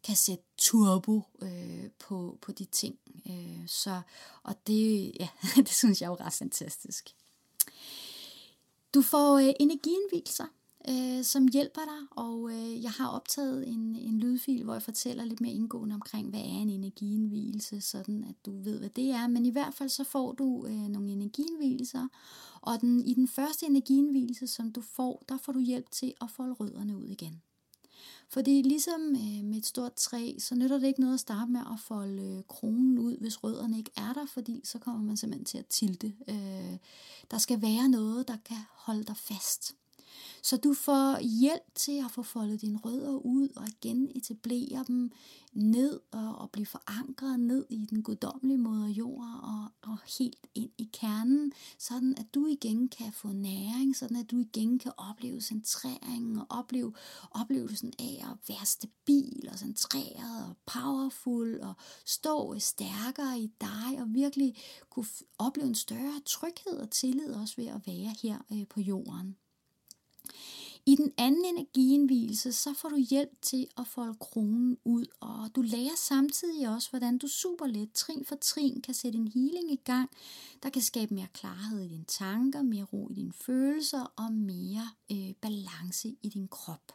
kan 0.05 0.16
sætte 0.16 0.45
turbo 0.59 1.23
øh, 1.43 1.90
på, 1.99 2.38
på 2.40 2.53
de 2.53 2.64
ting. 2.64 2.99
Øh, 3.27 3.69
så, 3.69 4.01
og 4.43 4.66
det, 4.66 5.12
ja, 5.21 5.29
det 5.66 5.73
synes 5.73 6.01
jeg 6.01 6.07
er 6.07 6.11
jo 6.11 6.16
ret 6.21 6.33
fantastisk. 6.33 7.14
Du 8.95 9.03
får 9.03 9.38
øh, 9.38 9.53
energienvilser 9.61 10.47
øh, 10.88 11.25
som 11.25 11.49
hjælper 11.49 11.81
dig, 11.81 12.07
og 12.11 12.51
øh, 12.53 12.83
jeg 12.83 12.90
har 12.90 13.09
optaget 13.09 13.69
en, 13.69 13.97
en 13.97 14.19
lydfil, 14.19 14.64
hvor 14.64 14.73
jeg 14.73 14.83
fortæller 14.83 15.25
lidt 15.25 15.40
mere 15.40 15.53
indgående 15.53 15.95
omkring, 15.95 16.31
hvad 16.31 16.40
er 16.40 16.45
en 16.62 16.71
energienvielse, 16.71 17.81
sådan 17.81 18.25
at 18.25 18.35
du 18.47 18.62
ved, 18.62 18.79
hvad 18.79 18.88
det 18.88 19.11
er. 19.11 19.27
Men 19.27 19.47
i 19.47 19.51
hvert 19.51 19.75
fald 19.75 19.88
så 19.88 20.05
får 20.05 20.33
du 20.33 20.66
øh, 20.66 20.88
nogle 20.88 21.12
energienvielser, 21.12 22.09
og 22.61 22.81
den, 22.81 23.07
i 23.07 23.14
den 23.14 23.29
første 23.29 23.66
energienvielse, 23.66 24.47
som 24.47 24.73
du 24.73 24.81
får, 24.81 25.25
der 25.29 25.38
får 25.38 25.53
du 25.53 25.61
hjælp 25.61 25.90
til 25.90 26.14
at 26.21 26.31
folde 26.31 26.53
rødderne 26.53 26.97
ud 26.97 27.07
igen. 27.07 27.43
Fordi 28.29 28.62
ligesom 28.62 29.01
øh, 29.01 29.45
med 29.45 29.59
et 29.59 29.66
stort 29.66 29.95
træ, 29.95 30.35
så 30.38 30.55
nytter 30.55 30.79
det 30.79 30.87
ikke 30.87 31.01
noget 31.01 31.14
at 31.14 31.21
starte 31.21 31.53
med 31.53 31.61
at 31.61 31.81
folde 31.81 32.23
øh, 32.23 32.43
kronen 32.49 32.99
ud, 32.99 33.16
hvis 33.21 33.45
rødderne 33.45 33.79
ikke 33.79 33.90
er 33.97 34.12
der, 34.12 34.27
fordi 34.27 34.61
så 34.64 34.79
kommer 34.79 35.03
man 35.03 35.16
simpelthen 35.16 35.45
til 35.45 35.59
at 35.59 35.66
tilte. 35.66 36.14
Øh, 36.29 36.77
der 37.31 37.38
skal 37.38 37.62
være 37.62 37.88
noget, 37.88 38.29
der 38.29 38.37
kan 38.45 38.57
holde 38.75 39.05
dig 39.05 39.16
fast. 39.16 39.75
Så 40.42 40.57
du 40.57 40.74
får 40.74 41.20
hjælp 41.40 41.74
til 41.74 42.03
at 42.05 42.11
få 42.11 42.22
foldet 42.22 42.61
dine 42.61 42.79
rødder 42.79 43.12
ud 43.12 43.48
og 43.57 43.68
igen 43.68 44.11
etablere 44.14 44.85
dem 44.88 45.11
ned 45.53 46.00
og, 46.11 46.38
og 46.38 46.50
blive 46.50 46.66
forankret 46.66 47.40
ned 47.40 47.66
i 47.70 47.87
den 47.90 48.03
guddommelige 48.03 48.59
moder 48.59 48.88
jord 48.88 49.40
og, 49.42 49.90
og 49.90 49.98
helt 50.18 50.46
ind 50.55 50.70
i 50.79 50.90
kernen, 50.92 51.53
sådan 51.79 52.14
at 52.18 52.35
du 52.35 52.46
igen 52.46 52.88
kan 52.88 53.12
få 53.12 53.29
næring, 53.29 53.96
sådan 53.96 54.16
at 54.16 54.31
du 54.31 54.38
igen 54.38 54.79
kan 54.79 54.92
opleve 54.96 55.40
centrering 55.40 56.40
og 56.40 56.46
opleve 56.50 56.92
oplevelsen 57.31 57.92
af 57.98 58.24
at 58.31 58.48
være 58.48 58.66
stabil 58.66 59.48
og 59.53 59.59
centreret 59.59 60.46
og 60.48 60.57
powerful 60.66 61.61
og 61.61 61.74
stå 62.05 62.59
stærkere 62.59 63.40
i 63.40 63.53
dig 63.61 64.00
og 64.00 64.07
virkelig 64.09 64.57
kunne 64.90 65.07
opleve 65.38 65.68
en 65.68 65.74
større 65.74 66.20
tryghed 66.26 66.79
og 66.79 66.90
tillid 66.90 67.35
også 67.35 67.55
ved 67.57 67.66
at 67.66 67.87
være 67.87 68.14
her 68.22 68.38
øh, 68.53 68.66
på 68.68 68.81
jorden. 68.81 69.37
I 70.87 70.97
den 70.97 71.12
anden 71.19 71.45
energienvielse, 71.45 72.53
så 72.53 72.75
får 72.75 72.88
du 72.88 72.97
hjælp 72.97 73.43
til 73.43 73.66
at 73.79 73.87
folde 73.87 74.14
kronen 74.21 74.79
ud, 74.85 75.07
og 75.21 75.51
du 75.57 75.62
lærer 75.62 75.97
samtidig 75.97 76.69
også, 76.69 76.90
hvordan 76.90 77.19
du 77.19 77.29
super 77.29 77.66
let, 77.66 77.93
trin 77.93 78.25
for 78.25 78.37
trin, 78.37 78.83
kan 78.83 78.95
sætte 78.95 79.19
en 79.19 79.29
healing 79.29 79.73
i 79.73 79.81
gang, 79.85 80.11
der 80.62 80.71
kan 80.71 80.83
skabe 80.83 81.14
mere 81.14 81.27
klarhed 81.33 81.81
i 81.81 81.88
dine 81.88 82.05
tanker, 82.05 82.62
mere 82.62 82.85
ro 82.85 83.09
i 83.11 83.14
dine 83.14 83.33
følelser 83.33 84.12
og 84.16 84.33
mere 84.33 84.88
øh, 85.12 85.33
balance 85.40 86.16
i 86.23 86.29
din 86.29 86.49
krop. 86.49 86.93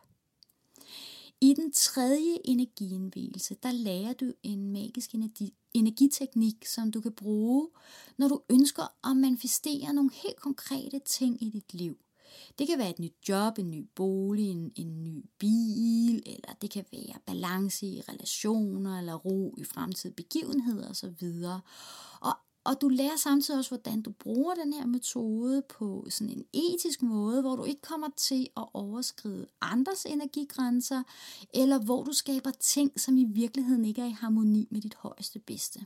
I 1.41 1.53
den 1.53 1.71
tredje 1.71 2.37
energienvielse, 2.45 3.55
der 3.63 3.71
lærer 3.71 4.13
du 4.13 4.33
en 4.43 4.71
magisk 4.71 5.15
energi, 5.15 5.53
energiteknik, 5.73 6.65
som 6.65 6.91
du 6.91 7.01
kan 7.01 7.11
bruge, 7.11 7.69
når 8.17 8.27
du 8.27 8.41
ønsker 8.49 9.09
at 9.09 9.17
manifestere 9.17 9.93
nogle 9.93 10.09
helt 10.13 10.39
konkrete 10.39 10.99
ting 10.99 11.43
i 11.43 11.49
dit 11.49 11.73
liv. 11.73 11.97
Det 12.59 12.67
kan 12.67 12.79
være 12.79 12.89
et 12.89 12.99
nyt 12.99 13.29
job, 13.29 13.59
en 13.59 13.71
ny 13.71 13.87
bolig, 13.95 14.49
en, 14.49 14.71
en 14.75 15.03
ny 15.03 15.25
bil, 15.39 16.23
eller 16.25 16.53
det 16.61 16.69
kan 16.69 16.85
være 16.91 17.19
balance 17.25 17.85
i 17.85 18.01
relationer, 18.01 18.97
eller 18.99 19.13
ro 19.13 19.55
i 19.57 19.63
fremtidige 19.63 20.15
begivenheder 20.15 20.89
osv. 20.89 21.43
Og, 22.21 22.33
og 22.65 22.81
du 22.81 22.87
lærer 22.87 23.15
samtidig 23.17 23.57
også, 23.57 23.69
hvordan 23.69 24.01
du 24.01 24.11
bruger 24.11 24.55
den 24.55 24.73
her 24.73 24.85
metode 24.85 25.63
på 25.69 26.07
sådan 26.09 26.29
en 26.29 26.45
etisk 26.53 27.01
måde, 27.01 27.41
hvor 27.41 27.55
du 27.55 27.63
ikke 27.63 27.81
kommer 27.81 28.07
til 28.17 28.47
at 28.57 28.65
overskride 28.73 29.45
andres 29.61 30.05
energigrænser, 30.05 31.03
eller 31.53 31.79
hvor 31.79 32.03
du 32.03 32.13
skaber 32.13 32.51
ting, 32.51 32.99
som 32.99 33.17
i 33.17 33.23
virkeligheden 33.23 33.85
ikke 33.85 34.01
er 34.01 34.05
i 34.05 34.15
harmoni 34.19 34.67
med 34.71 34.81
dit 34.81 34.95
højeste 34.95 35.39
bedste. 35.39 35.85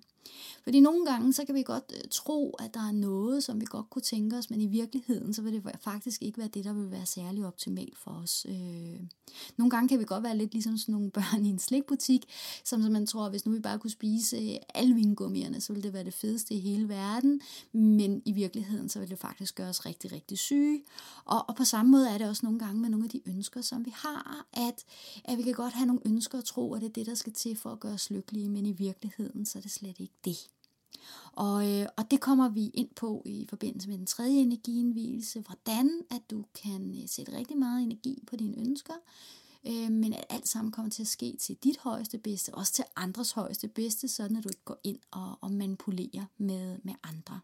Fordi 0.64 0.80
nogle 0.80 1.06
gange, 1.06 1.34
så 1.34 1.46
kan 1.46 1.56
vi 1.56 1.64
godt 1.64 1.94
øh, 1.96 2.02
tro, 2.12 2.56
at 2.60 2.74
der 2.74 2.88
er 2.88 2.92
noget, 2.92 3.44
som 3.44 3.62
vi 3.62 3.66
godt 3.70 3.90
kunne 3.90 4.02
tænke 4.02 4.38
os, 4.38 4.50
men 4.50 4.62
i 4.62 4.66
virkeligheden, 4.66 5.34
så 5.34 5.42
vil 5.42 5.54
det 5.54 5.64
faktisk 5.82 6.22
ikke 6.22 6.38
være 6.38 6.48
det, 6.48 6.66
der 6.66 6.74
vil 6.74 6.92
være 6.92 7.06
særlig 7.06 7.46
optimalt 7.46 7.98
for 7.98 8.12
os. 8.12 8.46
Øh, 8.50 9.00
nogle 9.58 9.70
gange 9.70 9.88
kan 9.88 10.00
vi 10.00 10.06
godt 10.06 10.24
være 10.24 10.38
lidt 10.38 10.54
ligesom 10.54 10.78
sådan 10.78 10.94
nogle 10.94 11.12
børn 11.18 11.46
i 11.46 11.50
en 11.50 11.60
slikbutik, 11.60 12.26
som 12.66 12.80
man 12.82 13.06
tror, 13.06 13.26
at 13.26 13.32
hvis 13.32 13.46
nu 13.46 13.52
vi 13.52 13.60
bare 13.60 13.80
kunne 13.80 13.92
spise 13.92 14.38
øh, 14.38 14.56
alle 14.74 14.96
vingummierne, 14.96 15.62
så 15.62 15.74
ville 15.74 15.84
det 15.84 15.94
være 15.94 16.04
det 16.04 16.14
fedeste 16.14 16.54
i 16.54 16.60
hele 16.60 16.90
verden, 16.90 17.42
men 17.72 18.22
i 18.26 18.32
virkeligheden, 18.32 18.90
så 18.90 19.00
vil 19.00 19.10
det 19.10 19.20
faktisk 19.20 19.56
gøre 19.56 19.70
os 19.70 19.86
rigtig, 19.86 20.12
rigtig 20.12 20.40
syge. 20.40 20.84
Og, 21.26 21.50
og 21.50 21.56
på 21.56 21.64
samme 21.64 21.92
måde 21.92 22.10
er 22.10 22.18
det 22.18 22.30
også 22.30 22.46
nogle 22.46 22.60
gange 22.60 22.82
med 22.82 22.90
nogle 22.90 23.06
af 23.06 23.10
de 23.10 23.22
ønsker, 23.30 23.62
som 23.62 23.86
vi 23.86 23.94
har, 23.96 24.46
at, 24.54 24.86
at 25.26 25.38
vi 25.38 25.44
kan 25.44 25.54
godt 25.54 25.74
have 25.74 25.86
nogle 25.86 26.02
ønsker 26.06 26.38
og 26.38 26.46
tro, 26.46 26.74
at 26.74 26.82
det 26.82 26.90
er 26.90 26.94
det, 26.94 27.06
der 27.06 27.16
skal 27.16 27.34
til 27.34 27.56
for 27.56 27.72
at 27.72 27.80
gøre 27.80 27.94
os 27.94 28.10
lykkelige, 28.10 28.50
men 28.50 28.66
i 28.66 28.72
virkeligheden, 28.72 29.46
så 29.46 29.58
er 29.58 29.62
det 29.62 29.72
slet 29.72 30.00
ikke 30.00 30.14
det. 30.26 30.38
Og, 31.34 31.72
øh, 31.72 31.88
og 31.98 32.12
det 32.12 32.22
kommer 32.22 32.50
vi 32.50 32.68
ind 32.68 32.90
på 32.96 33.24
i 33.26 33.46
forbindelse 33.50 33.90
med 33.90 33.98
den 33.98 34.06
tredje 34.06 34.40
energienvielse, 34.40 35.40
hvordan 35.40 36.02
at 36.12 36.22
du 36.32 36.46
kan 36.64 37.02
øh, 37.02 37.08
sætte 37.10 37.38
rigtig 37.38 37.58
meget 37.58 37.84
energi 37.84 38.24
på 38.28 38.36
dine 38.36 38.58
ønsker, 38.60 38.94
øh, 39.68 39.92
men 39.92 40.14
at 40.14 40.26
alt 40.30 40.48
sammen 40.48 40.72
kommer 40.72 40.92
til 40.92 41.04
at 41.04 41.08
ske 41.08 41.38
til 41.40 41.56
dit 41.64 41.78
højeste 41.78 42.18
bedste, 42.18 42.56
også 42.56 42.74
til 42.74 42.86
andres 42.96 43.32
højeste 43.32 43.68
bedste, 43.68 44.08
sådan 44.08 44.38
at 44.38 44.44
du 44.44 44.50
ikke 44.50 44.66
går 44.66 44.80
ind 44.84 45.00
og, 45.12 45.38
og 45.42 45.52
manipulerer 45.52 46.26
med, 46.38 46.78
med 46.84 46.94
andre 47.04 47.40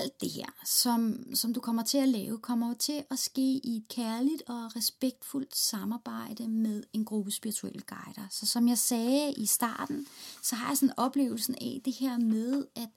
alt 0.00 0.20
det 0.20 0.30
her, 0.30 0.46
som, 0.64 1.24
som 1.34 1.54
du 1.54 1.60
kommer 1.60 1.82
til 1.82 1.98
at 1.98 2.08
lave, 2.08 2.38
kommer 2.38 2.74
til 2.74 3.04
at 3.10 3.18
ske 3.18 3.60
i 3.64 3.76
et 3.76 3.88
kærligt 3.88 4.42
og 4.46 4.76
respektfuldt 4.76 5.56
samarbejde 5.56 6.48
med 6.48 6.82
en 6.92 7.04
gruppe 7.04 7.30
spirituelle 7.30 7.82
guider. 7.82 8.28
Så 8.30 8.46
som 8.46 8.68
jeg 8.68 8.78
sagde 8.78 9.32
i 9.32 9.46
starten, 9.46 10.06
så 10.42 10.56
har 10.56 10.68
jeg 10.68 10.78
sådan 10.78 10.94
oplevelsen 10.96 11.54
af 11.54 11.80
det 11.84 11.92
her 11.92 12.18
med, 12.18 12.66
at, 12.76 12.88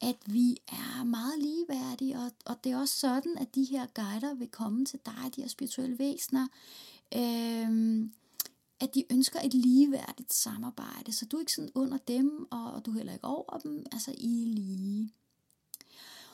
at 0.00 0.16
vi 0.26 0.56
er 0.68 1.04
meget 1.04 1.38
ligeværdige, 1.38 2.18
og, 2.18 2.30
og 2.46 2.64
det 2.64 2.72
er 2.72 2.78
også 2.78 2.96
sådan, 2.96 3.38
at 3.38 3.54
de 3.54 3.64
her 3.64 3.86
guider 3.94 4.34
vil 4.34 4.48
komme 4.48 4.84
til 4.84 5.00
dig, 5.06 5.36
de 5.36 5.40
her 5.40 5.48
spirituelle 5.48 5.98
væsener, 5.98 6.48
øhm, 7.16 8.12
at 8.80 8.94
de 8.94 9.04
ønsker 9.12 9.40
et 9.40 9.54
ligeværdigt 9.54 10.34
samarbejde, 10.34 11.12
så 11.12 11.26
du 11.26 11.36
er 11.36 11.40
ikke 11.40 11.52
sådan 11.52 11.70
under 11.74 11.98
dem, 11.98 12.46
og, 12.50 12.72
og 12.72 12.86
du 12.86 12.90
er 12.90 12.94
heller 12.94 13.12
ikke 13.12 13.24
over 13.24 13.58
dem, 13.58 13.86
altså 13.92 14.14
I 14.18 14.42
er 14.42 14.46
lige. 14.46 15.12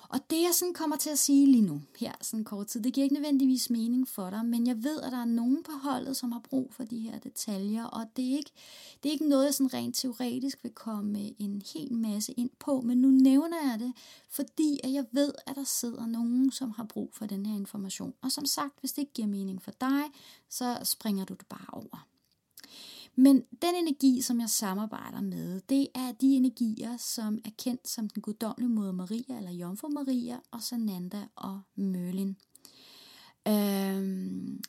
Og 0.08 0.30
det 0.30 0.42
jeg 0.42 0.50
sådan 0.54 0.74
kommer 0.74 0.96
til 0.96 1.10
at 1.10 1.18
sige 1.18 1.46
lige 1.46 1.62
nu, 1.62 1.82
her 1.98 2.12
sådan 2.20 2.44
kort 2.44 2.66
tid, 2.66 2.82
det 2.82 2.92
giver 2.92 3.04
ikke 3.04 3.14
nødvendigvis 3.14 3.70
mening 3.70 4.08
for 4.08 4.30
dig, 4.30 4.44
men 4.44 4.66
jeg 4.66 4.82
ved, 4.82 5.00
at 5.00 5.12
der 5.12 5.18
er 5.18 5.24
nogen 5.24 5.62
på 5.62 5.72
holdet, 5.82 6.16
som 6.16 6.32
har 6.32 6.40
brug 6.40 6.72
for 6.72 6.84
de 6.84 6.98
her 6.98 7.18
detaljer, 7.18 7.84
og 7.84 8.06
det 8.16 8.32
er 8.32 8.36
ikke, 8.36 8.50
det 9.02 9.08
er 9.08 9.12
ikke 9.12 9.28
noget, 9.28 9.44
jeg 9.44 9.54
sådan 9.54 9.74
rent 9.74 9.96
teoretisk 9.96 10.58
vil 10.62 10.72
komme 10.72 11.18
øh, 11.18 11.30
en 11.38 11.62
hel 11.74 11.92
masse 11.92 12.32
ind 12.32 12.50
på, 12.58 12.80
men 12.80 12.98
nu 12.98 13.08
nævner 13.08 13.56
jeg 13.70 13.78
det, 13.78 13.92
fordi 14.28 14.80
at 14.84 14.92
jeg 14.92 15.04
ved, 15.12 15.32
at 15.46 15.56
der 15.56 15.64
sidder 15.64 16.06
nogen, 16.06 16.52
som 16.52 16.70
har 16.70 16.84
brug 16.84 17.10
for 17.14 17.26
den 17.26 17.46
her 17.46 17.56
information. 17.56 18.14
Og 18.22 18.32
som 18.32 18.46
sagt, 18.46 18.80
hvis 18.80 18.92
det 18.92 19.02
ikke 19.02 19.12
giver 19.12 19.28
mening 19.28 19.62
for 19.62 19.70
dig, 19.80 20.02
så 20.48 20.78
springer 20.84 21.24
du 21.24 21.34
det 21.34 21.46
bare 21.46 21.66
over. 21.72 22.06
Men 23.18 23.42
den 23.62 23.74
energi, 23.74 24.20
som 24.22 24.40
jeg 24.40 24.50
samarbejder 24.50 25.20
med, 25.20 25.60
det 25.68 25.88
er 25.94 26.12
de 26.20 26.36
energier, 26.36 26.96
som 26.96 27.38
er 27.44 27.50
kendt 27.58 27.88
som 27.88 28.08
den 28.08 28.22
guddommelige 28.22 28.68
moder 28.68 28.92
Maria, 28.92 29.36
eller 29.36 29.50
Jomfru 29.50 29.88
Maria, 29.88 30.38
og 30.50 30.62
Sananda 30.62 31.24
og 31.36 31.60
Merlin. 31.74 32.36
Øhm, 33.48 34.60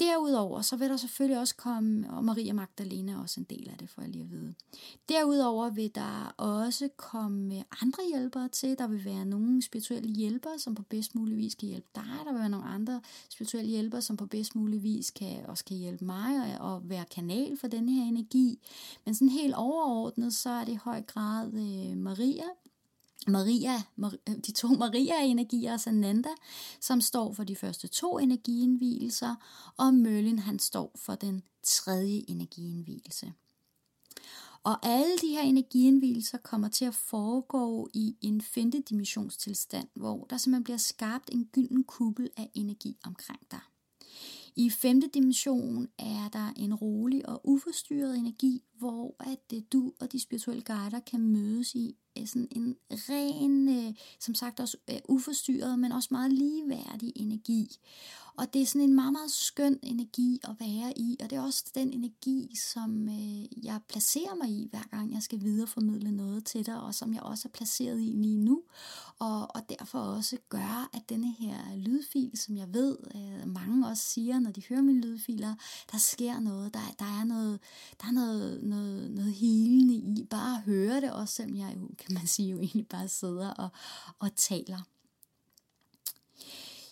Derudover 0.00 0.62
så 0.62 0.76
vil 0.76 0.90
der 0.90 0.96
selvfølgelig 0.96 1.40
også 1.40 1.56
komme, 1.56 2.10
og 2.10 2.24
Maria 2.24 2.52
Magdalena 2.52 3.12
er 3.12 3.18
også 3.18 3.40
en 3.40 3.46
del 3.50 3.68
af 3.68 3.78
det, 3.78 3.90
for 3.90 4.02
jeg 4.02 4.10
lige 4.10 4.22
at 4.22 4.30
vide. 4.30 4.54
Derudover 5.08 5.70
vil 5.70 5.94
der 5.94 6.34
også 6.36 6.88
komme 6.96 7.64
andre 7.82 8.02
hjælpere 8.12 8.48
til. 8.48 8.78
Der 8.78 8.86
vil 8.86 9.04
være 9.04 9.24
nogle 9.24 9.62
spirituelle 9.62 10.08
hjælpere, 10.08 10.58
som 10.58 10.74
på 10.74 10.82
bedst 10.82 11.14
mulig 11.14 11.36
vis 11.36 11.54
kan 11.54 11.68
hjælpe 11.68 11.88
dig. 11.94 12.04
Der 12.24 12.32
vil 12.32 12.40
være 12.40 12.48
nogle 12.48 12.66
andre 12.66 13.00
spirituelle 13.28 13.70
hjælpere, 13.70 14.02
som 14.02 14.16
på 14.16 14.26
bedst 14.26 14.54
mulig 14.54 14.82
vis 14.82 15.10
kan, 15.10 15.46
også 15.46 15.64
kan 15.64 15.76
hjælpe 15.76 16.04
mig 16.04 16.58
og, 16.60 16.74
og 16.74 16.88
være 16.88 17.04
kanal 17.04 17.56
for 17.56 17.66
den 17.66 17.88
her 17.88 18.04
energi. 18.04 18.58
Men 19.04 19.14
sådan 19.14 19.28
helt 19.28 19.54
overordnet, 19.54 20.34
så 20.34 20.50
er 20.50 20.64
det 20.64 20.72
i 20.72 20.78
høj 20.84 21.02
grad 21.02 21.52
øh, 21.54 21.96
Maria, 21.96 22.44
Maria, 23.28 23.82
øh, 24.28 24.36
de 24.46 24.52
to 24.52 24.68
Maria-energier 24.68 25.72
altså 25.72 25.90
og 25.90 25.94
Sananda, 25.94 26.28
som 26.80 27.00
står 27.00 27.32
for 27.32 27.44
de 27.44 27.56
første 27.56 27.88
to 27.88 28.18
energienvielser, 28.18 29.34
og 29.76 29.94
Møllen 29.94 30.38
han 30.38 30.58
står 30.58 30.92
for 30.96 31.14
den 31.14 31.42
tredje 31.62 32.24
energienvielse. 32.28 33.32
Og 34.64 34.86
alle 34.86 35.18
de 35.18 35.28
her 35.28 35.42
energiindvielser 35.42 36.38
kommer 36.38 36.68
til 36.68 36.84
at 36.84 36.94
foregå 36.94 37.88
i 37.94 38.16
en 38.20 38.40
femte 38.40 38.80
dimensionstilstand, 38.80 39.88
hvor 39.94 40.26
der 40.30 40.36
simpelthen 40.36 40.64
bliver 40.64 40.76
skabt 40.76 41.30
en 41.32 41.48
gylden 41.52 41.84
kuppel 41.84 42.30
af 42.36 42.50
energi 42.54 42.96
omkring 43.04 43.40
dig. 43.50 43.60
I 44.56 44.70
femte 44.70 45.08
dimension 45.14 45.88
er 45.98 46.28
der 46.32 46.52
en 46.56 46.74
rolig 46.74 47.28
og 47.28 47.40
uforstyrret 47.44 48.18
energi, 48.18 48.64
hvor 48.78 49.16
at 49.20 49.56
øh, 49.56 49.62
du 49.72 49.92
og 50.00 50.12
de 50.12 50.20
spirituelle 50.20 50.62
guider 50.62 51.00
kan 51.00 51.20
mødes 51.20 51.74
i 51.74 51.96
Øh, 52.18 52.26
sådan 52.26 52.48
en 52.50 52.76
ren, 52.90 53.68
øh, 53.68 53.94
som 54.20 54.34
sagt 54.34 54.60
også 54.60 54.76
øh, 54.90 54.96
uforstyrret, 55.08 55.78
men 55.78 55.92
også 55.92 56.08
meget 56.10 56.32
ligeværdig 56.32 57.12
energi. 57.16 57.78
Og 58.36 58.54
det 58.54 58.62
er 58.62 58.66
sådan 58.66 58.88
en 58.88 58.94
meget, 58.94 59.12
meget 59.12 59.30
skøn 59.30 59.78
energi 59.82 60.40
at 60.44 60.50
være 60.60 60.98
i, 60.98 61.16
og 61.22 61.30
det 61.30 61.36
er 61.36 61.42
også 61.42 61.64
den 61.74 61.92
energi, 61.92 62.56
som 62.72 63.08
øh, 63.08 63.64
jeg 63.64 63.80
placerer 63.88 64.34
mig 64.34 64.48
i, 64.48 64.68
hver 64.70 64.82
gang 64.90 65.12
jeg 65.12 65.22
skal 65.22 65.40
videreformidle 65.40 66.10
noget 66.10 66.44
til 66.44 66.66
dig, 66.66 66.80
og 66.80 66.94
som 66.94 67.14
jeg 67.14 67.22
også 67.22 67.48
er 67.48 67.52
placeret 67.52 68.00
i 68.00 68.12
lige 68.14 68.38
nu, 68.38 68.62
og, 69.18 69.56
og 69.56 69.68
derfor 69.68 69.98
også 69.98 70.36
gør, 70.48 70.90
at 70.92 71.08
denne 71.08 71.32
her 71.32 71.56
lydfil, 71.76 72.30
som 72.34 72.56
jeg 72.56 72.74
ved, 72.74 72.96
øh, 73.14 73.48
mange 73.48 73.88
også 73.88 74.02
siger, 74.02 74.38
når 74.38 74.50
de 74.50 74.62
hører 74.68 74.82
mine 74.82 75.00
lydfiler, 75.00 75.54
der 75.92 75.98
sker 75.98 76.40
noget, 76.40 76.74
der, 76.74 76.94
der 76.98 77.20
er 77.20 77.24
noget, 77.24 77.60
der 78.00 78.06
er 78.08 78.12
noget, 78.12 78.62
noget, 78.62 79.10
noget 79.10 79.32
helende 79.32 79.94
i, 79.94 80.26
bare 80.30 80.56
at 80.56 80.62
høre 80.62 81.00
det, 81.00 81.12
også 81.12 81.34
selvom 81.34 81.56
jeg 81.56 81.76
jo, 81.76 81.88
kan 82.06 82.14
man 82.14 82.26
sige, 82.26 82.50
jo 82.50 82.58
egentlig 82.58 82.88
bare 82.88 83.08
sidder 83.08 83.50
og, 83.50 83.68
og 84.18 84.36
taler. 84.36 84.78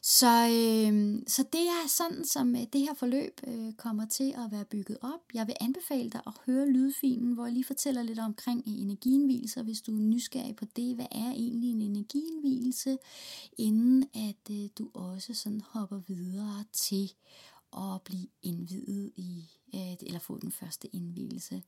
Så, 0.05 0.27
øh, 0.27 1.23
så 1.27 1.45
det 1.53 1.61
er 1.61 1.89
sådan, 1.89 2.25
som 2.25 2.57
øh, 2.57 2.63
det 2.73 2.81
her 2.81 2.95
forløb 2.95 3.41
øh, 3.47 3.73
kommer 3.73 4.07
til 4.07 4.35
at 4.39 4.53
være 4.53 4.65
bygget 4.65 4.99
op. 5.03 5.21
Jeg 5.35 5.47
vil 5.47 5.57
anbefale 5.61 6.11
dig 6.11 6.21
at 6.27 6.33
høre 6.47 6.69
lydfilen, 6.69 7.33
hvor 7.33 7.45
jeg 7.45 7.53
lige 7.53 7.65
fortæller 7.65 8.03
lidt 8.03 8.19
omkring 8.19 8.65
øh, 8.67 8.73
energienvielser, 8.73 9.63
hvis 9.63 9.81
du 9.81 9.97
er 9.97 10.01
nysgerrig 10.01 10.57
på 10.57 10.65
det. 10.77 10.95
Hvad 10.95 11.07
er 11.11 11.31
egentlig 11.31 11.71
en 11.71 11.83
energienvielse, 11.83 12.99
inden 13.59 14.05
at 14.15 14.51
øh, 14.51 14.69
du 14.79 14.91
også 14.95 15.35
sådan 15.35 15.61
hopper 15.61 16.01
videre 16.09 16.65
til 16.73 17.13
at 17.77 18.03
blive 18.05 18.27
indvidet 18.43 19.13
i, 19.17 19.51
øh, 19.75 19.93
eller 20.03 20.19
få 20.19 20.39
den 20.39 20.53
første 20.53 20.89
indvielse. 20.97 21.63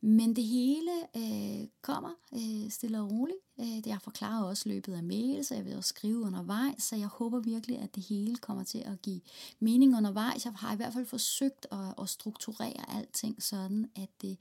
Men 0.00 0.36
det 0.36 0.44
hele 0.44 0.90
øh, 1.16 1.68
kommer 1.82 2.10
øh, 2.34 2.70
stille 2.70 3.00
og 3.00 3.10
roligt. 3.10 3.38
Øh, 3.60 3.88
jeg 3.88 3.98
forklarer 4.02 4.44
også 4.44 4.68
løbet 4.68 4.94
af 4.94 5.02
mail, 5.02 5.44
så 5.44 5.54
jeg 5.54 5.64
vil 5.64 5.76
også 5.76 5.88
skrive 5.88 6.20
undervejs, 6.20 6.82
så 6.82 6.96
jeg 6.96 7.06
håber 7.06 7.40
virkelig, 7.40 7.78
at 7.78 7.94
det 7.94 8.02
hele 8.02 8.36
kommer 8.36 8.64
til 8.64 8.78
at 8.78 9.02
give 9.02 9.20
mening 9.60 9.96
undervejs. 9.96 10.44
Jeg 10.44 10.52
har 10.52 10.72
i 10.72 10.76
hvert 10.76 10.92
fald 10.92 11.06
forsøgt 11.06 11.66
at, 11.72 11.94
at 12.02 12.08
strukturere 12.08 12.96
alting 12.96 13.42
sådan, 13.42 13.90
at 13.96 14.08
det 14.22 14.38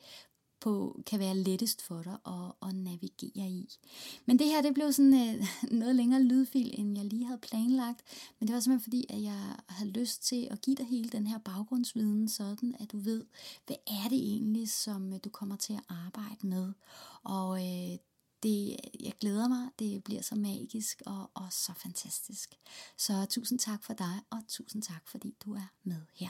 på, 0.63 1.01
kan 1.05 1.19
være 1.19 1.37
lettest 1.37 1.81
for 1.81 2.01
dig 2.01 2.17
at, 2.25 2.69
at 2.69 2.75
navigere 2.75 3.49
i. 3.49 3.77
Men 4.25 4.39
det 4.39 4.47
her, 4.47 4.61
det 4.61 4.73
blev 4.73 4.93
sådan 4.93 5.13
øh, 5.13 5.45
noget 5.79 5.95
længere 5.95 6.23
lydfil, 6.23 6.79
end 6.79 6.97
jeg 6.97 7.05
lige 7.05 7.25
havde 7.25 7.39
planlagt. 7.39 8.01
Men 8.39 8.47
det 8.47 8.53
var 8.53 8.59
simpelthen 8.59 8.83
fordi, 8.83 9.05
at 9.09 9.21
jeg 9.21 9.55
havde 9.67 9.91
lyst 9.91 10.23
til 10.23 10.47
at 10.51 10.61
give 10.61 10.75
dig 10.75 10.85
hele 10.85 11.09
den 11.09 11.27
her 11.27 11.37
baggrundsviden, 11.37 12.29
sådan 12.29 12.75
at 12.79 12.91
du 12.91 12.97
ved, 12.97 13.25
hvad 13.65 13.77
er 13.87 14.09
det 14.09 14.17
egentlig, 14.17 14.71
som 14.71 15.13
øh, 15.13 15.19
du 15.23 15.29
kommer 15.29 15.55
til 15.55 15.73
at 15.73 15.83
arbejde 15.89 16.47
med. 16.47 16.73
Og 17.23 17.57
øh, 17.57 17.97
det, 18.43 18.75
jeg 18.99 19.13
glæder 19.19 19.47
mig, 19.47 19.69
det 19.79 20.03
bliver 20.03 20.21
så 20.21 20.35
magisk 20.35 21.01
og, 21.05 21.31
og 21.33 21.47
så 21.51 21.73
fantastisk. 21.77 22.55
Så 22.97 23.25
tusind 23.29 23.59
tak 23.59 23.83
for 23.83 23.93
dig, 23.93 24.21
og 24.29 24.43
tusind 24.47 24.81
tak 24.81 25.07
fordi 25.07 25.35
du 25.45 25.53
er 25.53 25.71
med 25.83 26.01
her. 26.13 26.29